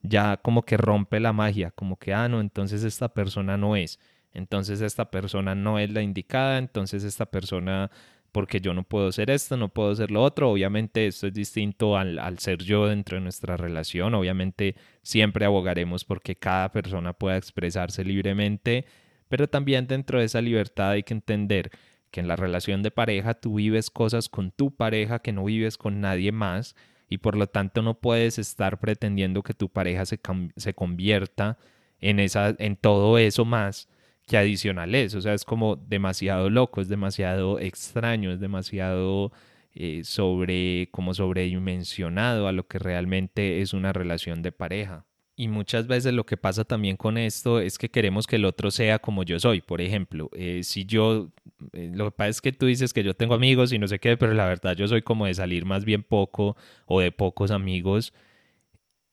ya 0.03 0.37
como 0.39 0.63
que 0.63 0.77
rompe 0.77 1.21
la 1.21 1.33
magia, 1.33 1.71
como 1.73 1.97
que, 1.99 2.15
ah, 2.15 2.29
no, 2.29 2.41
entonces 2.41 2.85
esta 2.85 3.09
persona 3.15 3.57
no 3.57 3.77
es 3.77 3.99
entonces 4.39 4.81
esta 4.81 5.11
persona 5.11 5.55
no 5.55 5.79
es 5.79 5.91
la 5.91 6.03
indicada, 6.03 6.59
entonces 6.59 7.05
esta 7.05 7.27
persona, 7.27 7.91
porque 8.39 8.61
yo 8.61 8.73
no 8.73 8.85
puedo 8.85 9.11
ser 9.11 9.31
esto, 9.31 9.57
no 9.57 9.69
puedo 9.69 9.93
ser 9.97 10.13
lo 10.13 10.23
otro, 10.23 10.49
obviamente 10.49 11.09
esto 11.09 11.27
es 11.27 11.35
distinto 11.35 11.97
al, 11.97 12.21
al 12.21 12.39
ser 12.39 12.63
yo 12.63 12.87
dentro 12.87 13.17
de 13.17 13.21
nuestra 13.21 13.57
relación, 13.57 14.15
obviamente 14.15 14.77
siempre 15.03 15.45
abogaremos 15.45 16.05
porque 16.05 16.37
cada 16.37 16.71
persona 16.71 17.15
pueda 17.15 17.37
expresarse 17.37 18.05
libremente, 18.05 18.85
pero 19.29 19.49
también 19.49 19.89
dentro 19.89 20.21
de 20.21 20.27
esa 20.27 20.41
libertad 20.41 20.91
hay 20.91 21.03
que 21.03 21.15
entender 21.15 21.73
que 22.13 22.21
en 22.21 22.29
la 22.29 22.37
relación 22.37 22.85
de 22.85 22.93
pareja 22.93 23.35
tú 23.35 23.57
vives 23.57 23.91
cosas 23.91 24.29
con 24.29 24.53
tu 24.53 24.71
pareja 24.71 25.19
que 25.19 25.33
no 25.33 25.43
vives 25.43 25.77
con 25.77 26.01
nadie 26.01 26.31
más 26.31 26.77
y 27.09 27.19
por 27.19 27.37
lo 27.37 27.49
tanto 27.49 27.83
no 27.83 27.95
puedes 27.95 28.39
estar 28.39 28.79
pretendiendo 28.79 29.43
que 29.43 29.53
tu 29.53 29.69
pareja 29.69 30.07
se, 30.07 30.21
se 30.55 30.75
convierta 30.75 31.59
en, 32.01 32.21
esa, 32.21 32.55
en 32.61 32.77
todo 32.77 33.19
eso 33.19 33.45
más 33.45 33.89
que 34.29 34.39
adicional 34.39 34.95
es. 34.95 35.15
O 35.15 35.21
sea, 35.21 35.35
es 35.35 35.45
como 35.45 35.77
demasiado 35.77 36.51
loco, 36.51 36.81
es 36.81 36.89
demasiado 36.89 37.59
extraño, 37.59 38.31
es 38.31 38.39
demasiado 38.41 39.33
eh, 39.75 40.03
sobre, 40.05 40.89
como 40.93 41.15
sobredimensionado 41.15 42.47
a 42.47 42.53
lo 42.53 42.67
que 42.69 42.79
realmente 42.79 43.61
es 43.61 43.73
una 43.73 43.93
relación 43.93 44.43
de 44.43 44.53
pareja. 44.53 45.05
Y 45.35 45.47
muchas 45.49 45.87
veces 45.87 46.13
lo 46.15 46.27
que 46.27 46.37
pasa 46.37 46.65
también 46.65 46.97
con 46.97 47.17
esto 47.17 47.61
es 47.61 47.79
que 47.79 47.91
queremos 47.91 48.27
que 48.27 48.37
el 48.37 48.45
otro 48.45 48.73
sea 48.73 48.99
como 48.99 49.23
yo 49.23 49.39
soy. 49.39 49.61
Por 49.61 49.81
ejemplo, 49.81 50.31
eh, 50.33 50.63
si 50.65 50.85
yo, 50.85 51.31
eh, 51.73 51.93
lo 51.95 52.07
que 52.07 52.11
pasa 52.11 52.31
es 52.31 52.41
que 52.41 52.53
tú 52.53 52.67
dices 52.67 52.93
que 52.93 53.05
yo 53.05 53.15
tengo 53.15 53.35
amigos 53.35 53.73
y 53.73 53.79
no 53.79 53.87
sé 53.87 54.01
qué, 54.01 54.17
pero 54.17 54.35
la 54.35 54.47
verdad 54.47 54.77
yo 54.77 54.89
soy 54.89 55.03
como 55.03 55.27
de 55.27 55.35
salir 55.35 55.65
más 55.65 55.85
bien 55.85 56.03
poco 56.03 56.57
o 56.87 57.01
de 57.01 57.13
pocos 57.13 57.53
amigos 57.53 58.13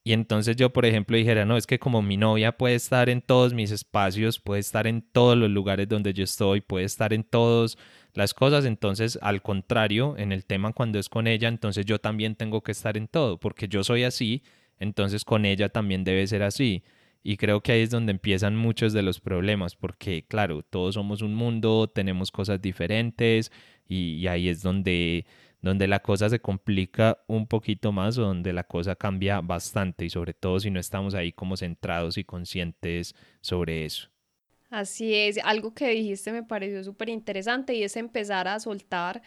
y 0.06 0.12
entonces 0.12 0.54
yo, 0.54 0.72
por 0.72 0.86
ejemplo, 0.86 1.16
dijera, 1.16 1.44
no, 1.44 1.56
es 1.56 1.66
que 1.66 1.80
como 1.80 2.00
mi 2.00 2.16
novia 2.16 2.56
puede 2.56 2.76
estar 2.76 3.08
en 3.08 3.20
todos 3.20 3.52
mis 3.54 3.72
espacios, 3.72 4.38
puede 4.38 4.60
estar 4.60 4.86
en 4.86 5.02
todos 5.02 5.36
los 5.36 5.50
lugares 5.50 5.88
donde 5.88 6.14
yo 6.14 6.22
estoy, 6.22 6.60
puede 6.60 6.84
estar 6.84 7.12
en 7.12 7.24
todas 7.24 7.76
las 8.14 8.32
cosas, 8.32 8.66
entonces 8.66 9.18
al 9.20 9.42
contrario, 9.42 10.14
en 10.16 10.30
el 10.30 10.44
tema 10.44 10.72
cuando 10.72 11.00
es 11.00 11.08
con 11.08 11.26
ella, 11.26 11.48
entonces 11.48 11.86
yo 11.86 11.98
también 11.98 12.36
tengo 12.36 12.62
que 12.62 12.70
estar 12.70 12.96
en 12.96 13.08
todo, 13.08 13.40
porque 13.40 13.66
yo 13.66 13.82
soy 13.82 14.04
así, 14.04 14.44
entonces 14.78 15.24
con 15.24 15.44
ella 15.44 15.70
también 15.70 16.04
debe 16.04 16.24
ser 16.28 16.44
así. 16.44 16.84
Y 17.24 17.36
creo 17.36 17.60
que 17.60 17.72
ahí 17.72 17.80
es 17.80 17.90
donde 17.90 18.12
empiezan 18.12 18.54
muchos 18.54 18.92
de 18.92 19.02
los 19.02 19.18
problemas, 19.18 19.74
porque 19.74 20.24
claro, 20.28 20.62
todos 20.62 20.94
somos 20.94 21.20
un 21.20 21.34
mundo, 21.34 21.90
tenemos 21.92 22.30
cosas 22.30 22.62
diferentes 22.62 23.50
y, 23.88 24.24
ahí 24.28 24.48
es 24.48 24.62
donde 24.62 25.26
donde 25.60 25.88
la 25.88 26.00
cosa 26.00 26.28
se 26.28 26.40
complica 26.40 27.18
un 27.26 27.46
poquito 27.46 27.92
más 27.92 28.18
o 28.18 28.22
donde 28.22 28.52
la 28.52 28.64
cosa 28.64 28.96
cambia 28.96 29.40
bastante 29.40 30.04
y 30.04 30.10
sobre 30.10 30.34
todo 30.34 30.60
si 30.60 30.70
no 30.70 30.80
estamos 30.80 31.14
ahí 31.14 31.32
como 31.32 31.56
centrados 31.56 32.18
y 32.18 32.24
conscientes 32.24 33.14
sobre 33.40 33.84
eso. 33.84 34.08
Así 34.68 35.14
es, 35.14 35.38
algo 35.44 35.74
que 35.74 35.88
dijiste 35.90 36.32
me 36.32 36.42
pareció 36.42 36.82
súper 36.82 37.08
interesante 37.08 37.74
y 37.74 37.84
es 37.84 37.96
empezar 37.96 38.48
a 38.48 38.58
soltar 38.58 39.22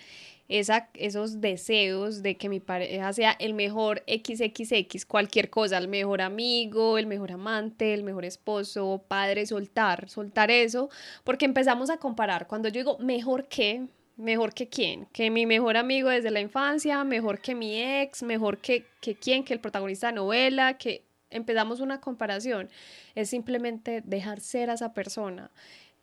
esos 0.50 1.40
deseos 1.40 2.24
de 2.24 2.36
que 2.36 2.50
mi 2.50 2.60
pareja 2.60 3.14
sea 3.14 3.32
el 3.40 3.54
mejor 3.54 4.04
XXX, 4.08 5.06
cualquier 5.06 5.50
cosa, 5.50 5.78
el 5.78 5.88
mejor 5.88 6.22
amigo, 6.22 6.98
el 6.98 7.06
mejor 7.06 7.32
amante, 7.32 7.94
el 7.94 8.04
mejor 8.04 8.26
esposo, 8.26 9.04
padre, 9.08 9.46
soltar, 9.46 10.10
soltar 10.10 10.50
eso, 10.50 10.90
porque 11.24 11.46
empezamos 11.46 11.90
a 11.90 11.98
comparar. 11.98 12.48
Cuando 12.48 12.68
yo 12.68 12.80
digo 12.80 12.98
mejor 12.98 13.48
que, 13.48 13.88
¿Mejor 14.20 14.54
que 14.54 14.68
quién? 14.68 15.06
Que 15.14 15.32
mi 15.32 15.46
mejor 15.46 15.78
amigo 15.78 16.10
desde 16.10 16.30
la 16.30 16.42
infancia, 16.42 17.06
mejor 17.06 17.40
que 17.40 17.56
mi 17.56 17.82
ex, 17.82 18.22
mejor 18.22 18.58
que, 18.58 18.86
que 19.00 19.16
quién, 19.16 19.46
que 19.46 19.54
el 19.54 19.62
protagonista 19.62 20.08
de 20.08 20.14
novela, 20.14 20.78
que 20.78 21.06
empezamos 21.30 21.80
una 21.80 22.02
comparación. 22.02 22.70
Es 23.16 23.30
simplemente 23.30 24.02
dejar 24.04 24.42
ser 24.42 24.72
a 24.72 24.74
esa 24.74 24.94
persona 24.94 25.52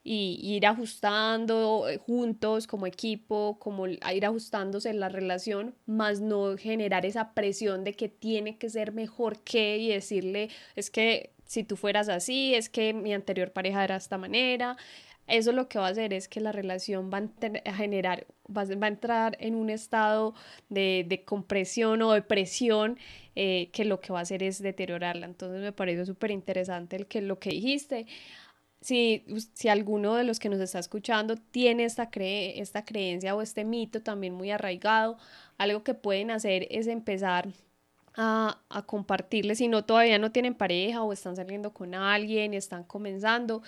y 0.03 0.41
ir 0.41 0.65
ajustando 0.65 1.91
eh, 1.91 1.99
juntos 1.99 2.67
como 2.67 2.87
equipo, 2.87 3.59
como 3.59 3.87
ir 3.87 4.25
ajustándose 4.25 4.89
en 4.89 4.99
la 4.99 5.11
relación, 5.11 5.75
más 5.85 6.23
no 6.23 6.57
generar 6.57 7.05
esa 7.05 7.35
presión 7.35 7.85
de 7.85 7.93
que 7.93 8.09
tiene 8.09 8.57
que 8.57 8.71
ser 8.71 8.93
mejor 8.93 9.41
que 9.41 9.77
y 9.77 9.89
decirle, 9.89 10.49
es 10.75 10.89
que 10.89 11.35
si 11.45 11.65
tú 11.65 11.77
fueras 11.77 12.09
así, 12.09 12.55
es 12.55 12.71
que 12.71 12.95
mi 12.95 13.13
anterior 13.13 13.53
pareja 13.53 13.85
era 13.85 13.97
de 13.97 13.99
esta 13.99 14.17
manera, 14.17 14.79
eso 15.27 15.53
lo 15.53 15.69
que 15.69 15.79
va 15.79 15.89
a 15.89 15.91
hacer 15.91 16.13
es 16.13 16.29
que 16.29 16.41
la 16.41 16.53
relación 16.53 17.11
va 17.13 17.19
a, 17.19 17.75
generar, 17.75 18.27
va 18.55 18.63
a, 18.63 18.89
entrar 18.89 19.37
en 19.41 19.57
un 19.57 19.71
estado 19.71 20.35
de, 20.69 21.05
de 21.09 21.25
compresión 21.25 22.01
o 22.03 22.13
de 22.13 22.23
presión 22.23 22.99
eh, 23.35 23.71
que 23.73 23.85
lo 23.85 24.01
que 24.01 24.13
va 24.13 24.21
a 24.21 24.23
hacer 24.23 24.43
es 24.43 24.63
deteriorarla. 24.63 25.27
Entonces 25.27 25.61
me 25.61 25.73
parece 25.73 26.07
súper 26.07 26.31
interesante 26.31 26.97
el 26.97 27.07
que, 27.07 27.21
lo 27.21 27.39
que 27.39 27.51
dijiste. 27.51 28.07
Si, 28.81 29.25
si 29.55 29.69
alguno 29.69 30.15
de 30.15 30.25
los 30.25 30.39
que 30.39 30.49
nos 30.49 30.61
está 30.61 30.79
escuchando 30.79 31.37
tiene 31.37 31.85
esta, 31.85 32.09
cree, 32.11 32.61
esta 32.61 32.85
creencia 32.85 33.35
o 33.35 33.43
este 33.43 33.65
mito 33.65 34.03
también 34.03 34.35
muy 34.35 34.51
arraigado, 34.53 35.19
algo 35.59 35.83
que 35.83 35.95
pueden 35.95 36.31
hacer 36.31 36.69
es 36.71 36.87
empezar 36.87 37.49
a, 38.15 38.61
a, 38.71 38.83
compartirles 38.83 39.59
si 39.59 39.69
no 39.69 39.85
todavía 39.85 40.19
no 40.19 40.33
tienen 40.33 40.55
pareja 40.55 41.03
o 41.03 41.13
están 41.13 41.37
saliendo 41.37 41.75
con 41.75 41.95
alguien 41.95 42.55
y 42.55 42.57
están 42.57 42.85
comenzando, 42.85 43.63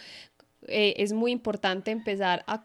eh, 0.67 0.95
es 0.99 1.13
muy 1.13 1.31
importante 1.31 1.91
empezar 1.91 2.45
a 2.47 2.63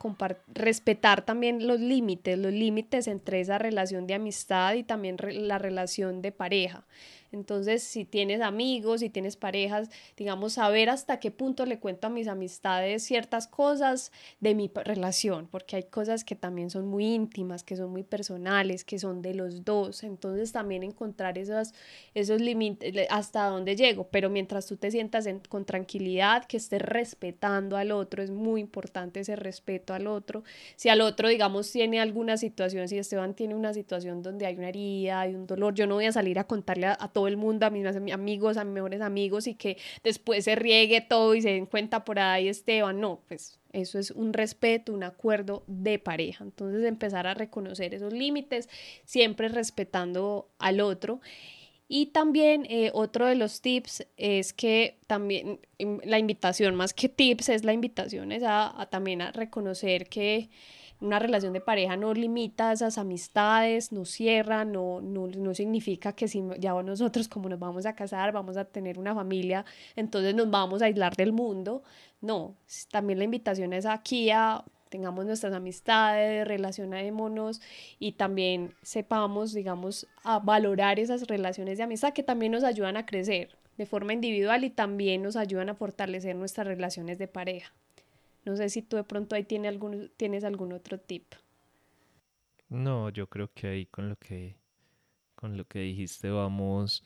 respetar 0.53 1.23
también 1.23 1.67
los 1.67 1.79
límites, 1.79 2.37
los 2.37 2.51
límites 2.51 3.07
entre 3.07 3.39
esa 3.39 3.57
relación 3.59 4.07
de 4.07 4.15
amistad 4.15 4.73
y 4.73 4.83
también 4.83 5.17
la 5.21 5.59
relación 5.59 6.21
de 6.21 6.31
pareja. 6.31 6.85
Entonces, 7.33 7.83
si 7.83 8.05
tienes 8.05 8.41
amigos, 8.41 9.01
si 9.01 9.09
tienes 9.09 9.35
parejas, 9.35 9.89
digamos, 10.15 10.53
saber 10.53 10.89
hasta 10.89 11.19
qué 11.19 11.31
punto 11.31 11.65
le 11.65 11.79
cuento 11.79 12.07
a 12.07 12.09
mis 12.09 12.27
amistades 12.27 13.03
ciertas 13.03 13.47
cosas 13.47 14.11
de 14.39 14.55
mi 14.55 14.71
relación, 14.73 15.47
porque 15.51 15.75
hay 15.75 15.83
cosas 15.83 16.23
que 16.23 16.35
también 16.35 16.69
son 16.69 16.87
muy 16.87 17.13
íntimas, 17.13 17.63
que 17.63 17.75
son 17.75 17.91
muy 17.91 18.03
personales, 18.03 18.83
que 18.83 18.99
son 18.99 19.21
de 19.21 19.33
los 19.33 19.65
dos. 19.65 20.03
Entonces, 20.03 20.51
también 20.51 20.83
encontrar 20.83 21.37
esos, 21.37 21.73
esos 22.13 22.39
límites, 22.39 22.93
hasta 23.09 23.45
dónde 23.47 23.75
llego, 23.75 24.07
pero 24.09 24.29
mientras 24.29 24.67
tú 24.67 24.77
te 24.77 24.91
sientas 24.91 25.27
con 25.49 25.65
tranquilidad, 25.65 26.45
que 26.45 26.57
estés 26.57 26.81
respetando 26.81 27.77
al 27.77 27.91
otro, 27.91 28.21
es 28.21 28.29
muy 28.29 28.61
importante 28.61 29.21
ese 29.21 29.35
respeto 29.35 29.93
al 29.93 30.07
otro. 30.07 30.43
Si 30.75 30.89
al 30.89 31.01
otro, 31.01 31.27
digamos, 31.27 31.71
tiene 31.71 31.99
alguna 31.99 32.37
situación, 32.37 32.87
si 32.87 32.97
Esteban 32.97 33.33
tiene 33.33 33.55
una 33.55 33.73
situación 33.73 34.21
donde 34.21 34.45
hay 34.45 34.55
una 34.55 34.69
herida, 34.69 35.21
hay 35.21 35.35
un 35.35 35.47
dolor, 35.47 35.73
yo 35.73 35.87
no 35.87 35.95
voy 35.95 36.05
a 36.05 36.11
salir 36.11 36.39
a 36.39 36.43
contarle 36.45 36.87
a, 36.87 36.97
a 36.99 37.11
el 37.27 37.37
mundo, 37.37 37.65
a 37.65 37.69
mis 37.69 37.85
amigos, 37.85 38.57
a 38.57 38.63
mis 38.63 38.73
mejores 38.73 39.01
amigos 39.01 39.47
y 39.47 39.55
que 39.55 39.77
después 40.03 40.45
se 40.45 40.55
riegue 40.55 41.01
todo 41.01 41.35
y 41.35 41.41
se 41.41 41.49
den 41.49 41.65
cuenta 41.65 42.03
por 42.03 42.19
ahí 42.19 42.47
Esteban, 42.47 42.99
no, 42.99 43.21
pues 43.27 43.59
eso 43.71 43.99
es 43.99 44.11
un 44.11 44.33
respeto, 44.33 44.93
un 44.93 45.03
acuerdo 45.03 45.63
de 45.67 45.99
pareja. 45.99 46.43
Entonces 46.43 46.85
empezar 46.85 47.27
a 47.27 47.33
reconocer 47.33 47.93
esos 47.93 48.13
límites, 48.13 48.69
siempre 49.03 49.49
respetando 49.49 50.49
al 50.59 50.79
otro. 50.81 51.21
Y 51.87 52.07
también 52.07 52.65
eh, 52.69 52.91
otro 52.93 53.27
de 53.27 53.35
los 53.35 53.61
tips 53.61 54.07
es 54.17 54.53
que 54.53 54.97
también 55.07 55.59
la 55.77 56.17
invitación, 56.17 56.75
más 56.75 56.93
que 56.93 57.09
tips, 57.09 57.49
es 57.49 57.63
la 57.65 57.73
invitación 57.73 58.31
es 58.31 58.43
a 58.45 58.87
también 58.89 59.21
a 59.21 59.31
reconocer 59.31 60.07
que 60.07 60.49
una 61.01 61.19
relación 61.19 61.53
de 61.53 61.61
pareja 61.61 61.97
no 61.97 62.13
limita 62.13 62.71
esas 62.71 62.97
amistades, 62.97 63.91
no 63.91 64.05
cierra, 64.05 64.65
no, 64.65 65.01
no, 65.01 65.53
significa 65.53 66.13
que 66.13 66.27
si 66.27 66.43
ya 66.59 66.73
nosotros 66.81 67.27
como 67.27 67.49
nos 67.49 67.59
vamos 67.59 67.85
a 67.85 67.95
casar, 67.95 68.31
vamos 68.31 68.57
a 68.57 68.65
tener 68.65 68.97
una 68.97 69.13
familia, 69.13 69.65
entonces 69.95 70.33
nos 70.33 70.49
vamos 70.49 70.81
a 70.81 70.85
aislar 70.85 71.15
del 71.15 71.33
mundo. 71.33 71.83
No, 72.21 72.55
también 72.91 73.19
la 73.19 73.25
invitación 73.25 73.73
es 73.73 73.85
aquí 73.85 74.29
a 74.29 74.63
tengamos 74.89 75.25
nuestras 75.25 75.53
amistades, 75.53 76.47
relacionémonos 76.47 77.61
y 77.97 78.11
también 78.11 78.75
sepamos, 78.83 79.51
digamos, 79.51 80.07
a 80.23 80.37
valorar 80.37 80.99
esas 80.99 81.25
relaciones 81.25 81.79
de 81.79 81.83
amistad 81.85 82.13
que 82.13 82.21
también 82.21 82.51
nos 82.51 82.63
ayudan 82.63 82.95
a 82.95 83.05
crecer 83.07 83.57
de 83.77 83.87
forma 83.87 84.13
individual 84.13 84.63
y 84.63 84.69
también 84.69 85.23
nos 85.23 85.35
ayudan 85.35 85.69
a 85.69 85.73
fortalecer 85.73 86.35
nuestras 86.35 86.67
relaciones 86.67 87.17
de 87.17 87.27
pareja. 87.27 87.73
No 88.45 88.55
sé 88.55 88.69
si 88.69 88.81
tú 88.81 88.97
de 88.97 89.03
pronto 89.03 89.35
ahí 89.35 89.43
tiene 89.43 89.67
algún, 89.67 90.11
tienes 90.17 90.43
algún 90.43 90.73
otro 90.73 90.99
tip. 90.99 91.33
No, 92.69 93.09
yo 93.09 93.27
creo 93.27 93.51
que 93.53 93.67
ahí 93.67 93.85
con 93.85 94.09
lo 94.09 94.15
que, 94.17 94.57
con 95.35 95.57
lo 95.57 95.65
que 95.65 95.79
dijiste 95.79 96.29
vamos, 96.29 97.03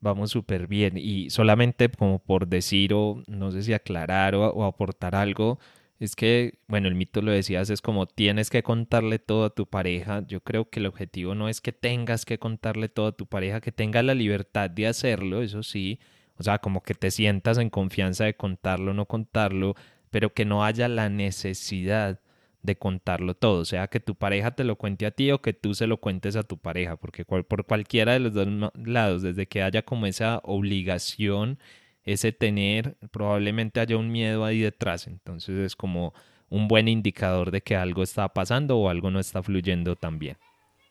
vamos 0.00 0.30
súper 0.30 0.66
bien. 0.66 0.96
Y 0.96 1.30
solamente 1.30 1.88
como 1.88 2.18
por 2.18 2.48
decir 2.48 2.92
o 2.94 3.22
no 3.26 3.50
sé 3.52 3.62
si 3.62 3.72
aclarar 3.72 4.34
o, 4.34 4.48
o 4.50 4.64
aportar 4.64 5.14
algo, 5.14 5.58
es 5.98 6.14
que, 6.16 6.58
bueno, 6.68 6.88
el 6.88 6.94
mito 6.94 7.22
lo 7.22 7.32
decías, 7.32 7.70
es 7.70 7.80
como 7.80 8.06
tienes 8.06 8.50
que 8.50 8.62
contarle 8.62 9.18
todo 9.18 9.44
a 9.46 9.54
tu 9.54 9.66
pareja. 9.66 10.24
Yo 10.26 10.40
creo 10.42 10.68
que 10.68 10.80
el 10.80 10.86
objetivo 10.86 11.34
no 11.34 11.48
es 11.48 11.60
que 11.60 11.72
tengas 11.72 12.24
que 12.26 12.38
contarle 12.38 12.88
todo 12.88 13.08
a 13.08 13.16
tu 13.16 13.26
pareja, 13.26 13.60
que 13.60 13.72
tenga 13.72 14.02
la 14.02 14.14
libertad 14.14 14.68
de 14.70 14.86
hacerlo, 14.88 15.42
eso 15.42 15.62
sí. 15.62 15.98
O 16.38 16.42
sea, 16.42 16.58
como 16.58 16.82
que 16.82 16.94
te 16.94 17.10
sientas 17.10 17.56
en 17.58 17.70
confianza 17.70 18.24
de 18.24 18.36
contarlo 18.36 18.90
o 18.90 18.94
no 18.94 19.06
contarlo, 19.06 19.74
pero 20.16 20.32
que 20.32 20.46
no 20.46 20.64
haya 20.64 20.88
la 20.88 21.10
necesidad 21.10 22.20
de 22.62 22.78
contarlo 22.78 23.34
todo, 23.34 23.66
sea, 23.66 23.88
que 23.88 24.00
tu 24.00 24.14
pareja 24.14 24.50
te 24.52 24.64
lo 24.64 24.76
cuente 24.76 25.04
a 25.04 25.10
ti 25.10 25.30
o 25.30 25.42
que 25.42 25.52
tú 25.52 25.74
se 25.74 25.86
lo 25.86 25.98
cuentes 25.98 26.36
a 26.36 26.42
tu 26.42 26.56
pareja, 26.56 26.96
porque 26.96 27.26
por 27.26 27.66
cualquiera 27.66 28.14
de 28.14 28.20
los 28.20 28.32
dos 28.32 28.48
lados, 28.82 29.20
desde 29.20 29.46
que 29.46 29.62
haya 29.62 29.82
como 29.82 30.06
esa 30.06 30.40
obligación, 30.42 31.58
ese 32.02 32.32
tener, 32.32 32.96
probablemente 33.10 33.78
haya 33.78 33.98
un 33.98 34.10
miedo 34.10 34.46
ahí 34.46 34.60
detrás, 34.60 35.06
entonces 35.06 35.54
es 35.58 35.76
como 35.76 36.14
un 36.48 36.66
buen 36.66 36.88
indicador 36.88 37.50
de 37.50 37.60
que 37.60 37.76
algo 37.76 38.02
está 38.02 38.26
pasando 38.32 38.78
o 38.78 38.88
algo 38.88 39.10
no 39.10 39.20
está 39.20 39.42
fluyendo 39.42 39.96
tan 39.96 40.18
bien. 40.18 40.38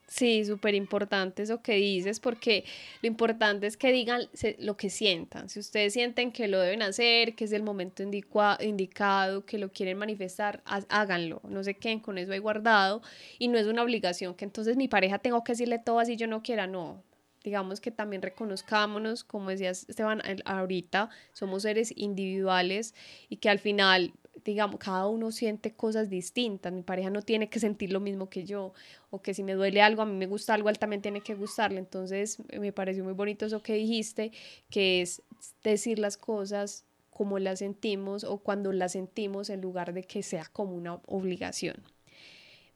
Sí, 0.08 0.46
súper 0.46 0.76
importante 0.76 1.42
eso 1.42 1.64
que 1.64 1.74
dices, 1.76 2.20
porque 2.20 2.64
lo 3.02 3.08
importante 3.08 3.66
es 3.66 3.76
que 3.76 3.92
digan 3.92 4.22
lo 4.60 4.78
que 4.78 4.92
sientan. 4.92 5.50
Si 5.50 5.60
ustedes 5.60 5.94
sienten 5.94 6.32
que 6.32 6.48
lo 6.48 6.60
deben 6.60 6.84
hacer, 6.84 7.36
que 7.36 7.46
es 7.46 7.52
el 7.52 7.64
momento 7.64 8.04
indicado, 8.04 9.46
que 9.46 9.58
lo 9.58 9.72
quieren 9.72 9.98
manifestar, 9.98 10.62
háganlo. 10.90 11.42
No 11.50 11.64
se 11.64 11.74
queden 11.76 12.00
con 12.00 12.20
eso 12.20 12.32
ahí 12.34 12.40
guardado 12.40 13.02
y 13.40 13.48
no 13.48 13.58
es 13.58 13.66
una 13.66 13.82
obligación 13.82 14.36
que 14.36 14.46
entonces 14.46 14.78
mi 14.78 14.88
pareja 14.88 15.18
tengo 15.20 15.44
que 15.44 15.54
decirle 15.54 15.80
todo 15.80 16.00
así 16.00 16.16
yo 16.18 16.28
no 16.28 16.44
quiera, 16.44 16.68
no. 16.68 17.04
Digamos 17.44 17.80
que 17.82 17.92
también 17.92 18.22
reconozcámonos, 18.22 19.24
como 19.24 19.50
decías 19.50 19.86
Esteban 19.90 20.22
ahorita, 20.46 21.10
somos 21.34 21.64
seres 21.64 21.94
individuales 21.96 22.94
y 23.30 23.38
que 23.38 23.50
al 23.50 23.60
final 23.60 24.14
digamos, 24.46 24.80
cada 24.80 25.08
uno 25.08 25.32
siente 25.32 25.74
cosas 25.74 26.10
distintas, 26.10 26.72
mi 26.72 26.84
pareja 26.84 27.10
no 27.10 27.24
tiene 27.24 27.50
que 27.50 27.60
sentir 27.60 27.92
lo 27.92 28.00
mismo 28.00 28.30
que 28.30 28.46
yo, 28.46 28.74
o 29.10 29.20
que 29.22 29.34
si 29.34 29.44
me 29.44 29.54
duele 29.54 29.82
algo, 29.82 30.04
a 30.04 30.06
mí 30.06 30.14
me 30.14 30.28
gusta 30.28 30.54
algo, 30.54 30.70
él 30.70 30.78
también 30.78 31.02
tiene 31.02 31.22
que 31.22 31.34
gustarle, 31.34 31.80
entonces 31.80 32.38
me 32.58 32.72
pareció 32.72 33.04
muy 33.04 33.14
bonito 33.14 33.48
eso 33.48 33.64
que 33.64 33.74
dijiste, 33.74 34.32
que 34.70 35.02
es 35.02 35.24
decir 35.64 35.98
las 35.98 36.16
cosas 36.16 36.86
como 37.10 37.40
las 37.40 37.60
sentimos 37.60 38.24
o 38.24 38.38
cuando 38.38 38.72
las 38.72 38.92
sentimos 38.92 39.50
en 39.50 39.62
lugar 39.62 39.94
de 39.94 40.04
que 40.04 40.22
sea 40.22 40.46
como 40.46 40.76
una 40.76 41.00
obligación. 41.08 41.82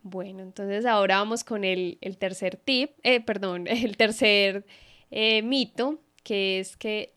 Bueno, 0.02 0.42
entonces 0.42 0.86
ahora 0.86 1.18
vamos 1.18 1.44
con 1.44 1.64
el, 1.64 2.00
tercer 2.18 2.56
tip, 2.56 2.92
eh, 3.04 3.22
perdón, 3.22 3.68
el 3.68 3.96
tercer 3.96 4.66
eh, 5.12 5.44
mito, 5.44 6.00
que 6.24 6.60
es 6.60 6.78
que 6.78 7.14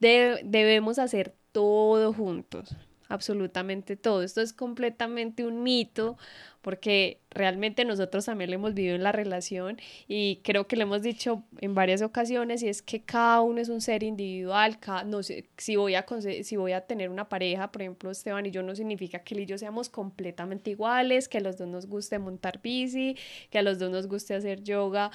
debemos 0.00 0.98
hacer 0.98 1.34
todo 1.52 2.12
juntos 2.12 2.74
absolutamente 3.10 3.96
todo. 3.96 4.22
Esto 4.22 4.40
es 4.40 4.52
completamente 4.52 5.44
un 5.44 5.62
mito 5.62 6.16
porque 6.62 7.18
realmente 7.30 7.84
nosotros 7.84 8.26
también 8.26 8.50
lo 8.50 8.56
hemos 8.56 8.74
vivido 8.74 8.94
en 8.94 9.02
la 9.02 9.12
relación 9.12 9.78
y 10.06 10.40
creo 10.44 10.66
que 10.66 10.76
lo 10.76 10.82
hemos 10.82 11.02
dicho 11.02 11.42
en 11.60 11.74
varias 11.74 12.02
ocasiones 12.02 12.62
y 12.62 12.68
es 12.68 12.82
que 12.82 13.02
cada 13.02 13.40
uno 13.40 13.60
es 13.60 13.68
un 13.68 13.80
ser 13.80 14.02
individual, 14.02 14.78
cada, 14.78 15.04
no 15.04 15.22
sé, 15.22 15.46
si 15.56 15.76
voy, 15.76 15.94
a, 15.94 16.04
si 16.42 16.56
voy 16.56 16.72
a 16.72 16.82
tener 16.82 17.08
una 17.08 17.28
pareja, 17.28 17.72
por 17.72 17.82
ejemplo 17.82 18.10
Esteban 18.10 18.46
y 18.46 18.50
yo, 18.50 18.62
no 18.62 18.74
significa 18.74 19.20
que 19.20 19.34
él 19.34 19.40
y 19.40 19.46
yo 19.46 19.58
seamos 19.58 19.88
completamente 19.88 20.70
iguales, 20.70 21.28
que 21.28 21.38
a 21.38 21.40
los 21.40 21.56
dos 21.56 21.68
nos 21.68 21.86
guste 21.86 22.18
montar 22.18 22.60
bici, 22.62 23.16
que 23.50 23.58
a 23.58 23.62
los 23.62 23.78
dos 23.78 23.90
nos 23.90 24.06
guste 24.06 24.34
hacer 24.34 24.62
yoga, 24.62 25.10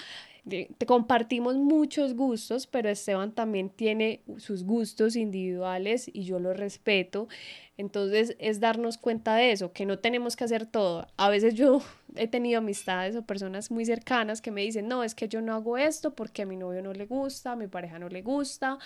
compartimos 0.85 1.55
muchos 1.55 2.13
gustos, 2.15 2.67
pero 2.67 2.89
Esteban 2.89 3.33
también 3.33 3.69
tiene 3.69 4.21
sus 4.37 4.63
gustos 4.63 5.15
individuales 5.15 6.09
y 6.13 6.23
yo 6.23 6.39
los 6.39 6.55
respeto. 6.55 7.27
Entonces 7.77 8.35
es 8.39 8.59
darnos 8.59 8.97
cuenta 8.97 9.35
de 9.35 9.51
eso, 9.51 9.73
que 9.73 9.85
no 9.85 9.99
tenemos 9.99 10.35
que 10.35 10.43
hacer 10.43 10.65
todo. 10.65 11.07
A 11.17 11.29
veces 11.29 11.55
yo 11.55 11.81
he 12.15 12.27
tenido 12.27 12.59
amistades 12.59 13.15
o 13.15 13.25
personas 13.25 13.71
muy 13.71 13.85
cercanas 13.85 14.41
que 14.41 14.51
me 14.51 14.61
dicen, 14.61 14.87
no, 14.87 15.03
es 15.03 15.15
que 15.15 15.27
yo 15.27 15.41
no 15.41 15.53
hago 15.53 15.77
esto 15.77 16.13
porque 16.15 16.43
a 16.43 16.45
mi 16.45 16.57
novio 16.57 16.83
no 16.83 16.93
le 16.93 17.07
gusta, 17.07 17.53
a 17.53 17.55
mi 17.55 17.67
pareja 17.67 17.97
no 17.97 18.07
le 18.07 18.21
gusta, 18.21 18.77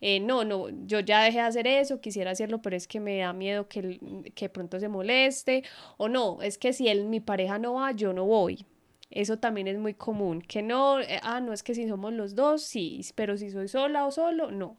eh, 0.00 0.20
no, 0.20 0.44
no, 0.44 0.68
yo 0.86 1.00
ya 1.00 1.22
dejé 1.22 1.38
de 1.38 1.44
hacer 1.44 1.66
eso, 1.66 2.00
quisiera 2.00 2.32
hacerlo, 2.32 2.60
pero 2.62 2.76
es 2.76 2.86
que 2.86 3.00
me 3.00 3.18
da 3.18 3.32
miedo 3.32 3.68
que, 3.68 3.98
que 4.34 4.48
pronto 4.48 4.78
se 4.78 4.88
moleste, 4.88 5.64
o 5.96 6.08
no, 6.08 6.42
es 6.42 6.58
que 6.58 6.72
si 6.72 6.88
él, 6.88 7.06
mi 7.06 7.20
pareja 7.20 7.58
no 7.58 7.74
va, 7.74 7.92
yo 7.92 8.12
no 8.12 8.26
voy. 8.26 8.66
Eso 9.10 9.38
también 9.38 9.68
es 9.68 9.78
muy 9.78 9.94
común, 9.94 10.42
que 10.42 10.62
no, 10.62 11.00
eh, 11.00 11.20
ah, 11.22 11.40
no 11.40 11.52
es 11.52 11.62
que 11.62 11.74
si 11.74 11.88
somos 11.88 12.12
los 12.12 12.34
dos, 12.34 12.62
sí, 12.62 13.00
pero 13.14 13.36
si 13.36 13.50
soy 13.50 13.68
sola 13.68 14.06
o 14.06 14.10
solo, 14.10 14.50
no. 14.50 14.76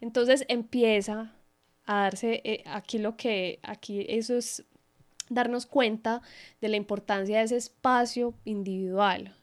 Entonces 0.00 0.44
empieza 0.48 1.32
a 1.86 2.02
darse 2.02 2.42
eh, 2.44 2.62
aquí 2.66 2.98
lo 2.98 3.16
que, 3.16 3.60
aquí 3.62 4.04
eso 4.08 4.36
es 4.36 4.64
darnos 5.30 5.66
cuenta 5.66 6.22
de 6.60 6.68
la 6.68 6.76
importancia 6.76 7.38
de 7.38 7.44
ese 7.44 7.56
espacio 7.56 8.34
individual, 8.44 9.34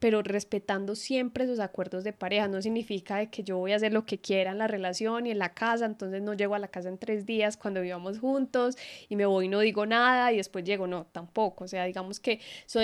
pero 0.00 0.22
respetando 0.22 0.96
siempre 0.96 1.46
sus 1.46 1.60
acuerdos 1.60 2.02
de 2.02 2.12
pareja. 2.12 2.48
No 2.48 2.60
significa 2.60 3.18
de 3.18 3.30
que 3.30 3.44
yo 3.44 3.58
voy 3.58 3.72
a 3.72 3.76
hacer 3.76 3.92
lo 3.92 4.04
que 4.04 4.18
quiera 4.18 4.50
en 4.50 4.58
la 4.58 4.66
relación 4.66 5.26
y 5.26 5.30
en 5.30 5.38
la 5.38 5.54
casa, 5.54 5.86
entonces 5.86 6.20
no 6.20 6.34
llego 6.34 6.54
a 6.54 6.58
la 6.58 6.68
casa 6.68 6.88
en 6.88 6.98
tres 6.98 7.26
días 7.26 7.56
cuando 7.56 7.80
vivamos 7.80 8.18
juntos 8.18 8.76
y 9.08 9.16
me 9.16 9.24
voy 9.26 9.46
y 9.46 9.48
no 9.48 9.60
digo 9.60 9.86
nada 9.86 10.32
y 10.32 10.36
después 10.38 10.64
llego, 10.64 10.86
no, 10.86 11.06
tampoco. 11.06 11.64
O 11.64 11.68
sea, 11.68 11.84
digamos 11.84 12.18
que 12.18 12.40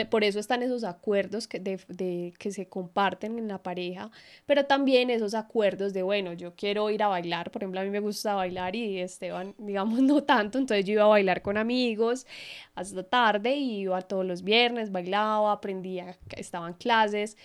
por 0.08 0.22
eso 0.24 0.38
están 0.38 0.62
esos 0.62 0.84
acuerdos 0.84 1.48
que, 1.48 1.58
de, 1.58 1.80
de, 1.88 2.32
que 2.38 2.52
se 2.52 2.68
comparten 2.68 3.38
en 3.38 3.48
la 3.48 3.62
pareja, 3.62 4.10
pero 4.46 4.64
también 4.66 5.10
esos 5.10 5.34
acuerdos 5.34 5.92
de, 5.92 6.02
bueno, 6.02 6.32
yo 6.32 6.54
quiero 6.54 6.90
ir 6.90 7.02
a 7.02 7.08
bailar, 7.08 7.50
por 7.50 7.62
ejemplo, 7.62 7.80
a 7.80 7.84
mí 7.84 7.90
me 7.90 8.00
gusta 8.00 8.34
bailar 8.34 8.76
y 8.76 9.00
Esteban, 9.00 9.54
digamos, 9.58 10.00
no 10.00 10.22
tanto, 10.22 10.58
entonces 10.58 10.84
yo 10.84 10.92
iba 10.92 11.04
a 11.04 11.08
bailar 11.08 11.42
con 11.42 11.56
amigos 11.56 12.26
hasta 12.74 13.02
tarde 13.02 13.56
y 13.56 13.80
iba 13.80 14.00
todos 14.02 14.24
los 14.24 14.42
viernes, 14.42 14.92
bailaba, 14.92 15.52
aprendía, 15.52 16.16
estaban 16.36 16.74
clases 16.84 17.36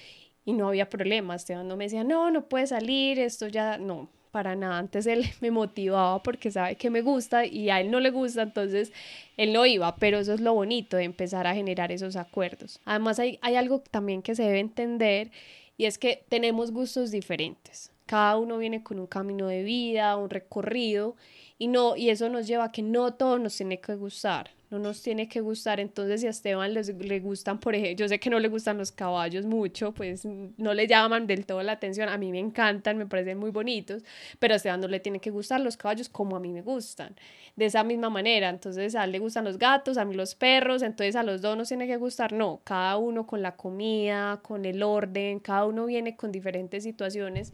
y 0.46 0.54
no 0.54 0.68
había 0.68 0.90
problema. 0.90 1.36
Esteban 1.36 1.68
no 1.68 1.78
me 1.78 1.86
decía, 1.86 2.04
no, 2.04 2.30
no 2.32 2.50
puede 2.50 2.68
salir, 2.68 3.20
esto 3.20 3.48
ya 3.48 3.78
no. 3.78 4.10
para 4.32 4.56
nada. 4.56 4.78
Antes 4.78 5.08
él 5.08 5.26
me 5.42 5.52
motivaba 5.52 6.22
porque 6.22 6.52
sabe 6.52 6.76
que 6.76 6.90
me 6.90 7.02
gusta 7.02 7.46
y 7.46 7.70
a 7.70 7.80
él 7.80 7.90
no 7.90 8.00
le 8.00 8.12
gusta, 8.12 8.44
entonces 8.44 8.92
él 9.38 9.54
no 9.54 9.66
iba, 9.66 9.96
pero 9.96 10.20
eso 10.20 10.34
es 10.34 10.42
lo 10.42 10.54
bonito 10.54 10.98
de 10.98 11.04
empezar 11.06 11.48
a 11.48 11.56
generar 11.56 11.92
esos 11.92 12.16
acuerdos. 12.16 12.80
Además 12.86 13.20
hay, 13.20 13.40
hay 13.42 13.56
algo 13.56 13.80
también 13.80 14.22
que 14.22 14.36
se 14.36 14.44
debe 14.44 14.60
entender 14.60 15.32
y 15.78 15.86
es 15.86 15.98
que 15.98 16.24
tenemos 16.30 16.72
gustos 16.72 17.12
diferentes. 17.12 17.92
Cada 18.06 18.38
uno 18.38 18.58
viene 18.58 18.84
con 18.84 19.00
un 19.00 19.08
camino 19.08 19.48
de 19.48 19.64
vida, 19.64 20.18
un 20.18 20.30
recorrido 20.30 21.16
y 21.58 21.68
no 21.68 21.96
y 21.96 22.10
eso 22.10 22.28
nos 22.30 22.48
lleva 22.48 22.66
a 22.66 22.72
que 22.72 22.82
no 22.82 23.14
todo 23.14 23.40
nos 23.40 23.56
tiene 23.56 23.80
que 23.80 23.96
gustar 23.96 24.50
no 24.70 24.78
nos 24.78 25.02
tiene 25.02 25.28
que 25.28 25.42
gustar. 25.42 25.80
Entonces, 25.80 26.22
si 26.22 26.28
a 26.28 26.30
Esteban 26.30 26.74
les, 26.74 26.90
le 26.90 27.20
gustan, 27.20 27.60
por 27.60 27.74
ejemplo, 27.74 27.98
yo 27.98 28.08
sé 28.08 28.20
que 28.20 28.30
no 28.30 28.40
le 28.40 28.48
gustan 28.48 28.78
los 28.78 28.92
caballos 28.92 29.46
mucho, 29.46 29.94
pues 29.94 30.26
no 30.26 30.74
le 30.74 30.88
llaman 30.88 31.26
del 31.28 31.46
todo 31.46 31.64
la 31.64 31.74
atención. 31.74 32.10
A 32.10 32.18
mí 32.18 32.32
me 32.32 32.40
encantan, 32.40 32.98
me 32.98 33.06
parecen 33.08 33.38
muy 33.40 33.52
bonitos, 33.52 34.04
pero 34.38 34.54
a 34.54 34.58
Esteban 34.58 34.80
no 34.82 34.88
le 34.88 35.00
tiene 35.00 35.20
que 35.20 35.32
gustar 35.32 35.60
los 35.62 35.76
caballos 35.78 36.10
como 36.10 36.36
a 36.36 36.40
mí 36.40 36.52
me 36.54 36.62
gustan. 36.62 37.16
De 37.56 37.66
esa 37.66 37.84
misma 37.84 38.10
manera, 38.10 38.50
entonces 38.50 38.96
a 38.96 39.04
él 39.06 39.12
le 39.12 39.20
gustan 39.20 39.44
los 39.44 39.58
gatos, 39.58 39.98
a 39.98 40.06
mí 40.06 40.16
los 40.16 40.36
perros, 40.36 40.82
entonces 40.84 41.16
a 41.16 41.24
los 41.24 41.42
dos 41.42 41.58
nos 41.58 41.68
tiene 41.68 41.88
que 41.88 41.98
gustar. 41.98 42.32
No, 42.32 42.62
cada 42.64 42.98
uno 42.98 43.26
con 43.26 43.42
la 43.42 43.56
comida, 43.56 44.40
con 44.44 44.66
el 44.66 44.84
orden, 44.84 45.40
cada 45.40 45.66
uno 45.66 45.88
viene 45.88 46.16
con 46.16 46.32
diferentes 46.32 46.84
situaciones 46.84 47.54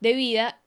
de 0.00 0.14
vida 0.14 0.61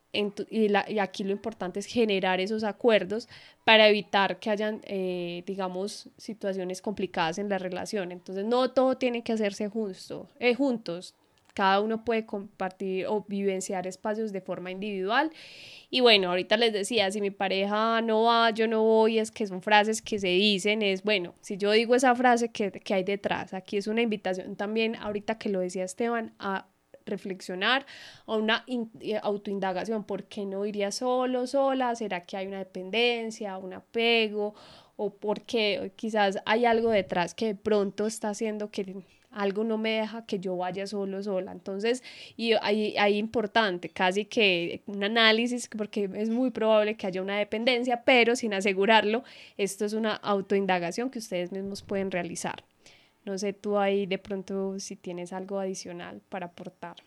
y, 0.50 1.00
aquí 1.00 1.24
lo 1.24 1.32
importante 1.32 1.80
es 1.80 1.86
generar 1.86 2.40
esos 2.40 2.64
acuerdos 2.64 3.28
para 3.64 3.88
evitar 3.90 4.40
que 4.40 4.50
hayan, 4.50 4.82
eh, 4.86 5.44
digamos, 5.46 6.10
situaciones 6.18 6.82
complicadas 6.82 7.38
en 7.38 7.50
la 7.50 7.58
relación. 7.58 8.12
Entonces, 8.12 8.46
no 8.46 8.72
todo 8.72 8.98
tiene 8.98 9.24
que 9.24 9.34
hacerse 9.34 9.68
justo, 9.70 10.30
eh, 10.40 10.56
juntos. 10.56 11.16
Cada 11.54 11.80
uno 11.80 12.04
puede 12.04 12.26
compartir 12.26 13.08
o 13.08 13.26
vivenciar 13.28 13.88
espacios 13.88 14.34
de 14.34 14.42
forma 14.42 14.72
individual. 14.72 15.32
Y 15.90 16.02
bueno, 16.02 16.30
ahorita 16.30 16.58
les 16.58 16.74
decía, 16.74 17.10
si 17.12 17.22
mi 17.22 17.32
pareja 17.32 18.02
no 18.02 18.24
va, 18.24 18.50
yo 18.50 18.68
no 18.68 18.84
voy, 18.84 19.20
es 19.20 19.32
que 19.32 19.48
son 19.48 19.62
frases 19.62 20.02
que 20.02 20.20
se 20.20 20.28
dicen, 20.28 20.82
es 20.82 21.04
bueno, 21.04 21.34
si 21.40 21.56
yo 21.56 21.72
digo 21.72 21.96
esa 21.96 22.14
frase, 22.14 22.50
¿qué, 22.50 22.72
qué 22.72 22.94
hay 22.96 23.04
detrás? 23.06 23.54
Aquí 23.54 23.78
es 23.78 23.88
una 23.88 24.02
invitación 24.02 24.58
también, 24.58 24.98
ahorita 24.98 25.38
que 25.38 25.48
lo 25.48 25.62
decía 25.62 25.86
Esteban, 25.86 26.34
a 26.40 26.68
reflexionar 27.06 27.86
o 28.26 28.38
una 28.38 28.66
eh, 28.68 29.20
autoindagación, 29.22 30.04
¿por 30.04 30.26
qué 30.26 30.46
no 30.46 30.66
iría 30.66 30.92
solo, 30.92 31.48
sola? 31.48 31.96
¿Será 31.96 32.22
que 32.22 32.38
hay 32.38 32.48
una 32.48 32.60
dependencia, 32.60 33.58
un 33.58 33.74
apego? 33.74 34.56
¿O 34.98 35.14
porque 35.14 35.92
quizás 35.96 36.38
hay 36.46 36.66
algo 36.66 36.90
detrás 36.90 37.34
que 37.34 37.48
de 37.48 37.56
pronto 37.56 38.08
está 38.08 38.30
haciendo 38.30 38.72
que 38.72 39.04
algo 39.32 39.66
no 39.66 39.78
me 39.78 39.90
deja 40.00 40.26
que 40.26 40.40
yo 40.40 40.56
vaya 40.56 40.88
solo, 40.88 41.22
sola? 41.22 41.52
Entonces, 41.52 42.02
y 42.38 42.54
ahí, 42.62 42.96
ahí 42.98 43.18
importante, 43.18 43.90
casi 43.90 44.26
que 44.26 44.82
un 44.88 45.04
análisis, 45.04 45.70
porque 45.78 46.10
es 46.16 46.30
muy 46.30 46.52
probable 46.52 46.96
que 46.96 47.08
haya 47.08 47.22
una 47.22 47.38
dependencia, 47.38 48.04
pero 48.06 48.36
sin 48.38 48.54
asegurarlo, 48.54 49.24
esto 49.58 49.86
es 49.86 49.94
una 49.94 50.14
autoindagación 50.16 51.10
que 51.10 51.20
ustedes 51.20 51.52
mismos 51.52 51.84
pueden 51.84 52.12
realizar. 52.12 52.64
No 53.26 53.38
sé 53.38 53.54
tú 53.54 53.78
ahí 53.78 54.06
de 54.06 54.20
pronto 54.20 54.80
si 54.80 54.96
tienes 54.96 55.34
algo 55.34 55.60
adicional 55.60 56.22
para 56.30 56.48
aportar. 56.48 56.98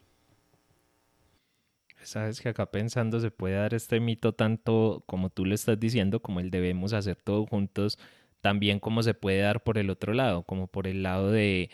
Sabes 2.03 2.41
que 2.41 2.49
acá 2.49 2.71
pensando 2.71 3.21
se 3.21 3.31
puede 3.31 3.57
dar 3.57 3.75
este 3.75 4.01
mito 4.01 4.33
tanto 4.33 5.03
como 5.07 5.31
tú 5.31 5.45
le 5.45 5.55
estás 5.55 5.79
diciendo, 5.79 6.21
como 6.21 6.41
el 6.41 6.51
debemos 6.51 6.93
hacer 6.93 7.17
todo 7.17 7.47
juntos, 7.47 7.99
también 8.41 8.81
como 8.81 9.03
se 9.03 9.15
puede 9.15 9.41
dar 9.41 9.63
por 9.63 9.79
el 9.79 9.91
otro 9.91 10.13
lado, 10.15 10.43
como 10.45 10.69
por 10.69 10.87
el 10.87 11.03
lado 11.03 11.31
de 11.31 11.71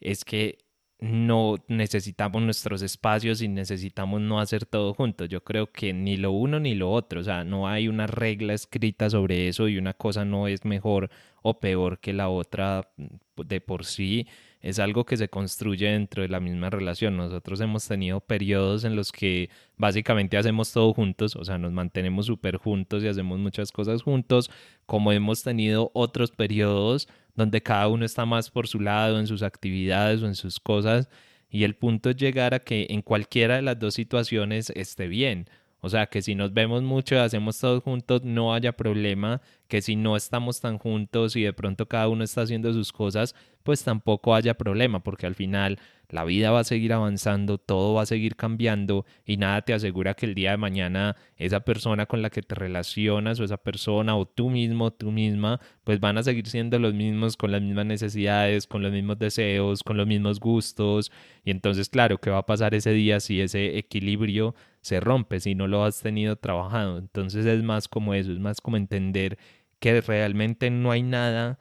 es 0.00 0.24
que 0.24 0.58
no 1.00 1.56
necesitamos 1.68 2.42
nuestros 2.42 2.80
espacios 2.82 3.42
y 3.42 3.48
necesitamos 3.48 4.20
no 4.20 4.40
hacer 4.40 4.64
todo 4.64 4.94
juntos. 4.94 5.28
Yo 5.28 5.42
creo 5.42 5.70
que 5.70 5.92
ni 5.92 6.16
lo 6.16 6.32
uno 6.32 6.60
ni 6.60 6.74
lo 6.74 6.90
otro, 6.90 7.20
o 7.20 7.24
sea, 7.24 7.44
no 7.44 7.68
hay 7.68 7.88
una 7.88 8.06
regla 8.06 8.54
escrita 8.54 9.10
sobre 9.10 9.48
eso 9.48 9.68
y 9.68 9.76
una 9.76 9.94
cosa 9.94 10.24
no 10.24 10.48
es 10.48 10.64
mejor 10.64 11.10
o 11.42 11.60
peor 11.60 11.98
que 11.98 12.12
la 12.12 12.28
otra 12.28 12.88
de 13.36 13.60
por 13.60 13.84
sí. 13.84 14.26
Es 14.60 14.78
algo 14.78 15.04
que 15.04 15.18
se 15.18 15.28
construye 15.28 15.90
dentro 15.90 16.22
de 16.22 16.28
la 16.28 16.40
misma 16.40 16.70
relación. 16.70 17.18
Nosotros 17.18 17.60
hemos 17.60 17.86
tenido 17.86 18.20
periodos 18.20 18.84
en 18.84 18.96
los 18.96 19.12
que 19.12 19.50
básicamente 19.76 20.38
hacemos 20.38 20.72
todo 20.72 20.94
juntos, 20.94 21.36
o 21.36 21.44
sea, 21.44 21.58
nos 21.58 21.72
mantenemos 21.72 22.24
súper 22.24 22.56
juntos 22.56 23.04
y 23.04 23.08
hacemos 23.08 23.38
muchas 23.38 23.72
cosas 23.72 24.02
juntos, 24.02 24.50
como 24.86 25.12
hemos 25.12 25.42
tenido 25.42 25.90
otros 25.92 26.30
periodos 26.30 27.08
donde 27.34 27.62
cada 27.62 27.88
uno 27.88 28.04
está 28.04 28.26
más 28.26 28.50
por 28.50 28.68
su 28.68 28.80
lado, 28.80 29.18
en 29.18 29.26
sus 29.26 29.42
actividades 29.42 30.22
o 30.22 30.26
en 30.26 30.34
sus 30.34 30.60
cosas, 30.60 31.08
y 31.50 31.64
el 31.64 31.74
punto 31.76 32.10
es 32.10 32.16
llegar 32.16 32.54
a 32.54 32.60
que 32.60 32.86
en 32.90 33.02
cualquiera 33.02 33.56
de 33.56 33.62
las 33.62 33.78
dos 33.78 33.94
situaciones 33.94 34.70
esté 34.70 35.08
bien. 35.08 35.48
O 35.80 35.90
sea, 35.90 36.06
que 36.06 36.22
si 36.22 36.34
nos 36.34 36.54
vemos 36.54 36.82
mucho 36.82 37.14
y 37.14 37.18
hacemos 37.18 37.60
todos 37.60 37.82
juntos, 37.82 38.22
no 38.24 38.54
haya 38.54 38.72
problema, 38.72 39.42
que 39.68 39.82
si 39.82 39.96
no 39.96 40.16
estamos 40.16 40.60
tan 40.60 40.78
juntos 40.78 41.36
y 41.36 41.42
de 41.42 41.52
pronto 41.52 41.86
cada 41.86 42.08
uno 42.08 42.24
está 42.24 42.40
haciendo 42.40 42.72
sus 42.72 42.90
cosas, 42.90 43.34
pues 43.62 43.84
tampoco 43.84 44.34
haya 44.34 44.54
problema, 44.54 45.02
porque 45.02 45.26
al 45.26 45.34
final 45.34 45.78
la 46.14 46.24
vida 46.24 46.52
va 46.52 46.60
a 46.60 46.64
seguir 46.64 46.92
avanzando, 46.92 47.58
todo 47.58 47.94
va 47.94 48.02
a 48.02 48.06
seguir 48.06 48.36
cambiando 48.36 49.04
y 49.26 49.36
nada 49.36 49.62
te 49.62 49.74
asegura 49.74 50.14
que 50.14 50.26
el 50.26 50.36
día 50.36 50.52
de 50.52 50.56
mañana 50.56 51.16
esa 51.36 51.60
persona 51.64 52.06
con 52.06 52.22
la 52.22 52.30
que 52.30 52.40
te 52.40 52.54
relacionas 52.54 53.40
o 53.40 53.44
esa 53.44 53.56
persona 53.56 54.16
o 54.16 54.24
tú 54.24 54.48
mismo, 54.48 54.92
tú 54.92 55.10
misma, 55.10 55.60
pues 55.82 55.98
van 55.98 56.16
a 56.16 56.22
seguir 56.22 56.46
siendo 56.46 56.78
los 56.78 56.94
mismos 56.94 57.36
con 57.36 57.50
las 57.50 57.62
mismas 57.62 57.86
necesidades, 57.86 58.68
con 58.68 58.80
los 58.84 58.92
mismos 58.92 59.18
deseos, 59.18 59.82
con 59.82 59.96
los 59.96 60.06
mismos 60.06 60.38
gustos. 60.38 61.10
Y 61.44 61.50
entonces, 61.50 61.88
claro, 61.88 62.18
¿qué 62.18 62.30
va 62.30 62.38
a 62.38 62.46
pasar 62.46 62.76
ese 62.76 62.92
día 62.92 63.18
si 63.18 63.40
ese 63.40 63.76
equilibrio 63.76 64.54
se 64.82 65.00
rompe, 65.00 65.40
si 65.40 65.56
no 65.56 65.66
lo 65.66 65.82
has 65.82 66.00
tenido 66.00 66.36
trabajado? 66.36 66.98
Entonces 66.98 67.44
es 67.44 67.64
más 67.64 67.88
como 67.88 68.14
eso, 68.14 68.30
es 68.30 68.38
más 68.38 68.60
como 68.60 68.76
entender 68.76 69.36
que 69.80 70.00
realmente 70.00 70.70
no 70.70 70.92
hay 70.92 71.02
nada 71.02 71.58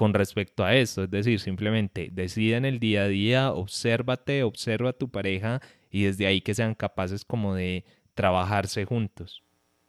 con 0.00 0.14
respecto 0.14 0.64
a 0.64 0.74
esto. 0.74 1.04
Es 1.04 1.10
decir, 1.10 1.40
simplemente 1.40 2.08
decide 2.10 2.56
en 2.56 2.64
el 2.64 2.80
día 2.80 3.02
a 3.02 3.08
día, 3.08 3.52
obsérvate, 3.52 4.44
observa 4.44 4.88
a 4.88 4.92
tu 4.94 5.10
pareja 5.10 5.60
y 5.90 6.04
desde 6.04 6.26
ahí 6.26 6.40
que 6.40 6.54
sean 6.54 6.74
capaces 6.74 7.22
como 7.22 7.54
de 7.54 7.84
trabajarse 8.14 8.86
juntos. 8.86 9.42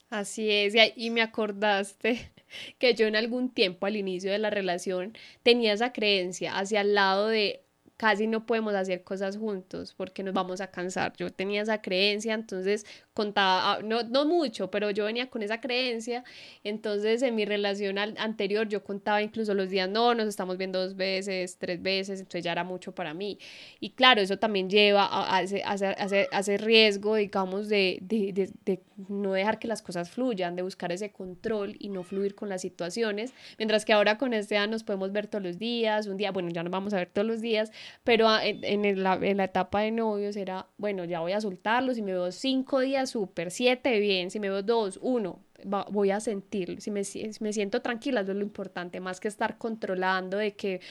Así 0.10 0.52
es, 0.52 0.76
y 0.98 1.12
me 1.12 1.22
acordaste 1.22 2.30
que 2.78 2.94
yo 2.94 3.08
en 3.08 3.16
algún 3.16 3.54
tiempo 3.54 3.86
al 3.86 3.96
inicio 3.96 4.30
de 4.34 4.40
la 4.40 4.50
relación 4.50 5.18
tenía 5.44 5.72
esa 5.72 5.94
creencia 5.94 6.58
hacia 6.58 6.82
el 6.82 6.94
lado 6.94 7.30
de 7.30 7.64
casi 8.02 8.26
no 8.26 8.48
podemos 8.48 8.74
hacer 8.74 9.04
cosas 9.04 9.38
juntos 9.38 9.94
porque 9.96 10.24
nos 10.24 10.34
vamos 10.34 10.60
a 10.60 10.72
cansar. 10.72 11.14
Yo 11.18 11.30
tenía 11.32 11.62
esa 11.62 11.84
creencia, 11.84 12.34
entonces 12.34 12.84
contaba, 13.14 13.74
ah, 13.74 13.80
no, 13.84 14.02
no 14.02 14.26
mucho, 14.26 14.72
pero 14.72 14.90
yo 14.90 15.06
venía 15.06 15.30
con 15.30 15.44
esa 15.44 15.62
creencia, 15.62 16.24
entonces 16.64 17.22
en 17.22 17.36
mi 17.36 17.46
relación 17.46 18.00
anterior 18.00 18.68
yo 18.68 18.84
contaba 18.84 19.22
incluso 19.22 19.54
los 19.54 19.70
días, 19.70 19.88
no, 19.88 20.16
nos 20.16 20.28
estamos 20.28 20.58
viendo 20.58 20.82
dos 20.82 20.96
veces, 20.96 21.58
tres 21.60 21.80
veces, 21.80 22.22
entonces 22.22 22.44
ya 22.44 22.54
era 22.54 22.64
mucho 22.64 22.92
para 22.92 23.14
mí. 23.14 23.38
Y 23.80 23.92
claro, 23.92 24.20
eso 24.20 24.40
también 24.40 24.68
lleva 24.68 25.08
a, 25.12 25.44
ese, 25.44 25.62
a, 25.64 25.76
ese, 25.76 26.58
riesgo, 26.58 27.18
digamos, 27.18 27.70
de, 27.70 28.00
de, 28.02 28.50
de, 28.66 28.82
no 29.10 29.34
dejar 29.34 29.60
que 29.60 29.68
las 29.68 29.84
cosas 29.84 30.10
fluyan, 30.10 30.56
de 30.56 30.64
buscar 30.64 30.92
ese 30.92 31.12
control 31.12 31.76
y 31.78 31.90
no 31.90 32.02
fluir 32.02 32.34
con 32.34 32.50
las 32.50 32.62
situaciones, 32.62 33.32
mientras 33.60 33.86
que 33.86 33.94
ahora 33.94 34.18
con 34.18 34.34
este 34.34 34.58
año 34.58 34.72
nos 34.72 34.84
podemos 34.84 35.12
ver 35.12 35.28
todos 35.28 35.44
los 35.44 35.60
días, 35.60 36.08
un 36.08 36.18
día, 36.18 36.32
bueno, 36.32 36.50
ya 36.50 36.64
nos 36.64 36.72
vamos 36.72 36.94
a 36.94 36.98
ver 36.98 37.10
todos 37.10 37.28
los 37.28 37.42
días, 37.42 37.72
pero 38.04 38.28
en, 38.40 38.86
en, 38.86 39.04
la, 39.04 39.16
en 39.22 39.38
la 39.38 39.46
etapa 39.46 39.82
de 39.82 39.92
novios 39.92 40.36
era, 40.36 40.68
bueno, 40.78 41.06
ya 41.06 41.20
voy 41.20 41.34
a 41.34 41.42
soltarlos 41.42 41.98
y 41.98 42.02
me 42.02 42.14
veo 42.14 42.32
cinco 42.32 42.80
días 42.80 43.10
súper, 43.12 43.52
siete 43.52 44.00
bien, 44.00 44.32
si 44.32 44.40
me 44.40 44.50
veo 44.50 44.64
dos, 44.64 45.00
uno, 45.02 45.40
voy 45.64 46.12
a 46.12 46.20
sentir, 46.20 46.82
si 46.82 46.92
me, 46.92 47.02
me 47.40 47.54
siento 47.54 47.82
tranquila, 47.82 48.22
eso 48.22 48.32
es 48.32 48.38
lo 48.38 48.44
importante, 48.44 49.00
más 49.00 49.20
que 49.20 49.28
estar 49.28 49.58
controlando 49.58 50.38
de 50.38 50.54
que, 50.56 50.82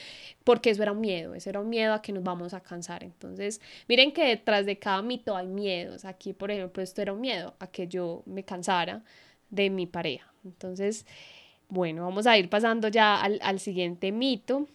porque 0.43 0.69
eso 0.69 0.83
era 0.83 0.91
un 0.91 1.01
miedo, 1.01 1.35
eso 1.35 1.49
era 1.49 1.59
un 1.59 1.69
miedo 1.69 1.93
a 1.93 2.01
que 2.01 2.13
nos 2.13 2.23
vamos 2.23 2.53
a 2.53 2.61
cansar. 2.61 3.03
Entonces, 3.03 3.61
miren 3.87 4.11
que 4.11 4.25
detrás 4.25 4.65
de 4.65 4.77
cada 4.79 5.01
mito 5.01 5.35
hay 5.35 5.47
miedos. 5.47 6.05
Aquí, 6.05 6.33
por 6.33 6.51
ejemplo, 6.51 6.81
esto 6.83 7.01
era 7.01 7.13
un 7.13 7.21
miedo 7.21 7.55
a 7.59 7.67
que 7.67 7.87
yo 7.87 8.23
me 8.25 8.43
cansara 8.43 9.03
de 9.49 9.69
mi 9.69 9.87
pareja. 9.87 10.33
Entonces, 10.45 11.05
bueno, 11.69 12.03
vamos 12.03 12.27
a 12.27 12.37
ir 12.37 12.49
pasando 12.49 12.87
ya 12.87 13.21
al, 13.21 13.39
al 13.43 13.59
siguiente 13.59 14.11
mito. 14.11 14.67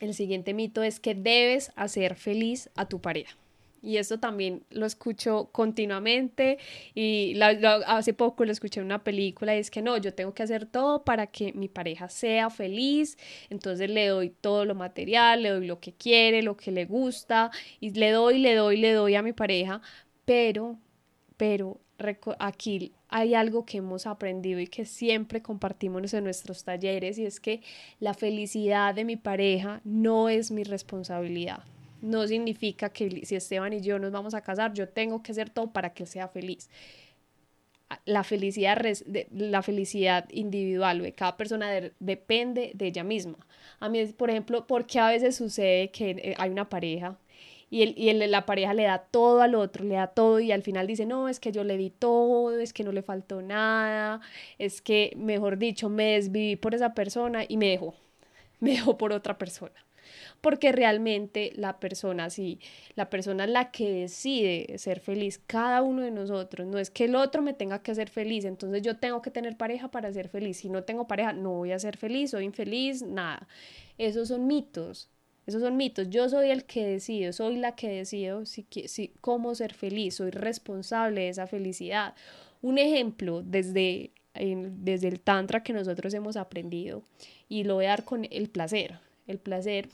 El 0.00 0.14
siguiente 0.14 0.54
mito 0.54 0.82
es 0.82 1.00
que 1.00 1.14
debes 1.14 1.72
hacer 1.74 2.14
feliz 2.14 2.70
a 2.76 2.88
tu 2.88 3.00
pareja. 3.00 3.36
Y 3.80 3.96
esto 3.98 4.18
también 4.18 4.64
lo 4.70 4.86
escucho 4.86 5.50
continuamente 5.52 6.58
y 6.94 7.38
hace 7.40 8.12
poco 8.12 8.44
lo 8.44 8.50
escuché 8.50 8.80
en 8.80 8.86
una 8.86 9.04
película 9.04 9.54
y 9.54 9.60
es 9.60 9.70
que 9.70 9.82
no, 9.82 9.96
yo 9.98 10.12
tengo 10.14 10.34
que 10.34 10.42
hacer 10.42 10.66
todo 10.66 11.04
para 11.04 11.28
que 11.28 11.52
mi 11.52 11.68
pareja 11.68 12.08
sea 12.08 12.50
feliz, 12.50 13.16
entonces 13.50 13.88
le 13.88 14.08
doy 14.08 14.30
todo 14.30 14.64
lo 14.64 14.74
material, 14.74 15.42
le 15.42 15.50
doy 15.50 15.66
lo 15.66 15.78
que 15.78 15.92
quiere, 15.92 16.42
lo 16.42 16.56
que 16.56 16.72
le 16.72 16.86
gusta 16.86 17.52
y 17.78 17.90
le 17.90 18.10
doy, 18.10 18.38
le 18.38 18.56
doy, 18.56 18.78
le 18.78 18.92
doy 18.92 19.14
a 19.14 19.22
mi 19.22 19.32
pareja, 19.32 19.80
pero, 20.24 20.76
pero 21.36 21.80
aquí 22.38 22.92
hay 23.08 23.34
algo 23.34 23.64
que 23.64 23.78
hemos 23.78 24.06
aprendido 24.06 24.60
y 24.60 24.66
que 24.66 24.84
siempre 24.84 25.42
compartimos 25.42 26.14
en 26.14 26.24
nuestros 26.24 26.64
talleres 26.64 27.18
y 27.18 27.26
es 27.26 27.40
que 27.40 27.62
la 28.00 28.14
felicidad 28.14 28.94
de 28.94 29.04
mi 29.04 29.16
pareja 29.16 29.80
no 29.84 30.28
es 30.28 30.50
mi 30.50 30.64
responsabilidad 30.64 31.64
no 32.00 32.26
significa 32.26 32.90
que 32.90 33.24
si 33.24 33.36
Esteban 33.36 33.72
y 33.72 33.80
yo 33.80 33.98
nos 33.98 34.12
vamos 34.12 34.34
a 34.34 34.40
casar, 34.40 34.72
yo 34.72 34.88
tengo 34.88 35.22
que 35.22 35.32
hacer 35.32 35.50
todo 35.50 35.70
para 35.72 35.92
que 35.92 36.04
él 36.04 36.08
sea 36.08 36.28
feliz. 36.28 36.68
la 38.04 38.22
felicidad, 38.22 38.78
la 39.32 39.62
felicidad 39.62 40.28
individual 40.30 41.00
de 41.02 41.12
cada 41.12 41.36
persona 41.36 41.70
depende 41.98 42.72
de 42.74 42.86
ella 42.86 43.02
misma. 43.04 43.38
A 43.80 43.88
mí, 43.88 44.04
por 44.06 44.30
ejemplo, 44.30 44.66
porque 44.66 44.98
a 44.98 45.08
veces 45.08 45.36
sucede 45.36 45.90
que 45.90 46.10
eh, 46.10 46.34
hay 46.38 46.50
una 46.50 46.68
pareja 46.68 47.18
y, 47.70 47.82
el, 47.82 47.94
y 47.96 48.12
la 48.12 48.46
pareja 48.46 48.74
le 48.74 48.84
da 48.84 48.98
todo 48.98 49.42
al 49.42 49.54
otro, 49.54 49.84
le 49.84 49.94
da 49.96 50.08
todo 50.08 50.40
y 50.40 50.52
al 50.52 50.62
final 50.62 50.86
dice, 50.86 51.06
no, 51.06 51.28
es 51.28 51.40
que 51.40 51.52
yo 51.52 51.64
le 51.64 51.76
di 51.76 51.90
todo, 51.90 52.58
es 52.58 52.72
que 52.72 52.84
no 52.84 52.92
le 52.92 53.02
faltó 53.02 53.42
nada, 53.42 54.20
es 54.58 54.80
que, 54.80 55.12
mejor 55.16 55.58
dicho, 55.58 55.88
me 55.88 56.14
desviví 56.14 56.56
por 56.56 56.74
esa 56.74 56.94
persona 56.94 57.44
y 57.46 57.56
me 57.56 57.68
dejó, 57.68 57.94
me 58.60 58.72
dejó 58.72 58.96
por 58.96 59.12
otra 59.12 59.38
persona. 59.38 59.74
Porque 60.40 60.72
realmente 60.72 61.52
la 61.56 61.80
persona, 61.80 62.30
sí, 62.30 62.60
la 62.94 63.10
persona 63.10 63.44
es 63.44 63.50
la 63.50 63.70
que 63.70 63.90
decide 63.90 64.78
ser 64.78 65.00
feliz, 65.00 65.38
cada 65.46 65.82
uno 65.82 66.02
de 66.02 66.10
nosotros, 66.10 66.66
no 66.66 66.78
es 66.78 66.90
que 66.90 67.04
el 67.04 67.16
otro 67.16 67.42
me 67.42 67.54
tenga 67.54 67.82
que 67.82 67.90
hacer 67.90 68.08
feliz, 68.08 68.44
entonces 68.44 68.82
yo 68.82 68.96
tengo 68.96 69.20
que 69.20 69.30
tener 69.30 69.56
pareja 69.56 69.90
para 69.90 70.12
ser 70.12 70.28
feliz, 70.28 70.58
si 70.58 70.70
no 70.70 70.84
tengo 70.84 71.06
pareja 71.08 71.32
no 71.32 71.50
voy 71.50 71.72
a 71.72 71.78
ser 71.78 71.96
feliz, 71.96 72.30
soy 72.30 72.44
infeliz, 72.44 73.02
nada. 73.02 73.48
Esos 73.98 74.28
son 74.28 74.46
mitos, 74.46 75.10
esos 75.48 75.62
son 75.62 75.78
mitos. 75.78 76.10
Yo 76.10 76.28
soy 76.28 76.50
el 76.50 76.64
que 76.64 76.86
decido, 76.86 77.32
soy 77.32 77.56
la 77.56 77.74
que 77.74 77.88
decido 77.88 78.44
si, 78.44 78.66
si, 78.86 79.14
cómo 79.22 79.54
ser 79.54 79.72
feliz, 79.72 80.16
soy 80.16 80.30
responsable 80.30 81.22
de 81.22 81.28
esa 81.30 81.46
felicidad. 81.46 82.14
Un 82.60 82.76
ejemplo 82.76 83.42
desde, 83.42 84.10
desde 84.34 85.08
el 85.08 85.20
Tantra 85.20 85.62
que 85.62 85.72
nosotros 85.72 86.12
hemos 86.12 86.36
aprendido, 86.36 87.02
y 87.48 87.64
lo 87.64 87.76
voy 87.76 87.86
a 87.86 87.90
dar 87.90 88.04
con 88.04 88.26
el 88.30 88.50
placer. 88.50 88.98
El 89.26 89.38
placer 89.38 89.88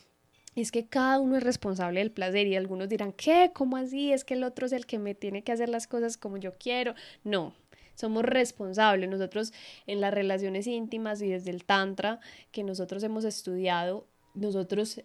es 0.56 0.72
que 0.72 0.88
cada 0.88 1.20
uno 1.20 1.36
es 1.36 1.44
responsable 1.44 2.00
del 2.00 2.10
placer 2.10 2.48
y 2.48 2.56
algunos 2.56 2.88
dirán, 2.88 3.12
¿qué? 3.12 3.52
¿Cómo 3.54 3.76
así? 3.76 4.12
Es 4.12 4.24
que 4.24 4.34
el 4.34 4.42
otro 4.42 4.66
es 4.66 4.72
el 4.72 4.86
que 4.86 4.98
me 4.98 5.14
tiene 5.14 5.44
que 5.44 5.52
hacer 5.52 5.68
las 5.68 5.86
cosas 5.86 6.16
como 6.16 6.36
yo 6.36 6.54
quiero. 6.58 6.96
No, 7.22 7.54
somos 7.94 8.24
responsables. 8.24 9.08
Nosotros 9.08 9.52
en 9.86 10.00
las 10.00 10.12
relaciones 10.12 10.66
íntimas 10.66 11.22
y 11.22 11.28
desde 11.28 11.52
el 11.52 11.64
Tantra 11.64 12.18
que 12.50 12.64
nosotros 12.64 13.04
hemos 13.04 13.24
estudiado, 13.24 14.08
nosotros 14.34 15.00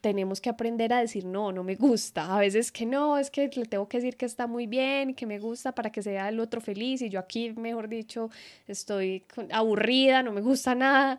tenemos 0.00 0.40
que 0.40 0.48
aprender 0.48 0.92
a 0.92 1.00
decir 1.00 1.24
no, 1.24 1.52
no 1.52 1.64
me 1.64 1.74
gusta. 1.74 2.34
A 2.34 2.38
veces 2.38 2.70
que 2.70 2.86
no, 2.86 3.18
es 3.18 3.30
que 3.30 3.50
le 3.54 3.66
tengo 3.66 3.88
que 3.88 3.98
decir 3.98 4.16
que 4.16 4.26
está 4.26 4.46
muy 4.46 4.66
bien, 4.66 5.14
que 5.14 5.26
me 5.26 5.38
gusta 5.38 5.72
para 5.72 5.90
que 5.90 6.02
sea 6.02 6.28
el 6.28 6.40
otro 6.40 6.60
feliz 6.60 7.02
y 7.02 7.08
yo 7.08 7.18
aquí, 7.18 7.52
mejor 7.52 7.88
dicho, 7.88 8.30
estoy 8.68 9.24
aburrida, 9.52 10.22
no 10.22 10.32
me 10.32 10.40
gusta 10.40 10.74
nada. 10.74 11.18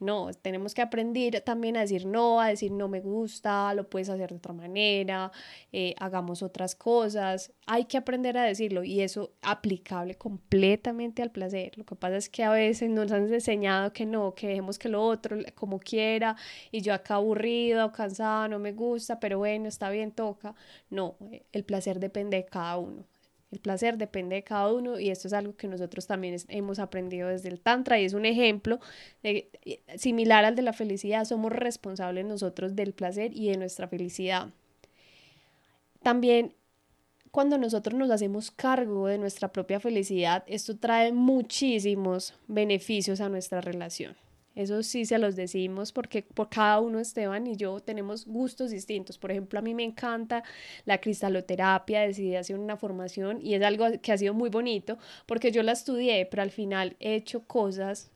No, 0.00 0.30
tenemos 0.32 0.74
que 0.74 0.82
aprender 0.82 1.40
también 1.40 1.76
a 1.76 1.80
decir 1.80 2.06
no, 2.06 2.40
a 2.40 2.48
decir 2.48 2.70
no 2.70 2.86
me 2.86 3.00
gusta, 3.00 3.74
lo 3.74 3.90
puedes 3.90 4.08
hacer 4.08 4.30
de 4.30 4.36
otra 4.36 4.52
manera, 4.52 5.32
eh, 5.72 5.94
hagamos 5.98 6.42
otras 6.42 6.76
cosas. 6.76 7.52
Hay 7.66 7.86
que 7.86 7.96
aprender 7.98 8.38
a 8.38 8.44
decirlo 8.44 8.84
y 8.84 9.00
eso 9.00 9.32
aplicable 9.42 10.14
completamente 10.16 11.20
al 11.22 11.32
placer. 11.32 11.76
Lo 11.76 11.84
que 11.84 11.96
pasa 11.96 12.16
es 12.16 12.28
que 12.28 12.44
a 12.44 12.50
veces 12.50 12.90
nos 12.90 13.10
han 13.10 13.32
enseñado 13.32 13.92
que 13.92 14.06
no, 14.06 14.34
que 14.34 14.48
dejemos 14.48 14.78
que 14.78 14.88
lo 14.88 15.02
otro 15.04 15.36
como 15.56 15.80
quiera 15.80 16.36
y 16.70 16.80
yo 16.80 16.94
acá 16.94 17.16
aburrido, 17.16 17.90
cansada, 17.92 18.46
no 18.48 18.60
me 18.60 18.72
gusta, 18.72 19.18
pero 19.18 19.38
bueno, 19.38 19.68
está 19.68 19.90
bien, 19.90 20.12
toca. 20.12 20.54
No, 20.90 21.16
el 21.52 21.64
placer 21.64 21.98
depende 21.98 22.36
de 22.36 22.46
cada 22.46 22.78
uno. 22.78 23.04
El 23.50 23.60
placer 23.60 23.96
depende 23.96 24.36
de 24.36 24.44
cada 24.44 24.72
uno 24.72 25.00
y 25.00 25.10
esto 25.10 25.26
es 25.26 25.32
algo 25.32 25.56
que 25.56 25.68
nosotros 25.68 26.06
también 26.06 26.36
hemos 26.48 26.78
aprendido 26.78 27.28
desde 27.28 27.48
el 27.48 27.60
Tantra 27.60 27.98
y 27.98 28.04
es 28.04 28.12
un 28.12 28.26
ejemplo 28.26 28.78
eh, 29.22 29.48
similar 29.96 30.44
al 30.44 30.54
de 30.54 30.62
la 30.62 30.74
felicidad. 30.74 31.24
Somos 31.24 31.52
responsables 31.52 32.26
nosotros 32.26 32.76
del 32.76 32.92
placer 32.92 33.34
y 33.34 33.48
de 33.48 33.56
nuestra 33.56 33.88
felicidad. 33.88 34.50
También 36.02 36.54
cuando 37.30 37.58
nosotros 37.58 37.98
nos 37.98 38.10
hacemos 38.10 38.50
cargo 38.50 39.06
de 39.06 39.18
nuestra 39.18 39.52
propia 39.52 39.80
felicidad, 39.80 40.44
esto 40.46 40.76
trae 40.76 41.12
muchísimos 41.12 42.34
beneficios 42.48 43.20
a 43.20 43.28
nuestra 43.28 43.60
relación. 43.60 44.16
Eso 44.58 44.82
sí 44.82 45.04
se 45.04 45.18
los 45.18 45.36
decimos 45.36 45.92
porque 45.92 46.22
por 46.22 46.48
cada 46.48 46.80
uno, 46.80 46.98
Esteban 46.98 47.46
y 47.46 47.54
yo, 47.54 47.78
tenemos 47.78 48.26
gustos 48.26 48.72
distintos. 48.72 49.16
Por 49.16 49.30
ejemplo, 49.30 49.60
a 49.60 49.62
mí 49.62 49.72
me 49.72 49.84
encanta 49.84 50.42
la 50.84 50.98
cristaloterapia, 50.98 52.00
decidí 52.00 52.34
hacer 52.34 52.58
una 52.58 52.76
formación 52.76 53.38
y 53.40 53.54
es 53.54 53.62
algo 53.62 53.86
que 54.02 54.10
ha 54.10 54.18
sido 54.18 54.34
muy 54.34 54.50
bonito 54.50 54.98
porque 55.26 55.52
yo 55.52 55.62
la 55.62 55.70
estudié, 55.70 56.26
pero 56.26 56.42
al 56.42 56.50
final 56.50 56.96
he 56.98 57.14
hecho 57.14 57.44
cosas 57.44 58.10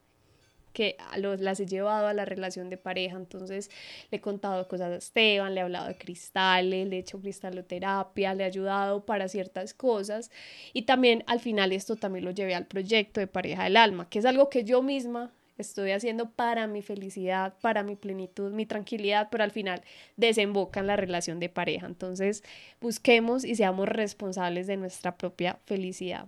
que 0.72 0.96
las 1.38 1.60
he 1.60 1.66
llevado 1.66 2.08
a 2.08 2.12
la 2.12 2.24
relación 2.24 2.70
de 2.70 2.76
pareja. 2.76 3.16
Entonces 3.18 3.70
le 4.10 4.18
he 4.18 4.20
contado 4.20 4.66
cosas 4.66 4.90
a 4.90 4.96
Esteban, 4.96 5.54
le 5.54 5.60
he 5.60 5.62
hablado 5.62 5.86
de 5.86 5.96
cristales, 5.96 6.88
le 6.88 6.96
he 6.96 6.98
hecho 6.98 7.20
cristaloterapia, 7.20 8.34
le 8.34 8.42
he 8.42 8.46
ayudado 8.46 9.06
para 9.06 9.28
ciertas 9.28 9.74
cosas. 9.74 10.32
Y 10.72 10.82
también 10.82 11.22
al 11.28 11.38
final 11.38 11.70
esto 11.70 11.94
también 11.94 12.24
lo 12.24 12.32
llevé 12.32 12.56
al 12.56 12.66
proyecto 12.66 13.20
de 13.20 13.28
pareja 13.28 13.62
del 13.62 13.76
alma, 13.76 14.08
que 14.08 14.18
es 14.18 14.24
algo 14.24 14.48
que 14.48 14.64
yo 14.64 14.82
misma 14.82 15.30
estoy 15.58 15.92
haciendo 15.92 16.30
para 16.30 16.66
mi 16.66 16.82
felicidad, 16.82 17.54
para 17.60 17.82
mi 17.82 17.96
plenitud, 17.96 18.52
mi 18.52 18.66
tranquilidad, 18.66 19.28
pero 19.30 19.44
al 19.44 19.50
final 19.50 19.82
desemboca 20.16 20.80
en 20.80 20.86
la 20.86 20.96
relación 20.96 21.40
de 21.40 21.48
pareja. 21.48 21.86
Entonces, 21.86 22.42
busquemos 22.80 23.44
y 23.44 23.54
seamos 23.54 23.88
responsables 23.88 24.66
de 24.66 24.76
nuestra 24.76 25.16
propia 25.16 25.58
felicidad. 25.64 26.26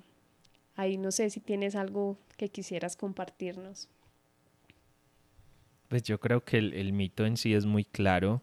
Ahí 0.77 0.97
no 0.97 1.12
sé 1.12 1.31
si 1.31 1.41
tienes 1.41 1.77
algo 1.77 2.18
que 2.37 2.49
quisieras 2.49 2.97
compartirnos. 2.97 3.89
Pues 5.89 6.03
yo 6.03 6.18
creo 6.18 6.45
que 6.45 6.59
el, 6.59 6.72
el 6.75 6.93
mito 6.93 7.25
en 7.27 7.37
sí 7.37 7.55
es 7.55 7.66
muy 7.66 7.85
claro 7.85 8.43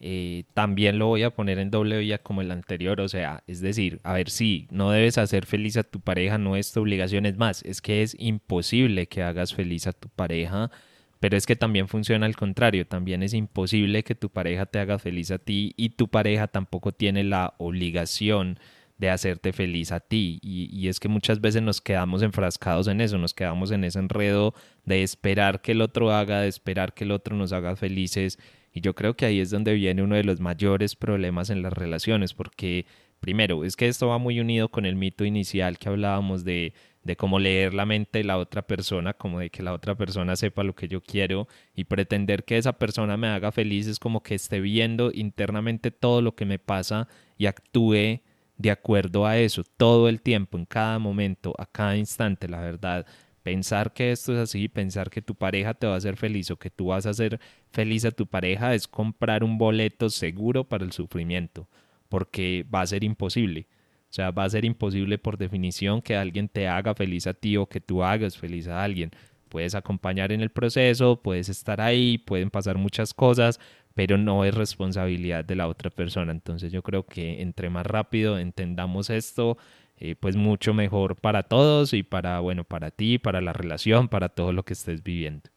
eh, 0.00 0.44
también 0.54 0.98
lo 0.98 1.06
voy 1.06 1.24
a 1.24 1.30
poner 1.30 1.58
en 1.58 1.70
doble 1.70 1.98
vía 1.98 2.18
como 2.18 2.40
el 2.40 2.52
anterior, 2.52 3.00
o 3.00 3.08
sea, 3.08 3.42
es 3.48 3.60
decir, 3.60 4.00
a 4.04 4.12
ver 4.12 4.30
si 4.30 4.68
no 4.70 4.90
debes 4.90 5.18
hacer 5.18 5.44
feliz 5.44 5.76
a 5.76 5.82
tu 5.82 6.00
pareja, 6.00 6.38
no 6.38 6.54
es 6.56 6.72
tu 6.72 6.80
obligación, 6.80 7.26
es 7.26 7.36
más, 7.36 7.64
es 7.64 7.82
que 7.82 8.02
es 8.02 8.14
imposible 8.18 9.08
que 9.08 9.22
hagas 9.22 9.54
feliz 9.54 9.88
a 9.88 9.92
tu 9.92 10.08
pareja, 10.08 10.70
pero 11.18 11.36
es 11.36 11.46
que 11.46 11.56
también 11.56 11.88
funciona 11.88 12.26
al 12.26 12.36
contrario, 12.36 12.86
también 12.86 13.24
es 13.24 13.34
imposible 13.34 14.04
que 14.04 14.14
tu 14.14 14.30
pareja 14.30 14.66
te 14.66 14.78
haga 14.78 15.00
feliz 15.00 15.32
a 15.32 15.38
ti 15.38 15.74
y 15.76 15.90
tu 15.90 16.08
pareja 16.08 16.46
tampoco 16.46 16.92
tiene 16.92 17.24
la 17.24 17.54
obligación 17.58 18.60
de 18.98 19.10
hacerte 19.10 19.52
feliz 19.52 19.90
a 19.92 20.00
ti. 20.00 20.38
Y, 20.42 20.68
y, 20.72 20.88
es 20.88 21.00
que 21.00 21.08
muchas 21.08 21.40
veces 21.40 21.62
nos 21.62 21.80
quedamos 21.80 22.22
enfrascados 22.22 22.88
en 22.88 23.00
eso, 23.00 23.16
nos 23.18 23.32
quedamos 23.34 23.70
en 23.70 23.84
ese 23.84 23.98
enredo 23.98 24.54
de 24.84 25.02
esperar 25.02 25.60
que 25.60 25.72
el 25.72 25.80
otro 25.80 26.12
haga, 26.12 26.40
de 26.40 26.48
esperar 26.48 26.94
que 26.94 27.04
el 27.04 27.12
otro 27.12 27.36
nos 27.36 27.52
haga 27.52 27.76
felices 27.76 28.38
y 28.78 28.80
yo 28.80 28.94
creo 28.94 29.16
que 29.16 29.26
ahí 29.26 29.40
es 29.40 29.50
donde 29.50 29.74
viene 29.74 30.04
uno 30.04 30.14
de 30.14 30.22
los 30.22 30.38
mayores 30.38 30.94
problemas 30.94 31.50
en 31.50 31.62
las 31.62 31.72
relaciones, 31.72 32.32
porque 32.32 32.86
primero, 33.18 33.64
es 33.64 33.74
que 33.74 33.88
esto 33.88 34.06
va 34.06 34.18
muy 34.18 34.38
unido 34.38 34.68
con 34.68 34.86
el 34.86 34.94
mito 34.94 35.24
inicial 35.24 35.78
que 35.78 35.88
hablábamos 35.88 36.44
de, 36.44 36.74
de 37.02 37.16
cómo 37.16 37.40
leer 37.40 37.74
la 37.74 37.86
mente 37.86 38.20
de 38.20 38.24
la 38.24 38.38
otra 38.38 38.62
persona, 38.62 39.14
como 39.14 39.40
de 39.40 39.50
que 39.50 39.64
la 39.64 39.72
otra 39.72 39.96
persona 39.96 40.36
sepa 40.36 40.62
lo 40.62 40.76
que 40.76 40.86
yo 40.86 41.00
quiero 41.00 41.48
y 41.74 41.84
pretender 41.84 42.44
que 42.44 42.56
esa 42.56 42.74
persona 42.74 43.16
me 43.16 43.26
haga 43.26 43.50
feliz 43.50 43.88
es 43.88 43.98
como 43.98 44.22
que 44.22 44.36
esté 44.36 44.60
viendo 44.60 45.10
internamente 45.12 45.90
todo 45.90 46.22
lo 46.22 46.36
que 46.36 46.44
me 46.44 46.60
pasa 46.60 47.08
y 47.36 47.46
actúe 47.46 48.20
de 48.58 48.70
acuerdo 48.70 49.26
a 49.26 49.38
eso 49.38 49.64
todo 49.76 50.08
el 50.08 50.20
tiempo, 50.20 50.56
en 50.56 50.66
cada 50.66 51.00
momento, 51.00 51.52
a 51.58 51.66
cada 51.66 51.96
instante, 51.96 52.46
la 52.46 52.60
verdad 52.60 53.06
pensar 53.48 53.94
que 53.94 54.12
esto 54.12 54.34
es 54.34 54.38
así, 54.40 54.68
pensar 54.68 55.08
que 55.08 55.22
tu 55.22 55.34
pareja 55.34 55.72
te 55.72 55.86
va 55.86 55.94
a 55.94 55.96
hacer 55.96 56.18
feliz 56.18 56.50
o 56.50 56.58
que 56.58 56.68
tú 56.68 56.88
vas 56.88 57.06
a 57.06 57.10
hacer 57.10 57.40
feliz 57.70 58.04
a 58.04 58.10
tu 58.10 58.26
pareja 58.26 58.74
es 58.74 58.86
comprar 58.86 59.42
un 59.42 59.56
boleto 59.56 60.10
seguro 60.10 60.64
para 60.64 60.84
el 60.84 60.92
sufrimiento, 60.92 61.66
porque 62.10 62.66
va 62.72 62.82
a 62.82 62.86
ser 62.86 63.04
imposible. 63.04 63.66
O 64.10 64.12
sea, 64.12 64.32
va 64.32 64.44
a 64.44 64.50
ser 64.50 64.66
imposible 64.66 65.16
por 65.16 65.38
definición 65.38 66.02
que 66.02 66.14
alguien 66.14 66.50
te 66.50 66.68
haga 66.68 66.94
feliz 66.94 67.26
a 67.26 67.32
ti 67.32 67.56
o 67.56 67.66
que 67.66 67.80
tú 67.80 68.02
hagas 68.02 68.36
feliz 68.36 68.68
a 68.68 68.84
alguien. 68.84 69.12
Puedes 69.48 69.74
acompañar 69.74 70.30
en 70.30 70.42
el 70.42 70.50
proceso, 70.50 71.22
puedes 71.22 71.48
estar 71.48 71.80
ahí, 71.80 72.18
pueden 72.18 72.50
pasar 72.50 72.76
muchas 72.76 73.14
cosas, 73.14 73.60
pero 73.94 74.18
no 74.18 74.44
es 74.44 74.54
responsabilidad 74.54 75.42
de 75.42 75.56
la 75.56 75.68
otra 75.68 75.88
persona. 75.88 76.32
Entonces 76.32 76.70
yo 76.70 76.82
creo 76.82 77.06
que 77.06 77.40
entre 77.40 77.70
más 77.70 77.86
rápido 77.86 78.38
entendamos 78.38 79.08
esto, 79.08 79.56
eh, 79.98 80.14
pues 80.14 80.36
mucho 80.36 80.74
mejor 80.74 81.16
para 81.16 81.42
todos 81.42 81.92
y 81.92 82.02
para, 82.02 82.40
bueno, 82.40 82.64
para 82.64 82.90
ti, 82.90 83.18
para 83.18 83.40
la 83.40 83.52
relación, 83.52 84.08
para 84.08 84.28
todo 84.28 84.52
lo 84.52 84.64
que 84.64 84.72
estés 84.74 85.02
viviendo. 85.02 85.50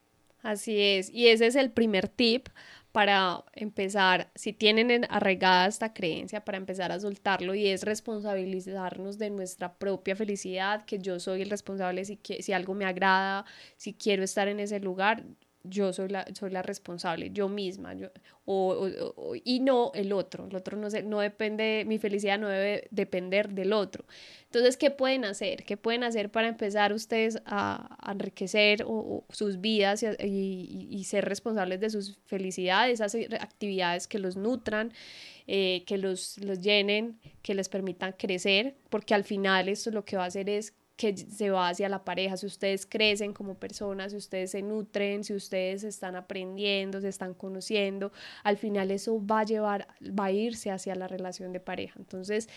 Así 0.44 0.80
es, 0.80 1.10
y 1.12 1.28
ese 1.28 1.46
es 1.48 1.56
el 1.56 1.72
primer 1.72 2.08
tip 2.08 2.48
para 2.92 3.46
empezar, 3.54 4.32
si 4.36 4.54
tienen 4.54 5.06
arraigada 5.10 5.68
esta 5.68 5.94
creencia, 5.94 6.44
para 6.44 6.58
empezar 6.58 6.92
a 6.92 7.00
soltarlo 7.00 7.56
y 7.56 7.68
es 7.68 7.84
responsabilizarnos 7.84 9.18
de 9.18 9.30
nuestra 9.30 9.74
propia 9.76 10.16
felicidad, 10.16 10.84
que 10.84 11.00
yo 11.00 11.20
soy 11.20 11.42
el 11.42 11.50
responsable 11.50 12.04
si, 12.04 12.20
si 12.40 12.54
algo 12.54 12.74
me 12.74 12.86
agrada, 12.86 13.46
si 13.78 13.94
quiero 13.94 14.24
estar 14.24 14.48
en 14.48 14.60
ese 14.60 14.80
lugar, 14.80 15.24
yo 15.64 15.94
soy 15.94 16.10
la, 16.10 16.26
soy 16.34 16.50
la 16.50 16.62
responsable, 16.62 17.30
yo 17.32 17.48
misma, 17.50 17.94
yo, 17.94 18.10
o, 18.46 19.36
y 19.44 19.60
no 19.60 19.92
el 19.94 20.12
otro, 20.14 20.48
el 20.48 20.56
otro 20.56 20.78
no, 20.78 20.90
se, 20.90 21.04
no 21.04 21.20
depende, 21.20 21.84
mi 21.86 21.98
felicidad 22.00 22.40
no 22.40 22.48
debe 22.48 22.88
depender 22.92 23.50
del 23.50 23.74
otro. 23.74 24.06
Entonces, 24.46 24.78
¿qué 24.78 24.92
pueden 24.92 25.26
hacer? 25.26 25.64
¿Qué 25.64 25.78
pueden 25.78 26.04
hacer 26.04 26.32
para 26.32 26.48
empezar 26.48 26.94
ustedes 26.94 27.42
a, 27.46 27.98
enriquecer 28.12 28.86
sus 29.30 29.62
vidas 29.62 30.04
y, 30.04 30.88
y, 30.90 31.04
ser 31.06 31.26
responsables 31.26 31.80
de 31.80 31.90
sus 31.90 32.18
felicidades, 32.26 33.00
hacer 33.00 33.36
actividades 33.36 34.08
que 34.08 34.20
los 34.20 34.36
nutran, 34.36 34.92
eh, 35.48 35.84
que 35.86 35.98
los, 35.98 36.38
los 36.40 36.62
llenen, 36.62 37.20
que 37.42 37.56
les 37.56 37.70
permitan 37.70 38.14
crecer, 38.18 38.76
porque 38.90 39.14
al 39.14 39.24
final 39.24 39.70
esto 39.70 39.92
lo 39.92 40.06
que 40.06 40.18
va 40.18 40.24
a 40.24 40.28
hacer 40.28 40.50
es 40.50 40.74
que 40.96 41.18
se 41.18 41.50
va 41.50 41.70
hacia 41.70 41.90
la 41.90 42.04
pareja, 42.04 42.38
si 42.38 42.46
ustedes 42.46 42.86
crecen 42.86 43.34
como 43.34 43.56
personas, 43.56 44.12
si 44.12 44.18
ustedes 44.18 44.52
se 44.52 44.62
nutren, 44.62 45.24
si 45.24 45.34
ustedes 45.34 45.84
están 45.84 46.16
aprendiendo, 46.16 47.02
se 47.02 47.10
están 47.10 47.34
conociendo, 47.34 48.12
al 48.44 48.58
final 48.58 48.92
eso 48.92 49.26
va 49.26 49.40
a 49.40 49.44
llevar, 49.46 49.88
va 50.02 50.26
a 50.26 50.32
irse 50.32 50.70
hacia 50.70 50.96
la 50.96 51.08
relación 51.08 51.54
de 51.54 51.60
pareja. 51.60 51.96
Entonces, 51.98 52.50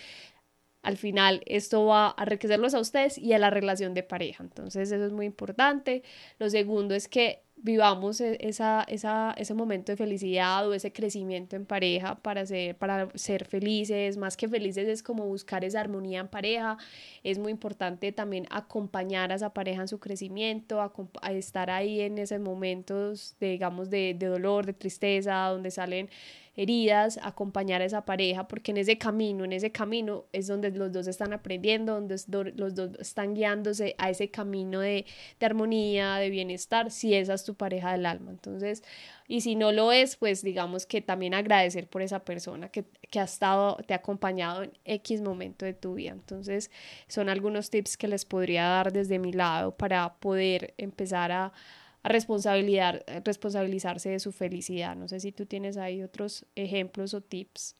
al 0.82 0.99
final 0.99 1.43
esto 1.47 1.87
va 1.87 2.14
a 2.16 2.22
enriquecerlos 2.22 2.74
a 2.74 2.80
ustedes 2.80 3.18
y 3.18 3.32
a 3.32 3.39
la 3.39 3.51
relación 3.51 3.95
de 3.95 4.03
pareja. 4.03 4.45
Entonces 4.45 4.93
eso 4.93 5.07
es 5.07 5.12
muy 5.12 5.26
importante. 5.26 6.03
Lo 6.39 6.51
segundo 6.51 6.95
es 6.95 7.09
que 7.09 7.44
vivamos 7.57 8.21
e, 8.21 8.37
esa, 8.41 8.85
esa, 8.89 9.35
ese 9.37 9.55
momento 9.55 9.93
de 9.93 9.97
felicidad 9.97 10.69
o 10.69 10.75
ese 10.75 10.93
crecimiento 10.93 11.57
en 11.57 11.67
pareja 11.67 12.17
para 12.17 12.45
ser, 12.47 12.77
para 12.77 13.09
ser 13.15 13.45
felices. 13.45 14.17
Más 14.17 14.37
que 14.37 14.49
felices 14.49 14.89
es 14.89 15.03
como 15.03 15.27
buscar 15.27 15.65
esa 15.65 15.81
armonía 15.81 16.21
en 16.21 16.29
pareja. 16.29 16.77
Es 17.23 17.39
muy 17.39 17.53
importante 17.53 18.13
también 18.13 18.47
acompañar 18.51 19.33
a 19.33 19.37
esa 19.37 19.55
pareja 19.55 19.83
en 19.83 19.89
su 19.89 19.99
crecimiento, 20.01 20.81
a, 20.81 21.33
estar 21.33 21.71
ahí 21.71 22.01
en 22.01 22.19
esos 22.19 22.41
momentos, 22.41 23.37
digamos, 23.41 23.91
de, 23.91 24.15
de 24.19 24.27
dolor, 24.27 24.67
de 24.67 24.73
tristeza, 24.75 25.49
donde 25.49 25.71
salen 25.71 26.11
heridas, 26.57 27.19
acompañar 27.23 27.83
a 27.83 27.85
esa 27.85 28.05
pareja, 28.05 28.47
porque 28.47 28.71
en 28.71 28.77
ese 28.77 28.97
camino, 28.97 29.45
en 29.45 29.53
ese 29.53 29.73
camino 29.73 30.25
es 30.33 30.47
donde 30.47 30.71
los 30.71 30.93
dos 30.93 31.07
están 31.09 31.33
aprendiendo, 31.33 31.95
donde 31.95 32.17
los 32.55 32.75
dos 32.75 32.91
están 32.99 33.35
guiándose 33.35 33.95
a 33.99 34.11
ese 34.11 34.31
camino 34.31 34.81
de, 34.81 35.05
armonía, 35.41 36.17
de 36.17 36.31
bienestar, 36.31 36.91
si 36.91 37.15
esa 37.15 37.35
es 37.35 37.45
tu 37.45 37.55
pareja 37.55 37.93
del 37.93 38.07
alma. 38.07 38.31
Entonces, 38.31 38.83
y 39.27 39.41
si 39.41 39.57
no 39.57 39.73
lo 39.73 39.91
es, 39.91 40.17
pues 40.17 40.43
digamos 40.43 40.87
que 40.87 41.01
también 41.01 41.35
agradecer 41.35 41.89
por 41.89 42.03
esa 42.03 42.25
persona 42.25 42.69
que, 42.69 42.85
que 43.11 43.21
ha 43.21 43.25
estado, 43.25 43.77
te 43.87 43.95
ha 43.95 43.99
acompañado 43.99 44.63
en 44.63 44.73
X 44.85 45.23
momento 45.23 45.65
de 45.65 45.75
tu 45.75 45.95
vida. 45.95 46.13
Entonces, 46.13 46.71
son 47.09 47.29
algunos 47.29 47.71
tips 47.71 47.97
que 47.97 48.09
les 48.09 48.25
podría 48.25 48.65
dar 48.65 48.93
desde 48.93 49.19
mi 49.19 49.33
lado 49.33 49.77
para 49.77 50.15
poder 50.15 50.75
empezar 50.79 51.33
a 51.33 51.53
a 52.05 52.09
responsabilidad, 52.11 53.03
eh, 53.07 53.23
responsabilizarse 53.25 54.11
de 54.11 54.21
su 54.21 54.31
felicidad. 54.31 54.95
No 54.95 55.09
sé 55.09 55.21
si 55.21 55.33
tú 55.33 55.47
tienes 55.47 55.79
ahí 55.79 56.03
otros 56.03 56.47
ejemplos 56.55 57.15
o 57.15 57.23
tips. 57.23 57.77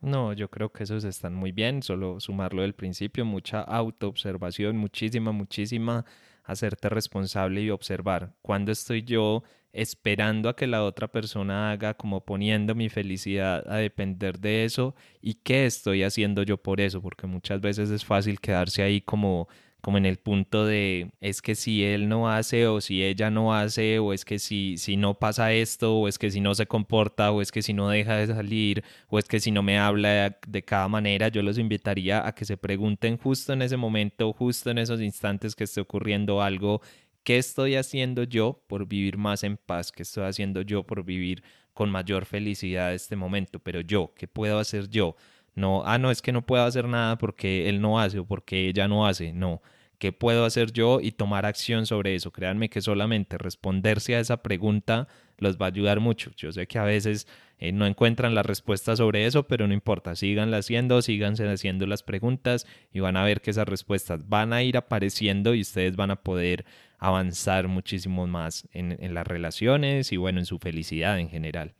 No, 0.00 0.32
yo 0.32 0.50
creo 0.50 0.72
que 0.72 0.82
esos 0.82 1.04
están 1.04 1.34
muy 1.34 1.52
bien, 1.52 1.82
solo 1.82 2.18
sumarlo 2.18 2.62
del 2.62 2.74
principio, 2.74 3.24
mucha 3.24 3.60
autoobservación, 3.60 4.76
muchísima, 4.76 5.30
muchísima, 5.30 6.04
hacerte 6.42 6.88
responsable 6.88 7.60
y 7.60 7.70
observar 7.70 8.34
cuándo 8.42 8.72
estoy 8.72 9.02
yo 9.02 9.44
esperando 9.72 10.48
a 10.48 10.56
que 10.56 10.66
la 10.66 10.84
otra 10.84 11.08
persona 11.08 11.70
haga, 11.70 11.94
como 11.94 12.24
poniendo 12.24 12.74
mi 12.74 12.88
felicidad 12.88 13.62
a 13.70 13.76
depender 13.76 14.38
de 14.38 14.64
eso 14.64 14.94
y 15.20 15.34
qué 15.34 15.66
estoy 15.66 16.02
haciendo 16.02 16.42
yo 16.42 16.56
por 16.56 16.80
eso, 16.80 17.02
porque 17.02 17.26
muchas 17.26 17.60
veces 17.60 17.90
es 17.90 18.04
fácil 18.04 18.40
quedarse 18.40 18.82
ahí 18.82 19.02
como 19.02 19.48
como 19.82 19.98
en 19.98 20.06
el 20.06 20.16
punto 20.18 20.64
de 20.64 21.10
es 21.20 21.42
que 21.42 21.56
si 21.56 21.84
él 21.84 22.08
no 22.08 22.30
hace 22.30 22.68
o 22.68 22.80
si 22.80 23.02
ella 23.02 23.30
no 23.30 23.52
hace 23.52 23.98
o 23.98 24.12
es 24.12 24.24
que 24.24 24.38
si, 24.38 24.76
si 24.78 24.96
no 24.96 25.18
pasa 25.18 25.52
esto 25.52 25.96
o 25.96 26.08
es 26.08 26.18
que 26.18 26.30
si 26.30 26.40
no 26.40 26.54
se 26.54 26.66
comporta 26.66 27.32
o 27.32 27.42
es 27.42 27.50
que 27.50 27.62
si 27.62 27.74
no 27.74 27.88
deja 27.88 28.16
de 28.16 28.28
salir 28.28 28.84
o 29.08 29.18
es 29.18 29.26
que 29.26 29.40
si 29.40 29.50
no 29.50 29.62
me 29.62 29.78
habla 29.78 30.38
de, 30.46 30.62
cada 30.62 30.88
manera, 30.88 31.28
yo 31.28 31.42
los 31.42 31.58
invitaría 31.58 32.24
a 32.26 32.32
que 32.32 32.44
se 32.44 32.56
pregunten 32.56 33.18
justo 33.18 33.52
en 33.52 33.62
ese 33.62 33.76
momento, 33.76 34.32
justo 34.32 34.70
en 34.70 34.78
esos 34.78 35.00
instantes 35.00 35.56
que 35.56 35.64
esté 35.64 35.80
ocurriendo 35.80 36.42
algo, 36.42 36.80
¿qué 37.24 37.38
estoy 37.38 37.74
haciendo 37.74 38.22
yo 38.22 38.62
por 38.68 38.86
vivir 38.86 39.18
más 39.18 39.42
en 39.42 39.56
paz? 39.56 39.90
¿Qué 39.90 40.04
estoy 40.04 40.24
haciendo 40.24 40.62
yo 40.62 40.84
por 40.84 41.04
vivir 41.04 41.42
con 41.74 41.90
mayor 41.90 42.24
felicidad 42.24 42.94
este 42.94 43.16
momento? 43.16 43.58
Pero 43.58 43.80
yo, 43.80 44.12
¿qué 44.16 44.28
puedo 44.28 44.60
hacer 44.60 44.88
yo? 44.88 45.16
No, 45.54 45.82
ah, 45.84 45.98
no, 45.98 46.10
es 46.10 46.22
que 46.22 46.32
no 46.32 46.42
puedo 46.42 46.64
hacer 46.64 46.88
nada 46.88 47.18
porque 47.18 47.68
él 47.68 47.80
no 47.80 48.00
hace 48.00 48.18
o 48.18 48.24
porque 48.24 48.68
ella 48.68 48.88
no 48.88 49.06
hace. 49.06 49.32
No, 49.32 49.60
¿qué 49.98 50.12
puedo 50.12 50.44
hacer 50.44 50.72
yo? 50.72 51.00
Y 51.00 51.12
tomar 51.12 51.46
acción 51.46 51.86
sobre 51.86 52.14
eso. 52.14 52.32
Créanme 52.32 52.70
que 52.70 52.80
solamente 52.80 53.38
responderse 53.38 54.16
a 54.16 54.20
esa 54.20 54.42
pregunta 54.42 55.08
los 55.38 55.58
va 55.58 55.66
a 55.66 55.68
ayudar 55.68 56.00
mucho. 56.00 56.30
Yo 56.36 56.52
sé 56.52 56.66
que 56.66 56.78
a 56.78 56.84
veces 56.84 57.26
eh, 57.58 57.70
no 57.70 57.86
encuentran 57.86 58.34
la 58.34 58.42
respuesta 58.42 58.96
sobre 58.96 59.26
eso, 59.26 59.46
pero 59.46 59.68
no 59.68 59.74
importa, 59.74 60.16
síganla 60.16 60.56
haciendo, 60.56 61.02
síganse 61.02 61.48
haciendo 61.48 61.86
las 61.86 62.02
preguntas 62.02 62.66
y 62.92 63.00
van 63.00 63.16
a 63.16 63.24
ver 63.24 63.40
que 63.40 63.50
esas 63.50 63.68
respuestas 63.68 64.28
van 64.28 64.52
a 64.52 64.62
ir 64.62 64.76
apareciendo 64.76 65.54
y 65.54 65.60
ustedes 65.60 65.94
van 65.94 66.10
a 66.10 66.16
poder 66.16 66.64
avanzar 66.98 67.68
muchísimo 67.68 68.26
más 68.26 68.68
en, 68.72 68.96
en 69.00 69.14
las 69.14 69.26
relaciones 69.26 70.12
y 70.12 70.16
bueno, 70.16 70.38
en 70.38 70.46
su 70.46 70.58
felicidad 70.58 71.18
en 71.18 71.28
general. 71.28 71.74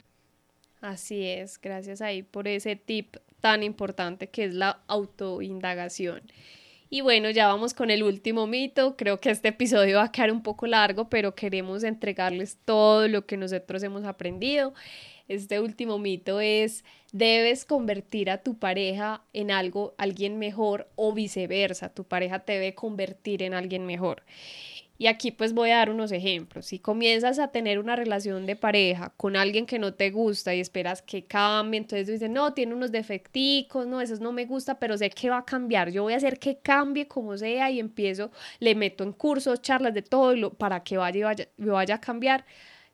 Así 0.80 1.24
es, 1.26 1.60
gracias 1.60 2.00
ahí 2.00 2.22
por 2.22 2.48
ese 2.48 2.76
tip 2.76 3.16
tan 3.42 3.62
importante 3.62 4.28
que 4.28 4.44
es 4.44 4.54
la 4.54 4.80
autoindagación. 4.86 6.22
Y 6.88 7.00
bueno, 7.00 7.30
ya 7.30 7.46
vamos 7.48 7.74
con 7.74 7.90
el 7.90 8.02
último 8.02 8.46
mito. 8.46 8.96
Creo 8.96 9.18
que 9.18 9.30
este 9.30 9.48
episodio 9.48 9.96
va 9.96 10.04
a 10.04 10.12
quedar 10.12 10.30
un 10.30 10.42
poco 10.42 10.66
largo, 10.66 11.08
pero 11.08 11.34
queremos 11.34 11.84
entregarles 11.84 12.58
todo 12.64 13.08
lo 13.08 13.26
que 13.26 13.36
nosotros 13.36 13.82
hemos 13.82 14.04
aprendido. 14.04 14.74
Este 15.26 15.60
último 15.60 15.98
mito 15.98 16.40
es, 16.40 16.84
debes 17.12 17.64
convertir 17.64 18.30
a 18.30 18.42
tu 18.42 18.58
pareja 18.58 19.22
en 19.32 19.50
algo, 19.50 19.94
alguien 19.96 20.38
mejor 20.38 20.88
o 20.94 21.14
viceversa. 21.14 21.88
Tu 21.88 22.04
pareja 22.04 22.40
te 22.40 22.52
debe 22.52 22.74
convertir 22.74 23.42
en 23.42 23.54
alguien 23.54 23.86
mejor. 23.86 24.22
Y 24.98 25.06
aquí 25.08 25.32
pues 25.32 25.52
voy 25.52 25.70
a 25.70 25.78
dar 25.78 25.90
unos 25.90 26.12
ejemplos. 26.12 26.66
Si 26.66 26.78
comienzas 26.78 27.38
a 27.38 27.48
tener 27.48 27.78
una 27.78 27.96
relación 27.96 28.46
de 28.46 28.54
pareja 28.56 29.12
con 29.16 29.36
alguien 29.36 29.66
que 29.66 29.78
no 29.78 29.94
te 29.94 30.10
gusta 30.10 30.54
y 30.54 30.60
esperas 30.60 31.02
que 31.02 31.24
cambie, 31.24 31.78
entonces 31.78 32.06
dices, 32.06 32.30
no, 32.30 32.54
tiene 32.54 32.74
unos 32.74 32.92
defecticos, 32.92 33.86
no, 33.86 34.00
eso 34.00 34.16
no 34.20 34.32
me 34.32 34.46
gusta, 34.46 34.78
pero 34.78 34.96
sé 34.96 35.10
que 35.10 35.30
va 35.30 35.38
a 35.38 35.44
cambiar. 35.44 35.90
Yo 35.90 36.04
voy 36.04 36.12
a 36.12 36.18
hacer 36.18 36.38
que 36.38 36.58
cambie 36.58 37.08
como 37.08 37.36
sea 37.36 37.70
y 37.70 37.80
empiezo, 37.80 38.30
le 38.60 38.74
meto 38.74 39.02
en 39.02 39.12
cursos, 39.12 39.60
charlas 39.62 39.94
de 39.94 40.02
todo 40.02 40.50
para 40.54 40.84
que 40.84 40.96
vaya, 40.96 41.26
vaya, 41.26 41.48
vaya 41.56 41.94
a 41.96 42.00
cambiar. 42.00 42.44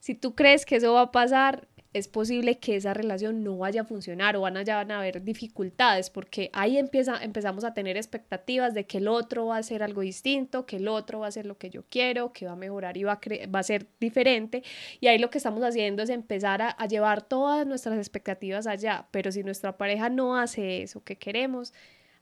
Si 0.00 0.14
tú 0.14 0.34
crees 0.34 0.64
que 0.64 0.76
eso 0.76 0.94
va 0.94 1.02
a 1.02 1.12
pasar, 1.12 1.66
es 1.94 2.06
posible 2.06 2.58
que 2.58 2.76
esa 2.76 2.92
relación 2.92 3.42
no 3.42 3.56
vaya 3.56 3.82
a 3.82 3.84
funcionar 3.84 4.36
o 4.36 4.42
van 4.42 4.56
a, 4.56 4.64
van 4.64 4.90
a 4.90 4.98
haber 4.98 5.22
dificultades 5.22 6.10
porque 6.10 6.50
ahí 6.52 6.76
empieza, 6.76 7.22
empezamos 7.22 7.64
a 7.64 7.72
tener 7.72 7.96
expectativas 7.96 8.74
de 8.74 8.84
que 8.84 8.98
el 8.98 9.08
otro 9.08 9.46
va 9.46 9.56
a 9.56 9.60
hacer 9.60 9.82
algo 9.82 10.02
distinto, 10.02 10.66
que 10.66 10.76
el 10.76 10.88
otro 10.88 11.20
va 11.20 11.26
a 11.26 11.28
hacer 11.28 11.46
lo 11.46 11.56
que 11.56 11.70
yo 11.70 11.84
quiero, 11.88 12.32
que 12.32 12.46
va 12.46 12.52
a 12.52 12.56
mejorar 12.56 12.96
y 12.96 13.04
va 13.04 13.12
a, 13.12 13.46
va 13.46 13.60
a 13.60 13.62
ser 13.62 13.86
diferente. 14.00 14.62
Y 15.00 15.06
ahí 15.06 15.18
lo 15.18 15.30
que 15.30 15.38
estamos 15.38 15.62
haciendo 15.64 16.02
es 16.02 16.10
empezar 16.10 16.62
a 16.62 16.86
llevar 16.86 17.22
todas 17.22 17.66
nuestras 17.66 17.96
expectativas 17.96 18.66
allá. 18.66 19.08
Pero 19.10 19.32
si 19.32 19.42
nuestra 19.42 19.78
pareja 19.78 20.10
no 20.10 20.36
hace 20.36 20.82
eso 20.82 21.02
que 21.02 21.16
queremos, 21.16 21.72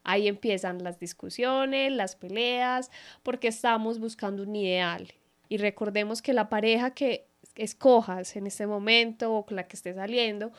ahí 0.06 0.28
empiezan 0.28 0.84
las 0.84 1.00
discusiones, 1.00 1.92
las 1.92 2.14
peleas, 2.14 2.90
porque 3.24 3.48
estamos 3.48 3.98
buscando 3.98 4.44
un 4.44 4.54
ideal. 4.54 5.12
Y 5.48 5.58
recordemos 5.58 6.22
que 6.22 6.32
la 6.32 6.48
pareja 6.48 6.92
que 6.92 7.26
escojas 7.57 8.36
en 8.36 8.46
este 8.46 8.66
momento 8.66 9.34
o 9.34 9.46
con 9.46 9.57
la 9.57 9.66
que 9.66 9.76
estés 9.76 9.96
saliendo, 9.96 10.52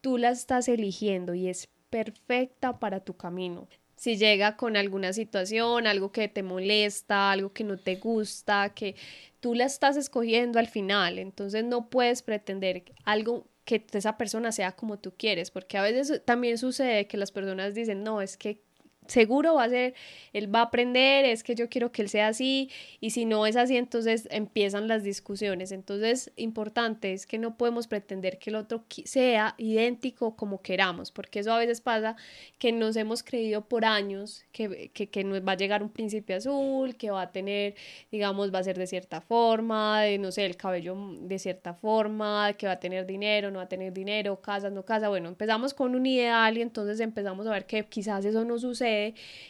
tú 0.00 0.18
la 0.18 0.30
estás 0.30 0.68
eligiendo 0.68 1.34
y 1.34 1.48
es 1.48 1.68
perfecta 1.90 2.78
para 2.78 3.00
tu 3.00 3.16
camino. 3.16 3.68
Si 3.96 4.16
llega 4.16 4.56
con 4.56 4.76
alguna 4.76 5.12
situación, 5.12 5.86
algo 5.86 6.10
que 6.10 6.28
te 6.28 6.42
molesta, 6.42 7.30
algo 7.32 7.52
que 7.52 7.64
no 7.64 7.76
te 7.76 7.96
gusta, 7.96 8.72
que 8.74 8.94
tú 9.40 9.54
la 9.54 9.66
estás 9.66 9.96
escogiendo 9.96 10.58
al 10.58 10.68
final, 10.68 11.18
entonces 11.18 11.64
no 11.64 11.90
puedes 11.90 12.22
pretender 12.22 12.84
algo 13.04 13.46
que 13.64 13.84
esa 13.92 14.16
persona 14.16 14.52
sea 14.52 14.72
como 14.72 14.98
tú 14.98 15.12
quieres, 15.16 15.50
porque 15.50 15.76
a 15.76 15.82
veces 15.82 16.22
también 16.24 16.56
sucede 16.56 17.06
que 17.06 17.18
las 17.18 17.30
personas 17.30 17.74
dicen, 17.74 18.02
no, 18.02 18.22
es 18.22 18.36
que 18.36 18.62
seguro 19.10 19.54
va 19.54 19.64
a 19.64 19.68
ser, 19.68 19.94
él 20.32 20.54
va 20.54 20.60
a 20.60 20.62
aprender, 20.64 21.24
es 21.24 21.42
que 21.42 21.54
yo 21.54 21.68
quiero 21.68 21.92
que 21.92 22.02
él 22.02 22.08
sea 22.08 22.28
así, 22.28 22.70
y 23.00 23.10
si 23.10 23.24
no 23.24 23.46
es 23.46 23.56
así, 23.56 23.76
entonces 23.76 24.28
empiezan 24.30 24.88
las 24.88 25.02
discusiones. 25.02 25.72
Entonces, 25.72 26.32
importante 26.36 27.12
es 27.12 27.26
que 27.26 27.38
no 27.38 27.56
podemos 27.56 27.86
pretender 27.88 28.38
que 28.38 28.50
el 28.50 28.56
otro 28.56 28.84
sea 29.04 29.54
idéntico 29.58 30.36
como 30.36 30.62
queramos, 30.62 31.10
porque 31.10 31.40
eso 31.40 31.52
a 31.52 31.58
veces 31.58 31.80
pasa 31.80 32.16
que 32.58 32.72
nos 32.72 32.96
hemos 32.96 33.22
creído 33.22 33.62
por 33.62 33.84
años 33.84 34.44
que, 34.52 34.90
que, 34.94 35.08
que 35.08 35.24
nos 35.24 35.40
va 35.46 35.52
a 35.52 35.56
llegar 35.56 35.82
un 35.82 35.90
príncipe 35.90 36.34
azul, 36.34 36.96
que 36.96 37.10
va 37.10 37.22
a 37.22 37.32
tener, 37.32 37.74
digamos, 38.12 38.54
va 38.54 38.60
a 38.60 38.64
ser 38.64 38.78
de 38.78 38.86
cierta 38.86 39.20
forma, 39.20 40.02
de, 40.02 40.18
no 40.18 40.30
sé, 40.30 40.46
el 40.46 40.56
cabello 40.56 40.96
de 41.22 41.38
cierta 41.38 41.74
forma, 41.74 42.52
que 42.54 42.66
va 42.66 42.74
a 42.74 42.80
tener 42.80 43.06
dinero, 43.06 43.50
no 43.50 43.58
va 43.58 43.64
a 43.64 43.68
tener 43.68 43.92
dinero, 43.92 44.40
casa, 44.40 44.70
no 44.70 44.84
casa. 44.84 45.08
Bueno, 45.08 45.28
empezamos 45.28 45.74
con 45.74 45.94
un 45.94 46.06
ideal 46.06 46.56
y 46.58 46.62
entonces 46.62 47.00
empezamos 47.00 47.46
a 47.46 47.50
ver 47.50 47.66
que 47.66 47.84
quizás 47.86 48.24
eso 48.24 48.44
no 48.44 48.58
sucede 48.58 48.99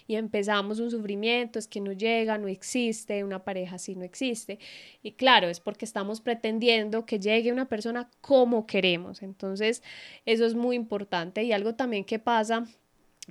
y 0.06 0.16
empezamos 0.16 0.80
un 0.80 0.90
sufrimiento, 0.90 1.58
es 1.58 1.68
que 1.68 1.80
no 1.80 1.92
llega, 1.92 2.38
no 2.38 2.48
existe, 2.48 3.24
una 3.24 3.44
pareja 3.44 3.76
así 3.76 3.94
no 3.94 4.04
existe. 4.04 4.58
Y 5.02 5.12
claro, 5.12 5.48
es 5.48 5.60
porque 5.60 5.84
estamos 5.84 6.20
pretendiendo 6.20 7.06
que 7.06 7.18
llegue 7.18 7.52
una 7.52 7.68
persona 7.68 8.10
como 8.20 8.66
queremos. 8.66 9.22
Entonces, 9.22 9.82
eso 10.26 10.46
es 10.46 10.54
muy 10.54 10.76
importante 10.76 11.42
y 11.42 11.52
algo 11.52 11.74
también 11.74 12.04
que 12.04 12.18
pasa 12.18 12.64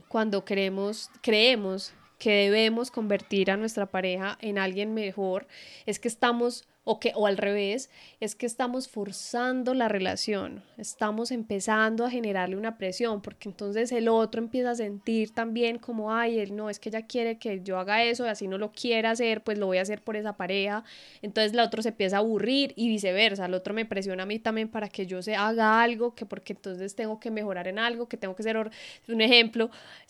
cuando 0.07 0.45
queremos, 0.45 1.09
creemos 1.21 1.93
que 2.19 2.31
debemos 2.31 2.91
convertir 2.91 3.49
a 3.49 3.57
nuestra 3.57 3.85
pareja 3.85 4.37
en 4.41 4.57
alguien 4.57 4.93
mejor, 4.93 5.47
es 5.85 5.99
que 5.99 6.09
estamos 6.09 6.67
o 6.83 6.99
que 6.99 7.11
o 7.15 7.27
al 7.27 7.37
revés, 7.37 7.89
es 8.19 8.35
que 8.35 8.45
estamos 8.45 8.87
forzando 8.87 9.73
la 9.73 9.87
relación, 9.87 10.63
estamos 10.77 11.31
empezando 11.31 12.05
a 12.05 12.09
generarle 12.09 12.55
una 12.55 12.77
presión, 12.77 13.21
porque 13.21 13.49
entonces 13.49 13.91
el 13.91 14.07
otro 14.07 14.41
empieza 14.41 14.71
a 14.71 14.75
sentir 14.75 15.33
también 15.33 15.77
como, 15.77 16.13
ay, 16.13 16.39
él 16.39 16.55
no, 16.55 16.69
es 16.69 16.79
que 16.79 16.89
ella 16.89 17.05
quiere 17.05 17.37
que 17.37 17.61
yo 17.61 17.77
haga 17.77 18.03
eso, 18.03 18.25
así 18.25 18.47
no 18.47 18.57
lo 18.57 18.71
quiera 18.71 19.11
hacer, 19.11 19.43
pues 19.43 19.57
lo 19.57 19.67
voy 19.67 19.77
a 19.77 19.81
hacer 19.81 20.01
por 20.01 20.15
esa 20.15 20.33
pareja, 20.37 20.83
entonces 21.21 21.53
el 21.53 21.59
otro 21.59 21.81
se 21.81 21.89
empieza 21.89 22.17
a 22.17 22.19
aburrir 22.19 22.73
y 22.75 22.87
viceversa, 22.87 23.45
el 23.45 23.53
otro 23.53 23.73
me 23.73 23.85
presiona 23.85 24.23
a 24.23 24.25
mí 24.25 24.39
también 24.39 24.69
para 24.69 24.89
que 24.89 25.05
yo 25.05 25.21
se 25.21 25.35
haga 25.35 25.81
algo, 25.81 26.15
que 26.15 26.25
porque 26.25 26.53
entonces 26.53 26.95
tengo 26.95 27.19
que 27.19 27.29
mejorar 27.29 27.67
en 27.67 27.77
algo, 27.77 28.07
que 28.07 28.17
tengo 28.17 28.35
que 28.35 28.43
ser, 28.43 28.57
un 28.57 29.21
ejemplo, 29.21 29.69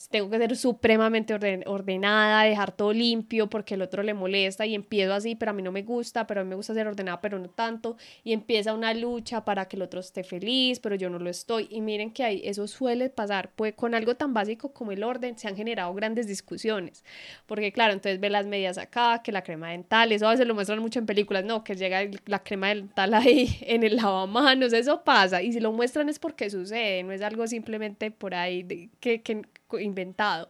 tengo 0.10 0.30
que 0.30 0.38
ser 0.38 0.56
supremamente 0.56 1.34
ordenada, 1.66 2.44
dejar 2.44 2.72
todo 2.72 2.94
limpio 2.94 3.50
porque 3.50 3.74
el 3.74 3.82
otro 3.82 4.04
le 4.04 4.14
molesta 4.14 4.66
y 4.66 4.76
empiezo 4.76 5.14
así, 5.14 5.36
pero 5.36 5.52
a 5.52 5.54
mí 5.54 5.62
no 5.62 5.72
me 5.72 5.84
gusta, 5.84 6.28
pero 6.28 6.42
a 6.42 6.44
mí 6.44 6.50
me 6.50 6.56
gusta 6.60 6.74
ser 6.74 6.88
ordenada, 6.88 7.22
pero 7.22 7.40
no 7.40 7.50
tanto, 7.50 7.98
y 8.24 8.34
empieza 8.34 8.74
una 8.74 8.94
lucha 8.94 9.44
para 9.46 9.68
que 9.68 9.76
el 9.76 9.82
otro 9.82 10.00
esté 10.00 10.24
feliz, 10.24 10.80
pero 10.80 10.96
yo 10.96 11.10
no 11.10 11.20
lo 11.20 11.30
estoy. 11.30 11.68
Y 11.72 11.82
miren 11.82 12.12
que 12.12 12.24
ahí 12.24 12.42
eso 12.46 12.68
suele 12.68 13.10
pasar, 13.10 13.52
pues 13.56 13.74
con 13.74 13.96
algo 13.96 14.16
tan 14.16 14.34
básico 14.34 14.74
como 14.74 14.92
el 14.92 15.04
orden 15.04 15.38
se 15.38 15.48
han 15.48 15.56
generado 15.56 15.94
grandes 15.94 16.28
discusiones, 16.28 17.04
porque 17.46 17.72
claro, 17.72 17.94
entonces 17.94 18.20
ve 18.20 18.30
las 18.30 18.46
medias 18.46 18.78
acá, 18.78 19.22
que 19.24 19.32
la 19.32 19.44
crema 19.44 19.70
dental, 19.72 20.12
eso 20.12 20.28
a 20.28 20.32
veces 20.32 20.48
lo 20.48 20.54
muestran 20.54 20.80
mucho 20.80 21.00
en 21.00 21.06
películas, 21.06 21.44
no, 21.46 21.64
que 21.64 21.76
llega 21.76 22.02
la 22.26 22.44
crema 22.44 22.70
dental 22.70 23.14
ahí 23.14 23.58
en 23.62 23.84
el 23.84 23.96
lavamanos, 23.96 24.74
eso 24.74 25.04
pasa, 25.04 25.42
y 25.42 25.54
si 25.54 25.60
lo 25.60 25.72
muestran 25.72 26.10
es 26.10 26.20
porque 26.20 26.50
sucede, 26.50 27.04
no 27.04 27.12
es 27.12 27.22
algo 27.22 27.48
simplemente 27.48 28.12
por 28.12 28.36
ahí 28.36 28.90
que, 29.00 29.22
que 29.22 29.42
inventado 29.80 30.50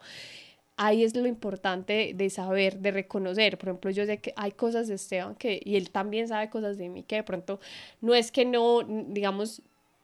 ahí 0.80 1.04
es 1.04 1.14
lo 1.14 1.28
importante 1.28 2.14
de 2.16 2.30
saber, 2.30 2.80
de 2.80 2.92
reconocer. 2.92 3.58
Por 3.58 3.70
ejemplo, 3.70 3.92
yo 3.92 4.06
sé 4.06 4.20
que 4.20 4.34
hay 4.38 4.54
cosas 4.54 4.88
de 4.88 4.96
Esteban 4.96 5.36
que, 5.36 5.62
y 5.64 5.76
él 5.76 5.92
también 5.92 6.30
sabe 6.30 6.50
cosas 6.50 6.78
de 6.78 6.88
mí 6.88 7.04
que 7.04 7.18
de 7.18 7.24
pronto 7.24 7.60
no 8.00 8.16
es 8.16 8.32
que 8.32 8.46
no, 8.46 8.82
digamos, 8.84 9.62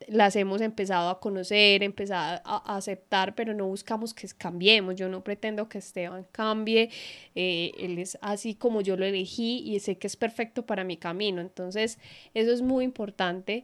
las 0.08 0.36
hemos 0.36 0.60
empezado 0.60 1.10
a 1.10 1.22
conocer, 1.22 1.82
empezado 1.82 2.42
a, 2.44 2.76
aceptar, 2.76 3.36
pero 3.36 3.54
no 3.54 3.66
buscamos 3.68 4.14
que 4.14 4.28
cambiemos. 4.38 4.96
Yo 4.98 5.08
no 5.08 5.24
pretendo 5.24 5.70
que 5.70 5.78
Esteban 5.78 6.28
cambie, 6.34 6.90
eh, 7.36 7.72
él 7.80 7.98
es 7.98 8.18
así 8.22 8.54
como 8.54 8.82
yo 8.82 8.98
lo 8.98 9.06
elegí 9.06 9.64
y 9.66 9.80
sé 9.80 9.98
que 9.98 10.08
es 10.08 10.18
perfecto 10.18 10.66
para 10.66 10.84
mi 10.84 10.98
camino. 10.98 11.40
Entonces, 11.40 12.00
eso 12.34 12.52
es 12.52 12.62
muy 12.62 12.84
importante. 12.84 13.64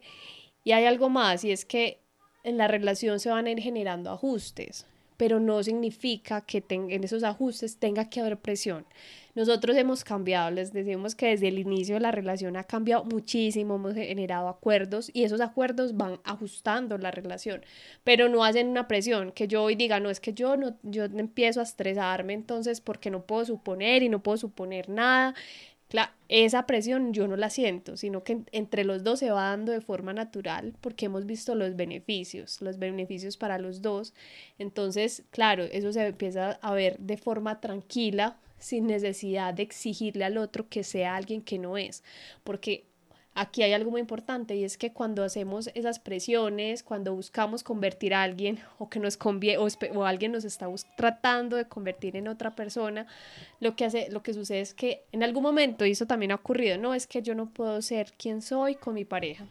Y 0.64 0.72
hay 0.72 0.86
algo 0.86 1.10
más, 1.10 1.44
y 1.44 1.52
es 1.52 1.66
que 1.66 1.98
en 2.42 2.56
la 2.56 2.68
relación 2.68 3.20
se 3.20 3.28
van 3.28 3.46
a 3.46 3.50
ir 3.50 3.60
generando 3.60 4.10
ajustes 4.10 4.86
pero 5.22 5.38
no 5.38 5.62
significa 5.62 6.40
que 6.40 6.64
en 6.68 7.04
esos 7.04 7.22
ajustes 7.22 7.76
tenga 7.76 8.10
que 8.10 8.18
haber 8.18 8.38
presión. 8.38 8.84
Nosotros 9.36 9.76
hemos 9.76 10.02
cambiado, 10.02 10.50
les 10.50 10.72
decimos 10.72 11.14
que 11.14 11.28
desde 11.28 11.46
el 11.46 11.60
inicio 11.60 12.00
la 12.00 12.10
relación 12.10 12.56
ha 12.56 12.64
cambiado 12.64 13.04
muchísimo, 13.04 13.76
hemos 13.76 13.94
generado 13.94 14.48
acuerdos 14.48 15.12
y 15.14 15.22
esos 15.22 15.40
acuerdos 15.40 15.96
van 15.96 16.18
ajustando 16.24 16.98
la 16.98 17.12
relación, 17.12 17.64
pero 18.02 18.28
no 18.28 18.42
hacen 18.42 18.66
una 18.66 18.88
presión, 18.88 19.30
que 19.30 19.46
yo 19.46 19.62
hoy 19.62 19.76
diga, 19.76 20.00
no 20.00 20.10
es 20.10 20.18
que 20.18 20.34
yo 20.34 20.56
no 20.56 20.76
yo 20.82 21.04
empiezo 21.04 21.60
a 21.60 21.62
estresarme 21.62 22.32
entonces 22.32 22.80
porque 22.80 23.08
no 23.08 23.22
puedo 23.22 23.44
suponer 23.44 24.02
y 24.02 24.08
no 24.08 24.24
puedo 24.24 24.38
suponer 24.38 24.88
nada 24.88 25.36
esa 26.28 26.66
presión 26.66 27.12
yo 27.12 27.28
no 27.28 27.36
la 27.36 27.50
siento, 27.50 27.96
sino 27.96 28.24
que 28.24 28.40
entre 28.52 28.84
los 28.84 29.04
dos 29.04 29.18
se 29.18 29.30
va 29.30 29.50
dando 29.50 29.72
de 29.72 29.82
forma 29.82 30.14
natural 30.14 30.74
porque 30.80 31.06
hemos 31.06 31.26
visto 31.26 31.54
los 31.54 31.76
beneficios, 31.76 32.62
los 32.62 32.78
beneficios 32.78 33.36
para 33.36 33.58
los 33.58 33.82
dos. 33.82 34.14
Entonces, 34.58 35.24
claro, 35.30 35.64
eso 35.64 35.92
se 35.92 36.06
empieza 36.06 36.52
a 36.62 36.72
ver 36.72 36.98
de 36.98 37.18
forma 37.18 37.60
tranquila, 37.60 38.38
sin 38.58 38.86
necesidad 38.86 39.52
de 39.52 39.64
exigirle 39.64 40.24
al 40.24 40.38
otro 40.38 40.68
que 40.68 40.84
sea 40.84 41.16
alguien 41.16 41.42
que 41.42 41.58
no 41.58 41.76
es, 41.76 42.02
porque 42.44 42.84
aquí 43.34 43.62
hay 43.62 43.72
algo 43.72 43.90
muy 43.90 44.00
importante 44.00 44.54
y 44.56 44.64
es 44.64 44.76
que 44.76 44.92
cuando 44.92 45.24
hacemos 45.24 45.70
esas 45.74 45.98
presiones, 45.98 46.82
cuando 46.82 47.14
buscamos 47.14 47.62
convertir 47.62 48.14
a 48.14 48.22
alguien 48.22 48.60
o 48.78 48.88
que 48.88 49.00
nos 49.00 49.16
conviene 49.16 49.58
o, 49.58 50.04
alguien 50.04 50.32
nos 50.32 50.44
está 50.44 50.68
tratando 50.96 51.56
de 51.56 51.66
convertir 51.66 52.16
en 52.16 52.28
otra 52.28 52.54
persona, 52.54 53.06
lo 53.60 53.76
que 53.76 53.84
hace 53.84 54.08
lo 54.10 54.22
que 54.22 54.34
sucede 54.34 54.60
es 54.60 54.74
que 54.74 55.04
en 55.12 55.22
algún 55.22 55.42
momento 55.42 55.86
y 55.86 55.92
eso 55.92 56.06
también 56.06 56.32
ha 56.32 56.36
ocurrido, 56.36 56.78
no 56.78 56.94
es 56.94 57.06
que 57.06 57.22
yo 57.22 57.34
no 57.34 57.50
puedo 57.50 57.80
ser 57.82 58.12
quien 58.16 58.42
soy 58.42 58.74
con 58.74 58.94
mi 58.94 59.04
pareja 59.04 59.46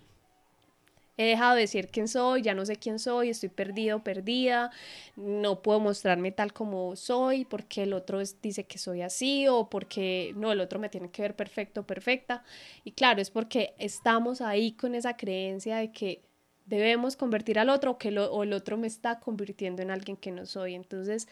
he 1.21 1.25
dejado 1.25 1.55
de 1.55 1.61
decir 1.61 1.89
quién 1.89 2.07
soy, 2.07 2.41
ya 2.41 2.53
no 2.53 2.65
sé 2.65 2.75
quién 2.77 2.99
soy, 2.99 3.29
estoy 3.29 3.49
perdido, 3.49 4.03
perdida, 4.03 4.71
no 5.15 5.61
puedo 5.61 5.79
mostrarme 5.79 6.31
tal 6.31 6.53
como 6.53 6.95
soy 6.95 7.45
porque 7.45 7.83
el 7.83 7.93
otro 7.93 8.19
dice 8.41 8.65
que 8.65 8.77
soy 8.77 9.01
así 9.01 9.47
o 9.47 9.69
porque 9.69 10.33
no, 10.35 10.51
el 10.51 10.61
otro 10.61 10.79
me 10.79 10.89
tiene 10.89 11.09
que 11.09 11.21
ver 11.21 11.35
perfecto, 11.35 11.85
perfecta. 11.85 12.43
Y 12.83 12.91
claro, 12.91 13.21
es 13.21 13.29
porque 13.29 13.73
estamos 13.77 14.41
ahí 14.41 14.73
con 14.73 14.95
esa 14.95 15.17
creencia 15.17 15.77
de 15.77 15.91
que 15.91 16.21
debemos 16.65 17.15
convertir 17.15 17.59
al 17.59 17.69
otro 17.69 17.91
o 17.91 17.97
que 17.97 18.17
o 18.17 18.43
el 18.43 18.53
otro 18.53 18.77
me 18.77 18.87
está 18.87 19.19
convirtiendo 19.19 19.81
en 19.81 19.91
alguien 19.91 20.17
que 20.17 20.31
no 20.31 20.45
soy. 20.45 20.75
Entonces, 20.75 21.27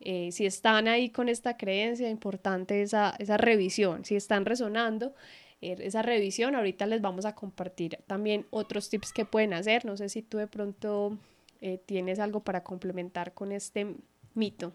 eh, 0.00 0.30
si 0.32 0.44
están 0.46 0.88
ahí 0.88 1.10
con 1.10 1.28
esta 1.28 1.56
creencia, 1.56 2.08
importante 2.10 2.82
esa, 2.82 3.16
revisión, 3.38 4.04
si 4.04 4.14
están 4.16 4.44
resonando, 4.44 5.14
esa 5.60 6.02
revisión. 6.02 6.54
Ahorita 6.54 6.86
les 6.86 7.00
vamos 7.00 7.24
a 7.24 7.34
compartir 7.34 7.98
también 8.06 8.46
otros 8.50 8.88
tips 8.88 9.12
que 9.12 9.24
pueden 9.24 9.54
hacer. 9.54 9.84
No 9.84 9.96
sé 9.96 10.08
si 10.08 10.22
tú 10.22 10.38
de 10.38 10.46
pronto 10.46 11.18
eh, 11.60 11.78
tienes 11.84 12.18
algo 12.18 12.40
para 12.40 12.62
complementar 12.62 13.34
con 13.34 13.52
este 13.52 13.94
mito. 14.34 14.72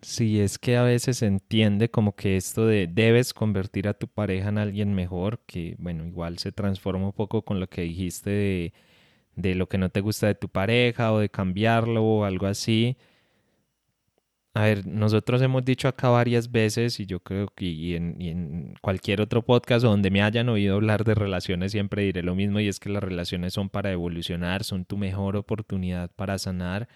Sí, 0.00 0.40
es 0.40 0.58
que 0.58 0.76
a 0.76 0.84
veces 0.84 1.18
se 1.18 1.26
entiende 1.26 1.90
como 1.90 2.14
que 2.14 2.36
esto 2.36 2.66
de 2.66 2.86
debes 2.86 3.34
convertir 3.34 3.88
a 3.88 3.94
tu 3.94 4.06
pareja 4.06 4.48
en 4.48 4.58
alguien 4.58 4.94
mejor, 4.94 5.40
que 5.44 5.74
bueno, 5.78 6.06
igual 6.06 6.38
se 6.38 6.52
transforma 6.52 7.06
un 7.06 7.12
poco 7.12 7.42
con 7.42 7.58
lo 7.58 7.68
que 7.68 7.82
dijiste 7.82 8.30
de, 8.30 8.72
de 9.34 9.54
lo 9.56 9.68
que 9.68 9.78
no 9.78 9.90
te 9.90 10.00
gusta 10.00 10.28
de 10.28 10.36
tu 10.36 10.48
pareja 10.48 11.12
o 11.12 11.18
de 11.18 11.30
cambiarlo 11.30 12.04
o 12.04 12.24
algo 12.24 12.46
así. 12.46 12.96
A 14.58 14.62
ver, 14.62 14.88
nosotros 14.88 15.40
hemos 15.40 15.64
dicho 15.64 15.86
acá 15.86 16.08
varias 16.08 16.50
veces 16.50 16.98
y 16.98 17.06
yo 17.06 17.20
creo 17.20 17.46
que 17.46 17.64
y 17.64 17.94
en, 17.94 18.74
cualquier 18.80 19.20
otro 19.20 19.42
podcast 19.42 19.84
donde 19.84 20.10
me 20.10 20.20
hayan 20.20 20.48
oído 20.48 20.74
hablar 20.74 21.04
de 21.04 21.14
relaciones 21.14 21.70
siempre 21.70 22.02
diré 22.02 22.24
lo 22.24 22.34
mismo 22.34 22.58
y 22.58 22.66
es 22.66 22.80
que 22.80 22.88
las 22.88 23.00
relaciones 23.00 23.52
son 23.52 23.68
para 23.68 23.92
evolucionar, 23.92 24.64
son 24.64 24.84
tu 24.84 24.96
mejor 24.96 25.36
oportunidad 25.36 26.10
para 26.10 26.38
sanar, 26.38 26.88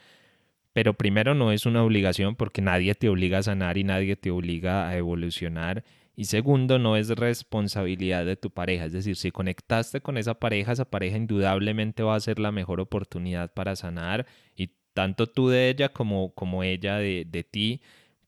pero 0.73 0.95
primero 0.95 1.37
no 1.37 1.53
es 1.53 1.65
una 1.65 1.85
obligación 1.85 2.35
porque 2.35 2.63
nadie 2.63 2.97
te 2.97 3.09
obliga 3.09 3.39
a 3.39 3.43
sanar 3.45 3.79
y 3.79 3.85
nadie 3.85 4.17
te 4.17 4.33
obliga 4.33 4.89
a 4.89 4.97
evolucionar. 4.97 5.85
Y 6.17 6.25
segundo, 6.25 6.81
no 6.81 6.97
es 6.97 7.11
responsabilidad 7.11 8.27
de 8.27 8.37
tu 8.37 8.51
pareja. 8.51 8.87
Es 8.87 8.93
decir, 8.93 9.15
si 9.17 9.31
conectaste 9.31 10.01
con 10.01 10.19
esa 10.19 10.35
pareja, 10.35 10.73
esa 10.73 10.91
pareja 10.91 11.17
indudablemente 11.17 12.03
va 12.03 12.17
a 12.17 12.21
ser 12.21 12.41
la 12.41 12.51
mejor 12.51 12.81
oportunidad 12.81 13.53
para 13.55 13.77
sanar 13.77 14.27
y 14.57 14.71
tanto 14.95 15.27
tú 15.27 15.49
de 15.49 15.69
ella 15.71 15.91
como, 15.91 16.33
como 16.35 16.63
ella 16.63 16.99
de, 16.99 17.27
de 17.29 17.45
ti, 17.45 17.83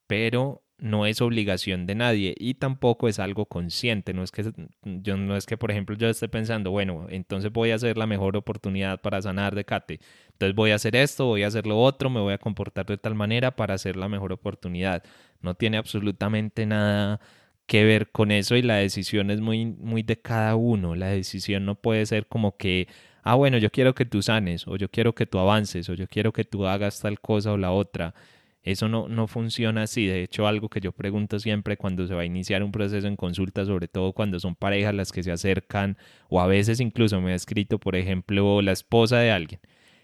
pero 0.07 0.65
no 0.79 1.07
es 1.07 1.21
obligación 1.21 1.87
de 1.87 1.95
nadie 1.95 2.35
y 2.39 2.55
tampoco 2.55 3.09
es 3.09 3.19
algo 3.19 3.47
consciente, 3.47 4.13
no 4.13 4.23
es 4.23 4.33
que 4.33 4.45
yo 4.83 5.17
no 5.17 5.37
es 5.37 5.47
que 5.47 5.57
por 5.57 5.71
ejemplo 5.71 5.97
yo 5.97 6.09
esté 6.09 6.29
pensando, 6.29 6.71
bueno, 6.73 7.07
entonces 7.11 7.53
voy 7.53 7.71
a 7.71 7.77
hacer 7.77 7.97
la 7.97 8.07
mejor 8.07 8.37
oportunidad 8.37 9.01
para 9.01 9.23
sanar 9.23 9.55
de 9.55 9.65
Kate. 9.65 10.01
Entonces 10.33 10.55
voy 10.55 10.73
a 10.73 10.75
hacer 10.75 10.97
esto, 10.97 11.27
voy 11.27 11.45
a 11.45 11.47
hacer 11.47 11.67
lo 11.67 11.81
otro, 11.81 12.11
me 12.11 12.21
voy 12.21 12.35
a 12.35 12.39
comportar 12.39 12.87
de 12.87 12.99
tal 12.99 13.15
manera 13.15 13.55
para 13.57 13.75
hacer 13.75 13.97
la 13.97 14.09
mejor 14.09 14.33
oportunidad. 14.33 15.03
No 15.41 15.55
tiene 15.55 15.77
absolutamente 15.79 16.67
nada 16.67 17.21
que 17.67 17.85
ver 17.85 18.11
con 18.11 18.31
eso 18.31 18.57
y 18.57 18.63
la 18.63 18.77
decisión 18.77 19.31
es 19.31 19.41
muy 19.41 19.67
muy 19.67 20.03
de 20.03 20.21
cada 20.21 20.57
uno. 20.57 20.95
La 20.97 21.09
decisión 21.09 21.65
no 21.65 21.77
puede 21.77 22.05
ser 22.07 22.27
como 22.27 22.57
que 22.57 22.89
ah, 23.25 23.35
bueno, 23.35 23.59
yo 23.59 23.71
quiero 23.71 23.95
que 23.95 24.05
tú 24.05 24.23
sanes, 24.23 24.69
o 24.69 24.77
yo 24.77 24.89
quiero 24.89 25.15
que 25.15 25.27
tú 25.27 25.39
avances, 25.39 25.89
o 25.89 25.95
yo 25.95 26.07
quiero 26.07 26.33
que 26.33 26.45
tú 26.45 26.67
hagas 26.67 27.01
tal 27.01 27.21
cosa 27.21 27.53
o 27.53 27.57
la 27.57 27.73
otra. 27.73 28.15
Eso 28.63 28.89
no, 28.89 29.09
no 29.09 29.27
funciona 29.27 29.83
así. 29.83 30.07
De 30.07 30.23
hecho, 30.23 30.47
algo 30.47 30.69
que 30.69 30.81
yo 30.81 30.93
pregunto 30.93 31.39
siempre 31.39 31.77
cuando 31.77 32.07
se 32.07 32.15
va 32.15 32.23
a 32.23 32.25
iniciar 32.25 32.63
un 32.63 32.73
proceso 32.73 33.07
en 33.07 33.17
consulta, 33.17 33.65
sobre 33.65 33.89
todo 33.89 34.13
cuando 34.13 34.39
son 34.41 34.55
parejas 34.55 34.95
las 34.95 35.11
que 35.13 35.23
se 35.23 35.33
acercan, 35.33 35.99
o 36.29 36.41
a 36.41 36.47
veces 36.47 36.81
incluso 36.81 37.21
me 37.21 37.33
ha 37.33 37.35
escrito, 37.35 37.79
por 37.79 37.97
ejemplo, 37.97 38.63
la 38.63 38.73
esposa 38.73 39.19
de 39.19 39.31
alguien, 39.31 39.61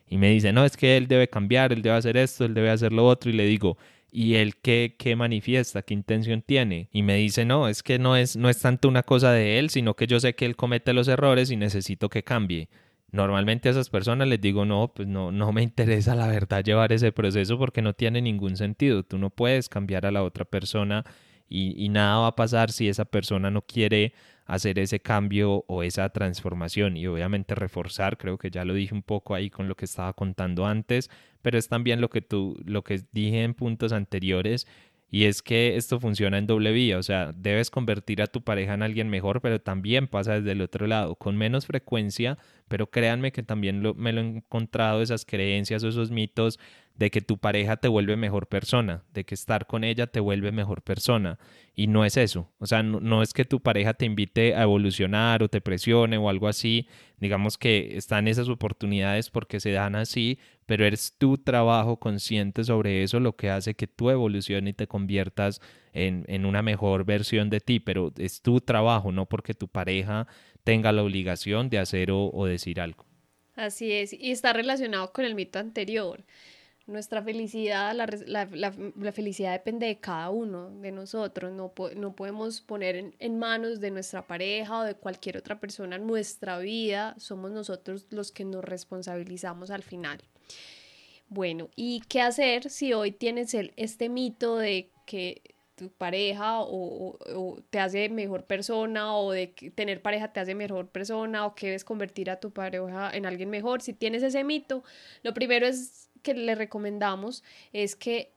y 0.08 0.18
me 0.18 0.30
dice, 0.30 0.52
no, 0.52 0.64
es 0.64 0.76
que 0.76 0.96
él 0.96 1.06
debe 1.06 1.28
cambiar, 1.28 1.72
él 1.72 1.82
debe 1.82 1.96
hacer 1.96 2.16
esto, 2.16 2.44
él 2.44 2.54
debe 2.54 2.70
hacer 2.70 2.92
lo 2.92 3.06
otro, 3.06 3.30
y 3.30 3.34
le 3.34 3.44
digo, 3.46 3.78
¿y 4.10 4.34
él 4.34 4.56
qué, 4.56 4.96
qué 4.98 5.16
manifiesta? 5.16 5.82
¿Qué 5.82 5.94
intención 5.94 6.42
tiene? 6.42 6.88
Y 6.92 7.02
me 7.02 7.16
dice, 7.16 7.44
no, 7.44 7.68
es 7.68 7.82
que 7.82 7.98
no 7.98 8.16
es, 8.16 8.36
no 8.36 8.50
es 8.50 8.60
tanto 8.60 8.88
una 8.88 9.02
cosa 9.04 9.32
de 9.32 9.58
él, 9.58 9.70
sino 9.70 9.94
que 9.94 10.06
yo 10.06 10.20
sé 10.20 10.34
que 10.34 10.46
él 10.46 10.56
comete 10.56 10.92
los 10.92 11.08
errores 11.08 11.50
y 11.50 11.56
necesito 11.56 12.08
que 12.08 12.24
cambie. 12.24 12.68
Normalmente 13.12 13.68
a 13.68 13.72
esas 13.72 13.90
personas 13.90 14.28
les 14.28 14.40
digo, 14.40 14.64
no, 14.64 14.92
pues 14.94 15.08
no, 15.08 15.32
no 15.32 15.52
me 15.52 15.62
interesa 15.62 16.14
la 16.14 16.28
verdad 16.28 16.62
llevar 16.64 16.92
ese 16.92 17.12
proceso 17.12 17.58
porque 17.58 17.82
no 17.82 17.92
tiene 17.92 18.22
ningún 18.22 18.56
sentido. 18.56 19.02
Tú 19.02 19.18
no 19.18 19.30
puedes 19.30 19.68
cambiar 19.68 20.06
a 20.06 20.10
la 20.10 20.22
otra 20.22 20.44
persona 20.44 21.04
y, 21.48 21.74
y 21.84 21.88
nada 21.88 22.18
va 22.18 22.26
a 22.28 22.36
pasar 22.36 22.70
si 22.70 22.88
esa 22.88 23.04
persona 23.04 23.50
no 23.50 23.62
quiere 23.62 24.12
hacer 24.50 24.80
ese 24.80 24.98
cambio 24.98 25.64
o 25.68 25.84
esa 25.84 26.08
transformación 26.08 26.96
y 26.96 27.06
obviamente 27.06 27.54
reforzar, 27.54 28.18
creo 28.18 28.36
que 28.36 28.50
ya 28.50 28.64
lo 28.64 28.74
dije 28.74 28.92
un 28.92 29.02
poco 29.02 29.36
ahí 29.36 29.48
con 29.48 29.68
lo 29.68 29.76
que 29.76 29.84
estaba 29.84 30.12
contando 30.12 30.66
antes, 30.66 31.08
pero 31.40 31.56
es 31.56 31.68
también 31.68 32.00
lo 32.00 32.10
que 32.10 32.20
tú, 32.20 32.60
lo 32.64 32.82
que 32.82 33.00
dije 33.12 33.44
en 33.44 33.54
puntos 33.54 33.92
anteriores 33.92 34.66
Y 35.10 35.24
es 35.24 35.42
que 35.42 35.76
esto 35.76 35.98
funciona 35.98 36.38
en 36.38 36.46
doble 36.46 36.70
vía, 36.72 36.98
o 36.98 37.02
sea, 37.02 37.32
debes 37.34 37.70
convertir 37.70 38.22
a 38.22 38.28
tu 38.28 38.42
pareja 38.42 38.74
en 38.74 38.82
alguien 38.82 39.08
mejor, 39.08 39.40
pero 39.40 39.60
también 39.60 40.06
pasa 40.06 40.34
desde 40.34 40.52
el 40.52 40.60
otro 40.60 40.86
lado, 40.86 41.16
con 41.16 41.36
menos 41.36 41.66
frecuencia, 41.66 42.38
pero 42.68 42.88
créanme 42.90 43.32
que 43.32 43.42
también 43.42 43.82
me 43.96 44.12
lo 44.12 44.20
he 44.20 44.24
encontrado, 44.24 45.02
esas 45.02 45.24
creencias 45.24 45.82
o 45.82 45.88
esos 45.88 46.12
mitos 46.12 46.60
de 47.00 47.10
que 47.10 47.22
tu 47.22 47.38
pareja 47.38 47.78
te 47.78 47.88
vuelve 47.88 48.14
mejor 48.14 48.46
persona, 48.46 49.04
de 49.14 49.24
que 49.24 49.34
estar 49.34 49.66
con 49.66 49.84
ella 49.84 50.06
te 50.06 50.20
vuelve 50.20 50.52
mejor 50.52 50.82
persona. 50.82 51.38
Y 51.74 51.86
no 51.86 52.04
es 52.04 52.18
eso. 52.18 52.52
O 52.58 52.66
sea, 52.66 52.82
no, 52.82 53.22
es 53.22 53.32
que 53.32 53.46
tu 53.46 53.60
pareja 53.60 53.94
te 53.94 54.04
invite 54.04 54.54
a 54.54 54.64
evolucionar 54.64 55.42
o 55.42 55.48
te 55.48 55.62
presione 55.62 56.18
o 56.18 56.28
algo 56.28 56.46
así. 56.46 56.86
Digamos 57.16 57.56
que 57.56 57.96
están 57.96 58.28
esas 58.28 58.50
oportunidades 58.50 59.30
porque 59.30 59.60
se 59.60 59.70
dan 59.70 59.94
así, 59.94 60.38
pero 60.66 60.84
es 60.84 61.16
tu 61.16 61.38
trabajo 61.38 61.98
consciente 61.98 62.64
sobre 62.64 63.02
eso 63.02 63.18
lo 63.18 63.34
que 63.34 63.48
hace 63.48 63.72
que 63.72 63.86
tú 63.86 64.10
evoluciones 64.10 64.72
y 64.72 64.74
te 64.74 64.86
conviertas 64.86 65.62
en, 65.94 66.26
en 66.28 66.44
una 66.44 66.60
mejor 66.60 67.06
versión 67.06 67.48
de 67.48 67.60
ti. 67.60 67.80
Pero 67.80 68.12
es 68.18 68.42
tu 68.42 68.60
trabajo, 68.60 69.10
no 69.10 69.24
porque 69.24 69.54
tu 69.54 69.68
pareja 69.68 70.26
tenga 70.64 70.92
la 70.92 71.02
obligación 71.02 71.70
de 71.70 71.78
hacer 71.78 72.10
o, 72.10 72.30
o 72.30 72.44
decir 72.44 72.78
algo. 72.78 73.06
Así 73.54 73.90
es, 73.90 74.12
y 74.12 74.32
está 74.32 74.52
relacionado 74.52 75.14
con 75.14 75.24
el 75.24 75.34
mito 75.34 75.58
anterior. 75.58 76.24
Nuestra 76.90 77.22
felicidad, 77.22 77.94
la, 77.94 78.06
la, 78.26 78.72
la, 78.96 79.12
felicidad 79.12 79.52
depende 79.52 79.86
de 79.86 79.98
cada 80.00 80.30
uno 80.30 80.70
de 80.80 80.90
nosotros. 80.90 81.52
No, 81.52 81.72
no 81.96 82.16
podemos 82.16 82.60
poner 82.60 82.96
en, 82.96 83.14
en, 83.20 83.38
manos 83.38 83.80
de 83.80 83.90
nuestra 83.90 84.26
pareja 84.26 84.80
o 84.80 84.82
de 84.82 84.94
cualquier 84.94 85.36
otra 85.36 85.60
persona 85.60 85.98
nuestra 85.98 86.58
vida. 86.58 87.14
Somos 87.18 87.52
nosotros 87.52 88.06
los 88.10 88.32
que 88.32 88.44
nos 88.44 88.64
responsabilizamos 88.64 89.70
al 89.70 89.82
final. 89.82 90.20
Bueno, 91.28 91.70
¿y 91.76 92.00
qué 92.08 92.22
hacer 92.22 92.68
si 92.70 92.92
hoy 92.92 93.12
tienes 93.12 93.54
el, 93.54 93.72
este 93.76 94.08
mito 94.08 94.56
de 94.56 94.90
que 95.06 95.42
tu 95.80 95.88
pareja 95.88 96.60
o, 96.60 97.16
o, 97.34 97.62
te 97.70 97.78
hace 97.78 98.10
mejor 98.10 98.44
persona 98.44 99.16
o 99.16 99.30
de 99.32 99.46
tener 99.74 100.02
pareja 100.02 100.30
te 100.30 100.40
hace 100.40 100.54
mejor 100.54 100.88
persona 100.88 101.46
o 101.46 101.54
que 101.54 101.68
debes 101.68 101.84
convertir 101.84 102.30
a 102.30 102.38
tu 102.38 102.50
pareja 102.50 103.10
en 103.14 103.24
alguien 103.24 103.48
mejor? 103.48 103.80
Si 103.80 103.94
tienes 103.94 104.22
ese 104.22 104.44
mito, 104.44 104.84
lo 105.22 105.32
primero 105.32 105.66
es 105.66 106.09
que 106.20 106.34
le 106.34 106.54
recomendamos 106.54 107.42
es 107.72 107.96
que 107.96 108.32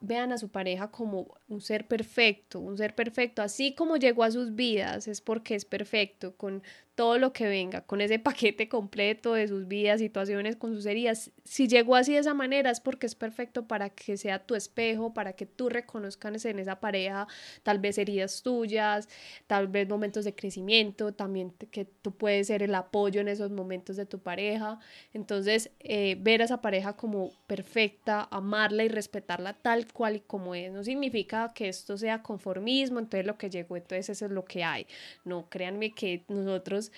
vean 0.00 0.32
a 0.32 0.38
su 0.38 0.48
pareja 0.48 0.90
como 0.90 1.36
un 1.48 1.60
ser 1.60 1.86
perfecto, 1.86 2.58
un 2.58 2.78
ser 2.78 2.94
perfecto, 2.94 3.42
así 3.42 3.74
como 3.74 3.96
llegó 3.96 4.24
a 4.24 4.30
sus 4.30 4.54
vidas, 4.54 5.06
es 5.08 5.20
porque 5.20 5.54
es 5.54 5.64
perfecto, 5.64 6.34
con 6.36 6.62
todo 7.00 7.16
lo 7.16 7.32
que 7.32 7.48
venga, 7.48 7.80
con 7.80 8.02
ese 8.02 8.18
paquete 8.18 8.68
completo 8.68 9.32
de 9.32 9.48
sus 9.48 9.66
vidas, 9.66 10.00
situaciones, 10.00 10.56
con 10.56 10.74
sus 10.74 10.84
heridas. 10.84 11.30
Si 11.46 11.66
llegó 11.66 11.96
así 11.96 12.12
de 12.12 12.18
esa 12.18 12.34
manera 12.34 12.70
es 12.70 12.78
porque 12.78 13.06
es 13.06 13.14
perfecto 13.14 13.66
para 13.66 13.88
que 13.88 14.18
sea 14.18 14.44
tu 14.44 14.54
espejo, 14.54 15.14
para 15.14 15.32
que 15.32 15.46
tú 15.46 15.70
reconozcas 15.70 16.44
en 16.44 16.58
esa 16.58 16.78
pareja 16.78 17.26
tal 17.62 17.78
vez 17.78 17.96
heridas 17.96 18.42
tuyas, 18.42 19.08
tal 19.46 19.68
vez 19.68 19.88
momentos 19.88 20.26
de 20.26 20.34
crecimiento, 20.34 21.14
también 21.14 21.54
que 21.70 21.86
tú 21.86 22.12
puedes 22.12 22.48
ser 22.48 22.62
el 22.62 22.74
apoyo 22.74 23.22
en 23.22 23.28
esos 23.28 23.50
momentos 23.50 23.96
de 23.96 24.04
tu 24.04 24.18
pareja. 24.18 24.78
Entonces, 25.14 25.70
eh, 25.78 26.18
ver 26.20 26.42
a 26.42 26.44
esa 26.44 26.60
pareja 26.60 26.98
como 26.98 27.32
perfecta, 27.46 28.28
amarla 28.30 28.84
y 28.84 28.88
respetarla 28.88 29.54
tal 29.54 29.90
cual 29.90 30.16
y 30.16 30.20
como 30.20 30.54
es, 30.54 30.70
no 30.70 30.84
significa 30.84 31.50
que 31.54 31.70
esto 31.70 31.96
sea 31.96 32.22
conformismo, 32.22 32.98
entonces 32.98 33.26
lo 33.26 33.38
que 33.38 33.48
llegó, 33.48 33.78
entonces 33.78 34.10
eso 34.10 34.26
es 34.26 34.32
lo 34.32 34.44
que 34.44 34.64
hay. 34.64 34.86
No, 35.24 35.48
créanme 35.48 35.94
que 35.94 36.24
nosotros 36.28 36.89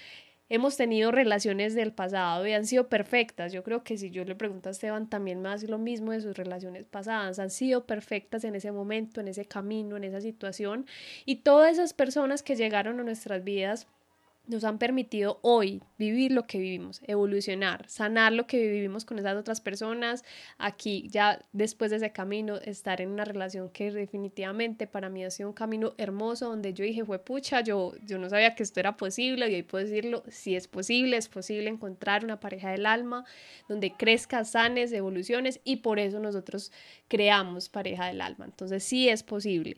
hemos 0.48 0.76
tenido 0.76 1.10
relaciones 1.10 1.74
del 1.74 1.92
pasado 1.92 2.46
y 2.46 2.52
han 2.52 2.66
sido 2.66 2.88
perfectas. 2.88 3.52
Yo 3.52 3.62
creo 3.62 3.84
que 3.84 3.96
si 3.96 4.10
yo 4.10 4.22
le 4.24 4.34
pregunto 4.34 4.68
a 4.68 4.72
Esteban 4.72 5.08
también 5.08 5.40
más 5.40 5.62
lo 5.62 5.78
mismo 5.78 6.12
de 6.12 6.20
sus 6.20 6.36
relaciones 6.36 6.84
pasadas, 6.84 7.38
han 7.38 7.48
sido 7.48 7.86
perfectas 7.86 8.44
en 8.44 8.54
ese 8.54 8.70
momento, 8.70 9.22
en 9.22 9.28
ese 9.28 9.46
camino, 9.46 9.96
en 9.96 10.04
esa 10.04 10.20
situación. 10.20 10.84
Y 11.24 11.36
todas 11.36 11.72
esas 11.72 11.94
personas 11.94 12.42
que 12.42 12.54
llegaron 12.54 13.00
a 13.00 13.02
nuestras 13.02 13.42
vidas 13.44 13.86
nos 14.46 14.64
han 14.64 14.78
permitido 14.78 15.38
hoy 15.42 15.82
vivir 15.98 16.32
lo 16.32 16.46
que 16.46 16.58
vivimos, 16.58 17.00
evolucionar, 17.06 17.88
sanar 17.88 18.32
lo 18.32 18.46
que 18.46 18.58
vivimos 18.58 19.04
con 19.04 19.18
esas 19.18 19.36
otras 19.36 19.60
personas, 19.60 20.24
aquí 20.58 21.08
ya 21.10 21.44
después 21.52 21.90
de 21.90 21.98
ese 21.98 22.12
camino, 22.12 22.56
estar 22.56 23.00
en 23.00 23.10
una 23.10 23.24
relación 23.24 23.68
que 23.70 23.92
definitivamente 23.92 24.86
para 24.86 25.08
mí 25.08 25.24
ha 25.24 25.30
sido 25.30 25.48
un 25.48 25.54
camino 25.54 25.94
hermoso, 25.96 26.48
donde 26.48 26.74
yo 26.74 26.84
dije, 26.84 27.04
fue 27.04 27.20
pucha, 27.20 27.60
yo, 27.60 27.94
yo 28.04 28.18
no 28.18 28.28
sabía 28.28 28.54
que 28.54 28.64
esto 28.64 28.80
era 28.80 28.96
posible 28.96 29.48
y 29.48 29.54
hoy 29.54 29.62
puedo 29.62 29.84
decirlo, 29.84 30.24
si 30.28 30.56
es 30.56 30.66
posible, 30.66 31.16
es 31.16 31.28
posible 31.28 31.70
encontrar 31.70 32.24
una 32.24 32.40
pareja 32.40 32.70
del 32.70 32.86
alma, 32.86 33.24
donde 33.68 33.92
crezca, 33.92 34.44
sanes, 34.44 34.92
evoluciones 34.92 35.60
y 35.62 35.76
por 35.76 36.00
eso 36.00 36.18
nosotros 36.18 36.72
creamos 37.06 37.68
pareja 37.68 38.06
del 38.06 38.20
alma, 38.20 38.44
entonces 38.46 38.82
sí 38.82 39.08
es 39.08 39.22
posible. 39.22 39.76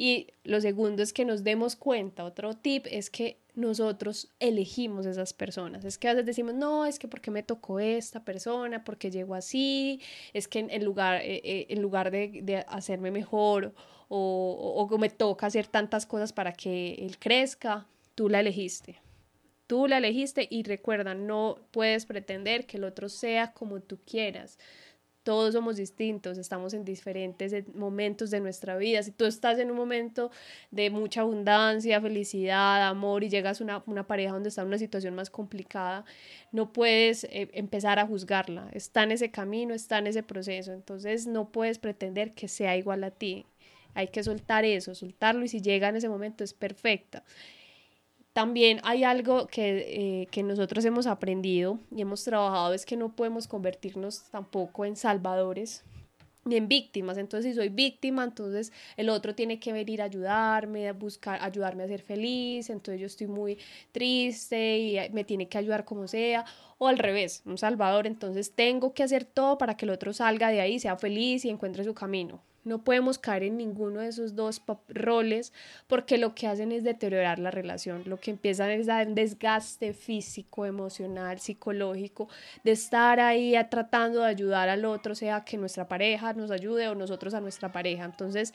Y 0.00 0.28
lo 0.44 0.60
segundo 0.60 1.02
es 1.02 1.12
que 1.12 1.24
nos 1.24 1.42
demos 1.42 1.74
cuenta, 1.74 2.24
otro 2.24 2.54
tip 2.54 2.86
es 2.88 3.10
que 3.10 3.40
nosotros 3.58 4.28
elegimos 4.38 5.04
esas 5.04 5.32
personas. 5.32 5.84
Es 5.84 5.98
que 5.98 6.08
a 6.08 6.12
veces 6.12 6.26
decimos, 6.26 6.54
no, 6.54 6.86
es 6.86 6.98
que 6.98 7.08
porque 7.08 7.32
me 7.32 7.42
tocó 7.42 7.80
esta 7.80 8.24
persona, 8.24 8.84
porque 8.84 9.10
llegó 9.10 9.34
así, 9.34 10.00
es 10.32 10.46
que 10.46 10.60
en 10.60 10.84
lugar, 10.84 11.20
eh, 11.22 11.40
eh, 11.42 11.66
en 11.68 11.82
lugar 11.82 12.12
de, 12.12 12.40
de, 12.42 12.58
hacerme 12.68 13.10
mejor 13.10 13.74
o, 14.08 14.86
o, 14.88 14.98
me 14.98 15.10
toca 15.10 15.46
hacer 15.46 15.66
tantas 15.66 16.06
cosas 16.06 16.32
para 16.32 16.52
que 16.52 16.94
él 16.94 17.18
crezca, 17.18 17.86
tú 18.14 18.28
la 18.28 18.40
elegiste. 18.40 19.00
Tú 19.66 19.88
la 19.88 19.98
elegiste 19.98 20.46
y 20.48 20.62
recuerda, 20.62 21.14
no 21.14 21.58
puedes 21.72 22.06
pretender 22.06 22.64
que 22.64 22.76
el 22.76 22.84
otro 22.84 23.08
sea 23.08 23.52
como 23.52 23.80
tú 23.80 23.98
quieras 24.06 24.56
todos 25.28 25.52
somos 25.52 25.76
distintos, 25.76 26.38
estamos 26.38 26.72
en 26.72 26.86
diferentes 26.86 27.52
momentos 27.74 28.30
de 28.30 28.40
nuestra 28.40 28.78
vida. 28.78 29.02
Si 29.02 29.10
tú 29.10 29.26
estás 29.26 29.58
en 29.58 29.70
un 29.70 29.76
momento 29.76 30.30
de 30.70 30.88
mucha 30.88 31.20
abundancia, 31.20 32.00
felicidad, 32.00 32.88
amor 32.88 33.22
y 33.22 33.28
llegas 33.28 33.60
a 33.60 33.64
una, 33.64 33.82
una 33.84 34.06
pareja 34.06 34.32
donde 34.32 34.48
está 34.48 34.62
en 34.62 34.68
una 34.68 34.78
situación 34.78 35.14
más 35.14 35.28
complicada, 35.28 36.06
no 36.50 36.72
puedes 36.72 37.24
eh, 37.24 37.50
empezar 37.52 37.98
a 37.98 38.06
juzgarla. 38.06 38.70
Está 38.72 39.02
en 39.02 39.12
ese 39.12 39.30
camino, 39.30 39.74
está 39.74 39.98
en 39.98 40.06
ese 40.06 40.22
proceso. 40.22 40.72
Entonces 40.72 41.26
no 41.26 41.52
puedes 41.52 41.78
pretender 41.78 42.32
que 42.32 42.48
sea 42.48 42.78
igual 42.78 43.04
a 43.04 43.10
ti. 43.10 43.44
Hay 43.92 44.08
que 44.08 44.22
soltar 44.22 44.64
eso, 44.64 44.94
soltarlo 44.94 45.44
y 45.44 45.48
si 45.48 45.60
llega 45.60 45.90
en 45.90 45.96
ese 45.96 46.08
momento 46.08 46.42
es 46.42 46.54
perfecta. 46.54 47.22
También 48.38 48.78
hay 48.84 49.02
algo 49.02 49.48
que, 49.48 50.22
eh, 50.22 50.26
que, 50.30 50.44
nosotros 50.44 50.84
hemos 50.84 51.08
aprendido 51.08 51.80
y 51.90 52.02
hemos 52.02 52.22
trabajado, 52.22 52.72
es 52.72 52.86
que 52.86 52.96
no 52.96 53.16
podemos 53.16 53.48
convertirnos 53.48 54.30
tampoco 54.30 54.84
en 54.84 54.94
salvadores 54.94 55.82
ni 56.44 56.54
en 56.54 56.68
víctimas. 56.68 57.18
Entonces, 57.18 57.50
si 57.50 57.56
soy 57.56 57.68
víctima, 57.68 58.22
entonces 58.22 58.72
el 58.96 59.08
otro 59.08 59.34
tiene 59.34 59.58
que 59.58 59.72
venir 59.72 60.02
a 60.02 60.04
ayudarme, 60.04 60.86
a 60.86 60.92
buscar, 60.92 61.42
ayudarme 61.42 61.82
a 61.82 61.88
ser 61.88 62.00
feliz, 62.00 62.70
entonces 62.70 63.00
yo 63.00 63.06
estoy 63.08 63.26
muy 63.26 63.58
triste 63.90 64.78
y 64.78 65.10
me 65.10 65.24
tiene 65.24 65.48
que 65.48 65.58
ayudar 65.58 65.84
como 65.84 66.06
sea. 66.06 66.44
O 66.78 66.86
al 66.86 66.98
revés, 66.98 67.42
un 67.44 67.58
salvador, 67.58 68.06
entonces 68.06 68.52
tengo 68.52 68.94
que 68.94 69.02
hacer 69.02 69.24
todo 69.24 69.58
para 69.58 69.76
que 69.76 69.84
el 69.84 69.90
otro 69.90 70.12
salga 70.12 70.50
de 70.50 70.60
ahí, 70.60 70.78
sea 70.78 70.96
feliz 70.96 71.44
y 71.44 71.50
encuentre 71.50 71.82
su 71.82 71.92
camino. 71.92 72.40
No 72.68 72.84
podemos 72.84 73.18
caer 73.18 73.42
en 73.42 73.56
ninguno 73.56 74.00
de 74.00 74.08
esos 74.08 74.36
dos 74.36 74.62
roles 74.88 75.52
porque 75.86 76.18
lo 76.18 76.34
que 76.34 76.46
hacen 76.46 76.70
es 76.72 76.84
deteriorar 76.84 77.38
la 77.38 77.50
relación. 77.50 78.02
Lo 78.06 78.18
que 78.18 78.30
empiezan 78.30 78.70
es 78.70 78.86
dar 78.86 79.08
un 79.08 79.14
desgaste 79.14 79.92
físico, 79.94 80.66
emocional, 80.66 81.40
psicológico, 81.40 82.28
de 82.64 82.72
estar 82.72 83.20
ahí 83.20 83.54
tratando 83.70 84.20
de 84.20 84.26
ayudar 84.26 84.68
al 84.68 84.84
otro, 84.84 85.14
sea 85.14 85.44
que 85.44 85.56
nuestra 85.56 85.88
pareja 85.88 86.32
nos 86.34 86.50
ayude 86.50 86.88
o 86.88 86.94
nosotros 86.94 87.34
a 87.34 87.40
nuestra 87.40 87.72
pareja. 87.72 88.04
Entonces, 88.04 88.52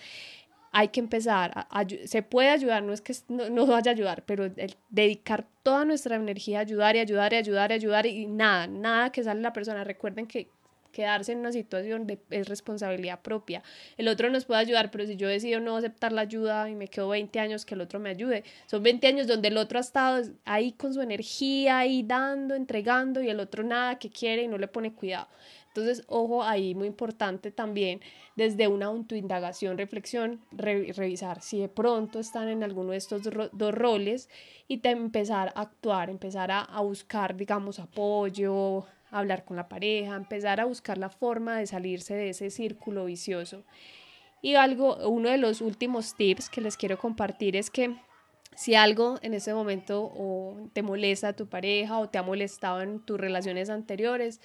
hay 0.71 0.87
que 0.87 0.99
empezar, 0.99 1.67
se 2.05 2.23
puede 2.23 2.49
ayudar, 2.49 2.81
no 2.81 2.93
es 2.93 3.01
que 3.01 3.13
no, 3.29 3.47
nos 3.51 3.67
vaya 3.67 3.91
a 3.91 3.93
ayudar, 3.93 4.23
pero 4.25 4.49
dedicar 4.89 5.45
toda 5.61 5.85
nuestra 5.85 6.15
energía 6.15 6.57
a 6.57 6.61
ayudar 6.61 6.95
y 6.95 6.99
ayudar 6.99 7.31
y 7.31 7.35
ayudar 7.35 7.71
y 7.71 7.73
ayudar 7.75 8.05
y 8.07 8.25
nada, 8.25 8.65
nada 8.65 9.11
que 9.11 9.23
sale 9.23 9.39
la 9.39 9.53
persona. 9.53 9.83
Recuerden 9.83 10.25
que 10.25 10.49
quedarse 10.93 11.33
en 11.33 11.39
una 11.39 11.51
situación 11.51 12.07
de, 12.07 12.19
es 12.29 12.47
responsabilidad 12.47 13.19
propia. 13.21 13.63
El 13.97 14.07
otro 14.07 14.29
nos 14.29 14.45
puede 14.45 14.61
ayudar, 14.61 14.91
pero 14.91 15.05
si 15.05 15.17
yo 15.17 15.27
decido 15.27 15.59
no 15.59 15.75
aceptar 15.75 16.13
la 16.13 16.21
ayuda 16.21 16.69
y 16.69 16.75
me 16.75 16.87
quedo 16.87 17.09
20 17.09 17.37
años 17.39 17.65
que 17.65 17.75
el 17.75 17.81
otro 17.81 17.99
me 17.99 18.09
ayude, 18.09 18.45
son 18.67 18.81
20 18.83 19.05
años 19.07 19.27
donde 19.27 19.49
el 19.49 19.57
otro 19.57 19.79
ha 19.79 19.81
estado 19.81 20.23
ahí 20.45 20.71
con 20.71 20.93
su 20.93 21.01
energía, 21.01 21.79
ahí 21.79 22.03
dando, 22.03 22.55
entregando 22.55 23.21
y 23.21 23.29
el 23.29 23.41
otro 23.41 23.63
nada 23.63 23.99
que 23.99 24.09
quiere 24.09 24.43
y 24.43 24.47
no 24.47 24.57
le 24.57 24.69
pone 24.69 24.93
cuidado. 24.93 25.27
Entonces, 25.75 26.05
ojo 26.07 26.43
ahí, 26.43 26.75
muy 26.75 26.85
importante 26.85 27.49
también, 27.49 27.99
desde 28.35 28.67
una 28.67 28.85
autoindagación, 28.85 29.79
reflexión, 29.79 30.39
revisar 30.51 31.41
si 31.41 31.61
de 31.61 31.67
pronto 31.67 32.19
están 32.19 32.47
en 32.47 32.63
alguno 32.63 32.91
de 32.91 32.97
estos 32.97 33.23
dos 33.23 33.73
roles 33.73 34.29
y 34.67 34.79
empezar 34.87 35.51
a 35.55 35.61
actuar, 35.61 36.11
empezar 36.11 36.51
a, 36.51 36.61
a 36.61 36.81
buscar, 36.81 37.35
digamos, 37.35 37.79
apoyo, 37.79 38.85
hablar 39.13 39.45
con 39.45 39.55
la 39.55 39.69
pareja, 39.69 40.15
empezar 40.15 40.59
a 40.59 40.65
buscar 40.65 40.97
la 40.97 41.09
forma 41.09 41.57
de 41.57 41.67
salirse 41.67 42.13
de 42.15 42.29
ese 42.29 42.49
círculo 42.49 43.05
vicioso. 43.05 43.63
Y 44.41 44.55
algo, 44.55 44.97
uno 45.07 45.29
de 45.29 45.37
los 45.37 45.61
últimos 45.61 46.15
tips 46.15 46.49
que 46.49 46.61
les 46.61 46.75
quiero 46.75 46.97
compartir 46.97 47.55
es 47.55 47.69
que 47.69 47.95
si 48.55 48.75
algo 48.75 49.17
en 49.21 49.33
ese 49.33 49.53
momento 49.53 50.03
o 50.03 50.69
te 50.73 50.83
molesta 50.83 51.29
a 51.29 51.33
tu 51.33 51.47
pareja 51.47 51.99
o 51.99 52.09
te 52.09 52.17
ha 52.17 52.23
molestado 52.23 52.81
en 52.81 52.99
tus 52.99 53.19
relaciones 53.19 53.69
anteriores, 53.69 54.41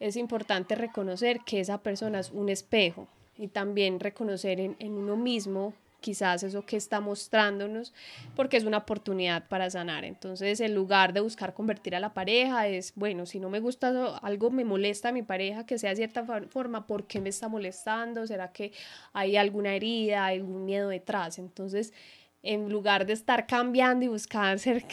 es 0.00 0.16
importante 0.16 0.74
reconocer 0.74 1.40
que 1.40 1.60
esa 1.60 1.82
persona 1.82 2.20
es 2.20 2.30
un 2.30 2.48
espejo. 2.48 3.08
y 3.38 3.48
también 3.48 4.00
reconocer 4.00 4.60
en, 4.60 4.76
en 4.78 4.92
uno 4.92 5.14
mismo 5.14 5.74
quizás 6.06 6.44
eso 6.44 6.64
que 6.64 6.76
está 6.76 7.00
mostrándonos, 7.00 7.92
porque 8.36 8.56
es 8.56 8.62
una 8.62 8.76
oportunidad 8.76 9.48
para 9.48 9.68
sanar. 9.68 10.04
Entonces, 10.04 10.60
en 10.60 10.72
lugar 10.72 11.12
de 11.12 11.18
buscar 11.18 11.52
convertir 11.52 11.96
a 11.96 12.00
la 12.00 12.14
pareja, 12.14 12.68
es, 12.68 12.92
bueno, 12.94 13.26
si 13.26 13.40
no 13.40 13.50
me 13.50 13.58
gusta 13.58 14.16
algo, 14.22 14.52
me 14.52 14.64
molesta 14.64 15.08
a 15.08 15.12
mi 15.12 15.24
pareja, 15.24 15.66
que 15.66 15.78
sea 15.78 15.90
de 15.90 15.96
cierta 15.96 16.24
forma, 16.48 16.86
¿por 16.86 17.08
qué 17.08 17.20
me 17.20 17.28
está 17.28 17.48
molestando? 17.48 18.24
¿Será 18.24 18.52
que 18.52 18.70
hay 19.14 19.36
alguna 19.36 19.74
herida, 19.74 20.26
algún 20.26 20.64
miedo 20.64 20.90
detrás? 20.90 21.40
Entonces, 21.40 21.92
en 22.44 22.70
lugar 22.70 23.04
de 23.04 23.12
estar 23.12 23.48
cambiando 23.48 24.04
y 24.04 24.08
buscar 24.08 24.60
ser, 24.60 24.84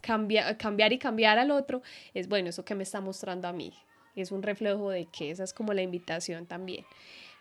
cambiar, 0.00 0.56
cambiar 0.56 0.94
y 0.94 0.98
cambiar 0.98 1.38
al 1.38 1.50
otro, 1.50 1.82
es, 2.14 2.26
bueno, 2.26 2.48
eso 2.48 2.64
que 2.64 2.74
me 2.74 2.84
está 2.84 3.02
mostrando 3.02 3.48
a 3.48 3.52
mí. 3.52 3.74
Es 4.16 4.32
un 4.32 4.42
reflejo 4.42 4.88
de 4.88 5.04
que 5.04 5.30
esa 5.30 5.44
es 5.44 5.52
como 5.52 5.74
la 5.74 5.82
invitación 5.82 6.46
también. 6.46 6.86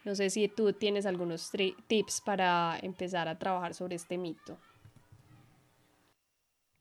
No 0.08 0.16
sé 0.16 0.30
si 0.30 0.48
tú 0.48 0.72
tienes 0.72 1.06
algunos 1.06 1.52
tips 1.88 2.22
para 2.22 2.80
empezar 2.82 3.28
a 3.28 3.38
trabajar 3.38 3.74
sobre 3.74 3.98
este 3.98 4.18
mito. 4.18 4.58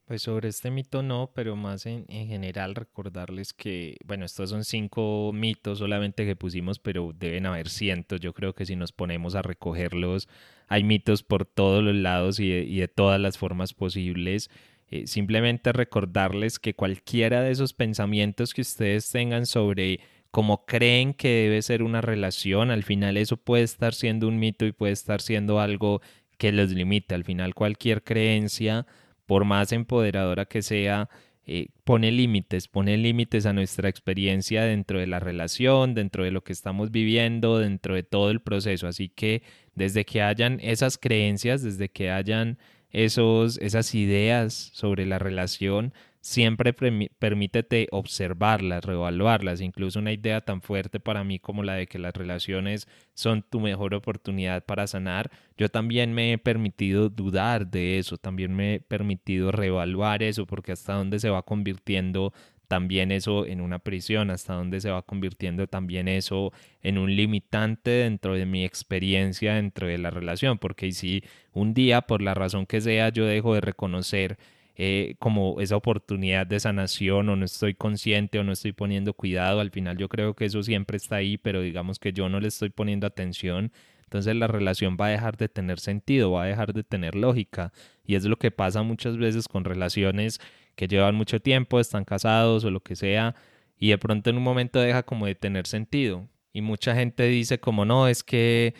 Pues 0.04 0.22
sobre 0.22 0.48
este 0.48 0.70
mito 0.70 1.02
no, 1.02 1.32
pero 1.34 1.56
más 1.56 1.86
en, 1.86 2.04
en, 2.08 2.28
general 2.28 2.76
recordarles 2.76 3.52
que, 3.52 3.96
bueno, 4.04 4.24
estos 4.24 4.50
son 4.50 4.62
cinco 4.62 5.32
mitos 5.34 5.80
solamente 5.80 6.24
que 6.24 6.36
pusimos, 6.36 6.78
pero 6.78 7.12
deben 7.18 7.46
haber 7.46 7.68
cientos. 7.68 8.20
Yo 8.20 8.32
creo 8.32 8.54
que 8.54 8.64
si 8.64 8.76
nos 8.76 8.92
ponemos 8.92 9.34
a 9.34 9.42
recogerlos, 9.42 10.28
hay 10.68 10.84
mitos 10.84 11.24
por 11.24 11.46
todos 11.46 11.82
los 11.82 11.96
lados 11.96 12.38
y 12.38 12.48
de, 12.78 12.86
todas 12.86 13.20
las 13.20 13.38
formas 13.38 13.74
posibles. 13.74 14.50
Eh, 14.88 15.08
simplemente 15.08 15.72
recordarles 15.72 16.60
que 16.60 16.74
cualquiera 16.74 17.42
de 17.42 17.50
esos 17.50 17.72
pensamientos 17.72 18.54
que 18.54 18.60
ustedes 18.60 19.10
tengan 19.10 19.46
sobre 19.46 19.98
como 20.36 20.66
creen 20.66 21.14
que 21.14 21.28
debe 21.28 21.62
ser 21.62 21.82
una 21.82 22.02
relación, 22.02 22.70
al 22.70 22.82
final 22.82 23.16
eso 23.16 23.38
puede 23.38 23.62
estar 23.62 23.94
siendo 23.94 24.28
un 24.28 24.38
mito 24.38 24.66
y 24.66 24.72
puede 24.72 24.92
estar 24.92 25.22
siendo 25.22 25.60
algo 25.60 26.02
que 26.36 26.52
los 26.52 26.72
limite. 26.72 27.14
Al 27.14 27.24
final 27.24 27.54
cualquier 27.54 28.04
creencia, 28.04 28.84
por 29.24 29.46
más 29.46 29.72
empoderadora 29.72 30.44
que 30.44 30.60
sea, 30.60 31.08
eh, 31.46 31.68
pone 31.84 32.12
límites, 32.12 32.68
pone 32.68 32.98
límites 32.98 33.46
a 33.46 33.54
nuestra 33.54 33.88
experiencia 33.88 34.64
dentro 34.64 34.98
de 34.98 35.06
la 35.06 35.20
relación, 35.20 35.94
dentro 35.94 36.22
de 36.22 36.32
lo 36.32 36.44
que 36.44 36.52
estamos 36.52 36.90
viviendo, 36.90 37.58
dentro 37.58 37.94
de 37.94 38.02
todo 38.02 38.30
el 38.30 38.40
proceso. 38.40 38.88
Así 38.88 39.08
que 39.08 39.42
desde 39.74 40.04
que 40.04 40.20
hayan 40.20 40.60
esas 40.60 40.98
creencias, 40.98 41.62
desde 41.62 41.88
que 41.88 42.10
hayan 42.10 42.58
esos, 42.90 43.56
esas 43.56 43.94
ideas 43.94 44.52
sobre 44.52 45.06
la 45.06 45.18
relación, 45.18 45.94
siempre 46.26 46.72
permítete 46.72 47.86
observarlas, 47.92 48.84
reevaluarlas, 48.84 49.60
incluso 49.60 50.00
una 50.00 50.12
idea 50.12 50.40
tan 50.40 50.60
fuerte 50.60 50.98
para 50.98 51.22
mí 51.22 51.38
como 51.38 51.62
la 51.62 51.74
de 51.74 51.86
que 51.86 52.00
las 52.00 52.14
relaciones 52.14 52.88
son 53.14 53.42
tu 53.42 53.60
mejor 53.60 53.94
oportunidad 53.94 54.64
para 54.64 54.88
sanar. 54.88 55.30
Yo 55.56 55.68
también 55.68 56.12
me 56.12 56.32
he 56.32 56.38
permitido 56.38 57.10
dudar 57.10 57.68
de 57.70 57.98
eso, 57.98 58.18
también 58.18 58.56
me 58.56 58.74
he 58.74 58.80
permitido 58.80 59.52
reevaluar 59.52 60.24
eso, 60.24 60.46
porque 60.46 60.72
hasta 60.72 60.94
dónde 60.94 61.20
se 61.20 61.30
va 61.30 61.42
convirtiendo 61.42 62.32
también 62.66 63.12
eso 63.12 63.46
en 63.46 63.60
una 63.60 63.78
prisión, 63.78 64.30
hasta 64.30 64.54
dónde 64.54 64.80
se 64.80 64.90
va 64.90 65.02
convirtiendo 65.02 65.68
también 65.68 66.08
eso 66.08 66.52
en 66.82 66.98
un 66.98 67.14
limitante 67.14 67.90
dentro 67.90 68.34
de 68.34 68.46
mi 68.46 68.64
experiencia 68.64 69.54
dentro 69.54 69.86
de 69.86 69.98
la 69.98 70.10
relación, 70.10 70.58
porque 70.58 70.90
si 70.90 71.22
un 71.52 71.72
día, 71.72 72.00
por 72.00 72.20
la 72.20 72.34
razón 72.34 72.66
que 72.66 72.80
sea, 72.80 73.10
yo 73.10 73.26
dejo 73.26 73.54
de 73.54 73.60
reconocer 73.60 74.38
eh, 74.78 75.16
como 75.18 75.60
esa 75.60 75.74
oportunidad 75.76 76.46
de 76.46 76.60
sanación 76.60 77.28
o 77.30 77.36
no 77.36 77.44
estoy 77.46 77.74
consciente 77.74 78.38
o 78.38 78.44
no 78.44 78.52
estoy 78.52 78.72
poniendo 78.72 79.14
cuidado. 79.14 79.60
Al 79.60 79.70
final 79.70 79.96
yo 79.96 80.08
creo 80.10 80.34
que 80.34 80.44
eso 80.44 80.62
siempre 80.62 80.98
está 80.98 81.16
ahí, 81.16 81.38
pero 81.38 81.62
digamos 81.62 81.98
que 81.98 82.12
yo 82.12 82.28
no 82.28 82.40
le 82.40 82.48
estoy 82.48 82.68
poniendo 82.68 83.06
atención. 83.06 83.72
Entonces 84.04 84.36
la 84.36 84.46
relación 84.46 84.96
va 85.00 85.06
a 85.06 85.10
dejar 85.10 85.36
de 85.38 85.48
tener 85.48 85.80
sentido, 85.80 86.30
va 86.32 86.44
a 86.44 86.46
dejar 86.46 86.74
de 86.74 86.84
tener 86.84 87.14
lógica. 87.14 87.72
Y 88.04 88.16
es 88.16 88.24
lo 88.26 88.36
que 88.36 88.50
pasa 88.50 88.82
muchas 88.82 89.16
veces 89.16 89.48
con 89.48 89.64
relaciones 89.64 90.40
que 90.74 90.88
llevan 90.88 91.14
mucho 91.14 91.40
tiempo, 91.40 91.80
están 91.80 92.04
casados 92.04 92.64
o 92.64 92.70
lo 92.70 92.80
que 92.80 92.96
sea, 92.96 93.34
y 93.78 93.88
de 93.90 93.98
pronto 93.98 94.30
en 94.30 94.36
un 94.36 94.42
momento 94.42 94.78
deja 94.78 95.02
como 95.04 95.26
de 95.26 95.34
tener 95.34 95.66
sentido. 95.66 96.28
Y 96.52 96.60
mucha 96.60 96.94
gente 96.94 97.24
dice 97.24 97.58
como 97.58 97.84
no, 97.84 98.08
es 98.08 98.22
que 98.22 98.74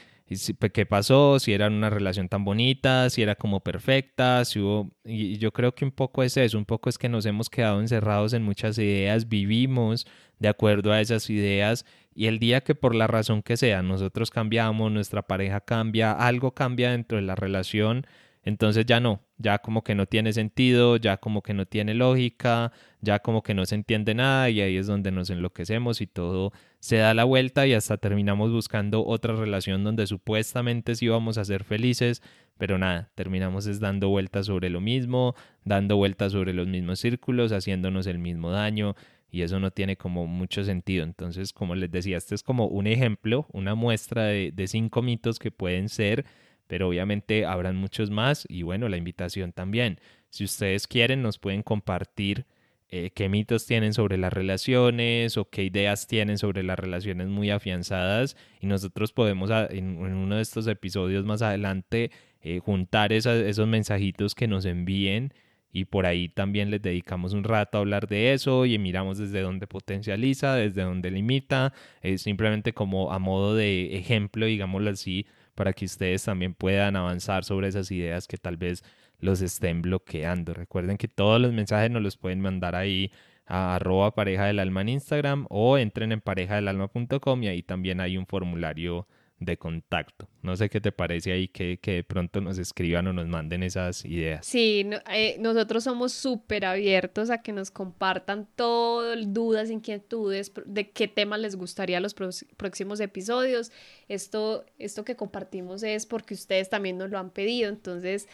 qué 0.73 0.87
pasó, 0.87 1.39
si 1.39 1.53
era 1.53 1.69
una 1.69 1.89
relación 1.89 2.29
tan 2.29 2.45
bonita, 2.45 3.09
si 3.11 3.23
era 3.23 3.37
como 3.37 3.61
perfecta, 3.61 4.45
si 4.45 4.59
hubo... 4.59 4.91
Y 5.05 5.39
yo 5.39 5.53
creo 5.53 5.75
que 5.75 5.85
un 5.85 5.93
poco 5.93 6.23
es 6.23 6.37
eso, 6.37 6.59
un 6.59 6.65
poco 6.65 6.89
es 6.89 6.99
que 6.99 7.09
nos 7.09 7.27
hemos 7.27 7.49
quedado 7.49 7.81
encerrados 7.81 8.33
en 8.33 8.43
muchas 8.43 8.77
ideas, 8.79 9.29
vivimos 9.29 10.07
de 10.39 10.49
acuerdo 10.49 10.93
a 10.93 11.01
esas 11.01 11.31
ideas 11.31 11.87
y 12.15 12.27
el 12.27 12.39
día 12.39 12.63
que 12.63 12.75
por 12.75 12.95
la 12.95 13.07
razón 13.07 13.43
que 13.43 13.57
sea 13.57 13.83
nosotros 13.83 14.31
cambiamos, 14.31 14.91
nuestra 14.91 15.23
pareja 15.23 15.61
cambia, 15.61 16.13
algo 16.13 16.53
cambia 16.53 16.91
dentro 16.91 17.17
de 17.17 17.23
la 17.23 17.37
relación, 17.37 18.07
entonces 18.47 18.87
ya 18.87 19.01
no, 19.01 19.21
ya 19.39 19.59
como 19.59 19.83
que 19.83 19.97
no 19.97 20.07
tiene 20.07 20.33
sentido, 20.33 20.99
ya 20.99 21.17
como 21.17 21.43
que 21.43 21.53
no 21.53 21.67
tiene 21.67 21.95
lógica, 21.95 22.71
ya 23.01 23.19
como 23.19 23.43
que 23.43 23.55
no 23.55 23.67
se 23.67 23.75
entiende 23.75 24.15
nada 24.15 24.49
y 24.51 24.61
ahí 24.61 24.77
es 24.77 24.87
donde 24.87 25.11
nos 25.11 25.31
enloquecemos 25.31 26.01
y 26.01 26.07
todo 26.07 26.53
se 26.79 26.99
da 26.99 27.13
la 27.13 27.25
vuelta 27.25 27.67
y 27.67 27.75
hasta 27.75 27.97
terminamos 27.97 28.53
buscando 28.53 29.05
otra 29.05 29.35
relación 29.35 29.83
donde 29.83 30.07
supuestamente 30.07 30.95
sí 30.95 31.09
vamos 31.09 31.39
a 31.39 31.45
ser 31.45 31.65
felices, 31.65 32.23
pero 32.57 32.79
nada, 32.79 33.11
terminamos 33.17 33.67
es 33.67 33.81
dando 33.81 34.11
vueltas 34.11 34.47
sobre 34.47 34.71
lo 34.71 34.81
mismo, 34.81 35.35
dando 35.65 35.97
vueltas 35.97 36.31
sobre 36.31 36.55
los 36.55 36.69
mismos 36.69 37.01
círculos, 37.01 37.51
haciéndonos 37.51 38.07
el 38.07 38.21
mismo 38.21 38.53
daño 38.53 38.95
y 39.29 39.43
eso 39.43 39.59
no 39.59 39.73
tiene 39.73 39.97
como 39.97 40.29
mucho 40.29 40.63
sentido. 40.63 41.03
Entonces, 41.03 41.53
como 41.53 41.75
les 41.75 41.91
decía, 41.91 42.17
este 42.17 42.37
es 42.37 42.45
como 42.45 42.69
un 42.69 42.87
ejemplo, 42.87 43.49
una 43.53 43.75
muestra 43.75 44.27
de, 44.27 44.53
de 44.55 44.69
cinco 44.69 45.03
mitos 45.03 45.41
que 45.41 45.51
pueden 45.51 45.89
ser 45.89 46.25
pero 46.67 46.89
obviamente 46.89 47.47
habrán 47.47 47.77
muchos 47.77 48.11
más 48.11 48.47
y 48.49 48.63
bueno, 48.63 48.89
la 48.89 48.97
invitación 48.97 49.53
también. 49.53 50.01
Si 50.31 50.45
ustedes 50.45 50.87
quieren, 50.87 51.23
nos 51.23 51.39
pueden 51.39 51.63
compartir 51.63 52.47
eh, 52.89 53.11
qué 53.15 53.29
mitos 53.29 53.67
tienen 53.67 53.93
sobre 53.95 54.17
las 54.17 54.33
relaciones 54.33 55.37
o 55.37 55.51
qué 55.51 55.65
ideas 55.65 56.07
tienen 56.07 56.39
sobre 56.39 56.63
las 56.63 56.79
relaciones 56.79 57.27
muy 57.27 57.51
afianzadas 57.51 58.37
y 58.61 58.67
nosotros 58.67 59.13
podemos 59.13 59.51
en, 59.71 59.99
uno 59.99 60.37
de 60.37 60.43
estos 60.43 60.69
episodios 60.69 61.25
más 61.25 61.43
adelante 61.43 62.13
eh, 62.43 62.61
juntar 62.61 63.13
esos 63.13 63.67
mensajitos 63.67 64.37
que 64.37 64.47
nos 64.47 64.65
envíen 64.67 65.33
y 65.73 65.85
por 65.85 66.07
ahí 66.07 66.29
también 66.29 66.71
les 66.71 66.81
dedicamos 66.81 67.33
un 67.33 67.45
rato 67.45 67.77
a 67.77 67.81
hablar 67.81 68.07
de 68.07 68.33
eso 68.33 68.65
y 68.65 68.79
miramos 68.79 69.19
desde 69.19 69.43
dónde 69.43 69.67
potencializa, 69.67 70.55
desde 70.55 70.83
dónde 70.83 71.11
limita, 71.11 71.75
es 72.01 72.23
simplemente 72.23 72.73
como 72.73 73.13
a 73.13 73.19
modo 73.19 73.55
de 73.55 73.97
ejemplo, 73.99 74.47
digámoslo 74.47 74.89
así, 74.89 75.27
para 75.57 75.73
que 75.73 75.87
ustedes 75.87 76.25
también 76.25 76.55
puedan 76.55 76.95
avanzar 76.95 77.43
sobre 77.43 77.67
esas 77.69 77.91
ideas 77.91 78.29
que 78.29 78.37
tal 78.37 78.57
vez 78.57 78.85
los 79.19 79.41
estén 79.41 79.83
bloqueando. 79.83 80.55
Recuerden 80.55 80.97
que 80.99 81.09
todos 81.09 81.41
los 81.41 81.53
mensajes 81.53 81.91
nos 81.91 82.03
los 82.03 82.17
pueden 82.17 82.41
mandar 82.41 82.77
ahí 82.77 83.11
a 83.47 83.77
arroba 83.77 84.15
pareja 84.15 84.45
del 84.45 84.61
alma 84.61 84.83
en 84.83 84.91
Instagram 84.91 85.47
o 85.51 85.79
entren 85.79 86.13
en 86.13 86.21
parejadelalma.com 86.21 87.43
y 87.43 87.49
ahí 87.49 87.63
también 87.63 88.01
hay 88.01 88.17
un 88.17 88.27
formulario 88.27 89.09
de 89.39 89.59
contacto. 89.59 90.29
No 90.43 90.57
sé 90.57 90.71
qué 90.71 90.81
te 90.81 90.93
parece 90.93 91.33
ahí 91.33 91.49
que, 91.49 91.79
que 91.79 91.93
de 91.95 92.05
pronto 92.05 92.41
nos 92.41 92.59
escriban 92.59 93.07
o 93.09 93.13
nos 93.13 93.27
manden 93.27 93.63
esas 93.63 94.05
ideas. 94.05 94.47
Sí, 94.47 94.89
eh, 95.13 95.37
nosotros 95.41 95.85
somos 95.85 96.13
súper 96.13 96.65
abiertos 96.65 97.29
a 97.31 97.43
que 97.43 97.53
nos 97.53 97.71
compartan 97.71 98.49
todo, 98.57 99.15
dudas, 99.27 99.71
inquietudes, 99.71 100.53
de 100.65 100.91
qué 100.91 101.09
temas 101.09 101.41
les 101.41 101.57
gustaría 101.57 102.01
los 102.01 102.15
próximos 102.15 103.01
episodios. 103.01 103.73
Esto, 104.09 104.65
esto 104.79 105.05
que 105.05 105.17
compartimos 105.17 105.83
es 105.83 106.07
porque 106.07 106.35
ustedes 106.35 106.71
también 106.71 106.97
nos 106.97 107.11
lo 107.11 107.19
han 107.19 107.31
pedido. 107.31 107.69
Entonces, 107.69 108.29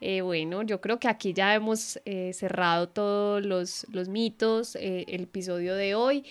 eh, 0.00 0.22
bueno, 0.22 0.62
yo 0.62 0.80
creo 0.80 0.98
que 0.98 1.08
aquí 1.08 1.34
ya 1.34 1.54
hemos 1.54 2.00
eh, 2.04 2.32
cerrado 2.32 2.88
todos 2.88 3.44
los, 3.44 3.86
los 3.92 4.08
mitos, 4.08 4.74
el 4.74 5.22
episodio 5.22 5.74
de 5.74 5.94
hoy. 5.94 6.24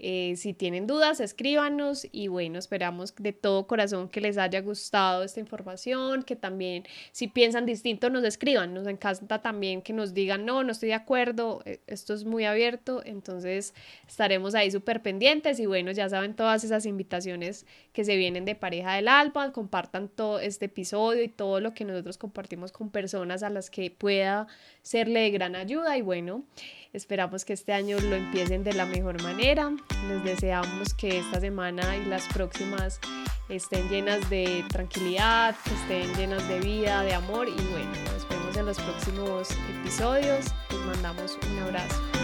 Eh, 0.00 0.34
si 0.36 0.54
tienen 0.54 0.86
dudas, 0.86 1.18
escríbanos 1.18 2.06
y 2.12 2.28
bueno, 2.28 2.60
esperamos 2.60 3.16
de 3.16 3.32
todo 3.32 3.66
corazón 3.66 4.08
que 4.08 4.20
les 4.20 4.38
haya 4.38 4.60
gustado 4.60 5.24
esta 5.24 5.40
información, 5.40 6.22
que 6.22 6.36
también 6.36 6.84
si 7.10 7.26
piensan 7.26 7.66
distinto 7.66 8.08
nos 8.08 8.22
escriban, 8.22 8.74
nos 8.74 8.86
encanta 8.86 9.42
también 9.42 9.82
que 9.82 9.92
nos 9.92 10.14
digan, 10.14 10.46
no, 10.46 10.62
no 10.62 10.70
estoy 10.70 10.90
de 10.90 10.94
acuerdo, 10.94 11.62
eh, 11.64 11.80
esto 11.88 12.14
es 12.14 12.24
muy 12.24 12.44
abierto, 12.44 13.02
entonces 13.04 13.74
estaremos 14.06 14.54
ahí 14.54 14.70
súper 14.70 15.02
pendientes 15.02 15.58
y 15.58 15.66
bueno, 15.66 15.90
ya 15.90 16.08
saben 16.08 16.34
todas 16.34 16.62
esas 16.62 16.86
invitaciones 16.86 17.66
que 17.92 18.04
se 18.04 18.14
vienen 18.14 18.44
de 18.44 18.54
pareja 18.54 18.94
del 18.94 19.08
alma, 19.08 19.50
compartan 19.50 20.08
todo 20.08 20.38
este 20.38 20.66
episodio 20.66 21.24
y 21.24 21.28
todo 21.28 21.58
lo 21.58 21.74
que 21.74 21.84
nosotros 21.84 22.18
compartimos 22.18 22.70
con 22.70 22.90
personas 22.90 23.42
a 23.42 23.50
las 23.50 23.68
que 23.68 23.90
pueda 23.90 24.46
serle 24.82 25.22
de 25.22 25.30
gran 25.30 25.56
ayuda. 25.56 25.98
Y 25.98 26.02
bueno, 26.02 26.44
Esperamos 26.92 27.44
que 27.44 27.52
este 27.52 27.72
año 27.72 27.98
lo 28.00 28.16
empiecen 28.16 28.64
de 28.64 28.72
la 28.72 28.86
mejor 28.86 29.22
manera. 29.22 29.70
Les 30.08 30.24
deseamos 30.24 30.94
que 30.94 31.18
esta 31.18 31.40
semana 31.40 31.96
y 31.96 32.04
las 32.04 32.26
próximas 32.28 33.00
estén 33.48 33.88
llenas 33.88 34.28
de 34.30 34.64
tranquilidad, 34.68 35.56
que 35.64 35.74
estén 35.74 36.14
llenas 36.16 36.46
de 36.48 36.60
vida, 36.60 37.02
de 37.02 37.14
amor 37.14 37.48
y 37.48 37.60
bueno, 37.70 37.90
nos 38.12 38.28
vemos 38.28 38.56
en 38.56 38.66
los 38.66 38.78
próximos 38.78 39.48
episodios. 39.80 40.46
Les 40.70 40.80
mandamos 40.80 41.38
un 41.50 41.58
abrazo. 41.60 42.17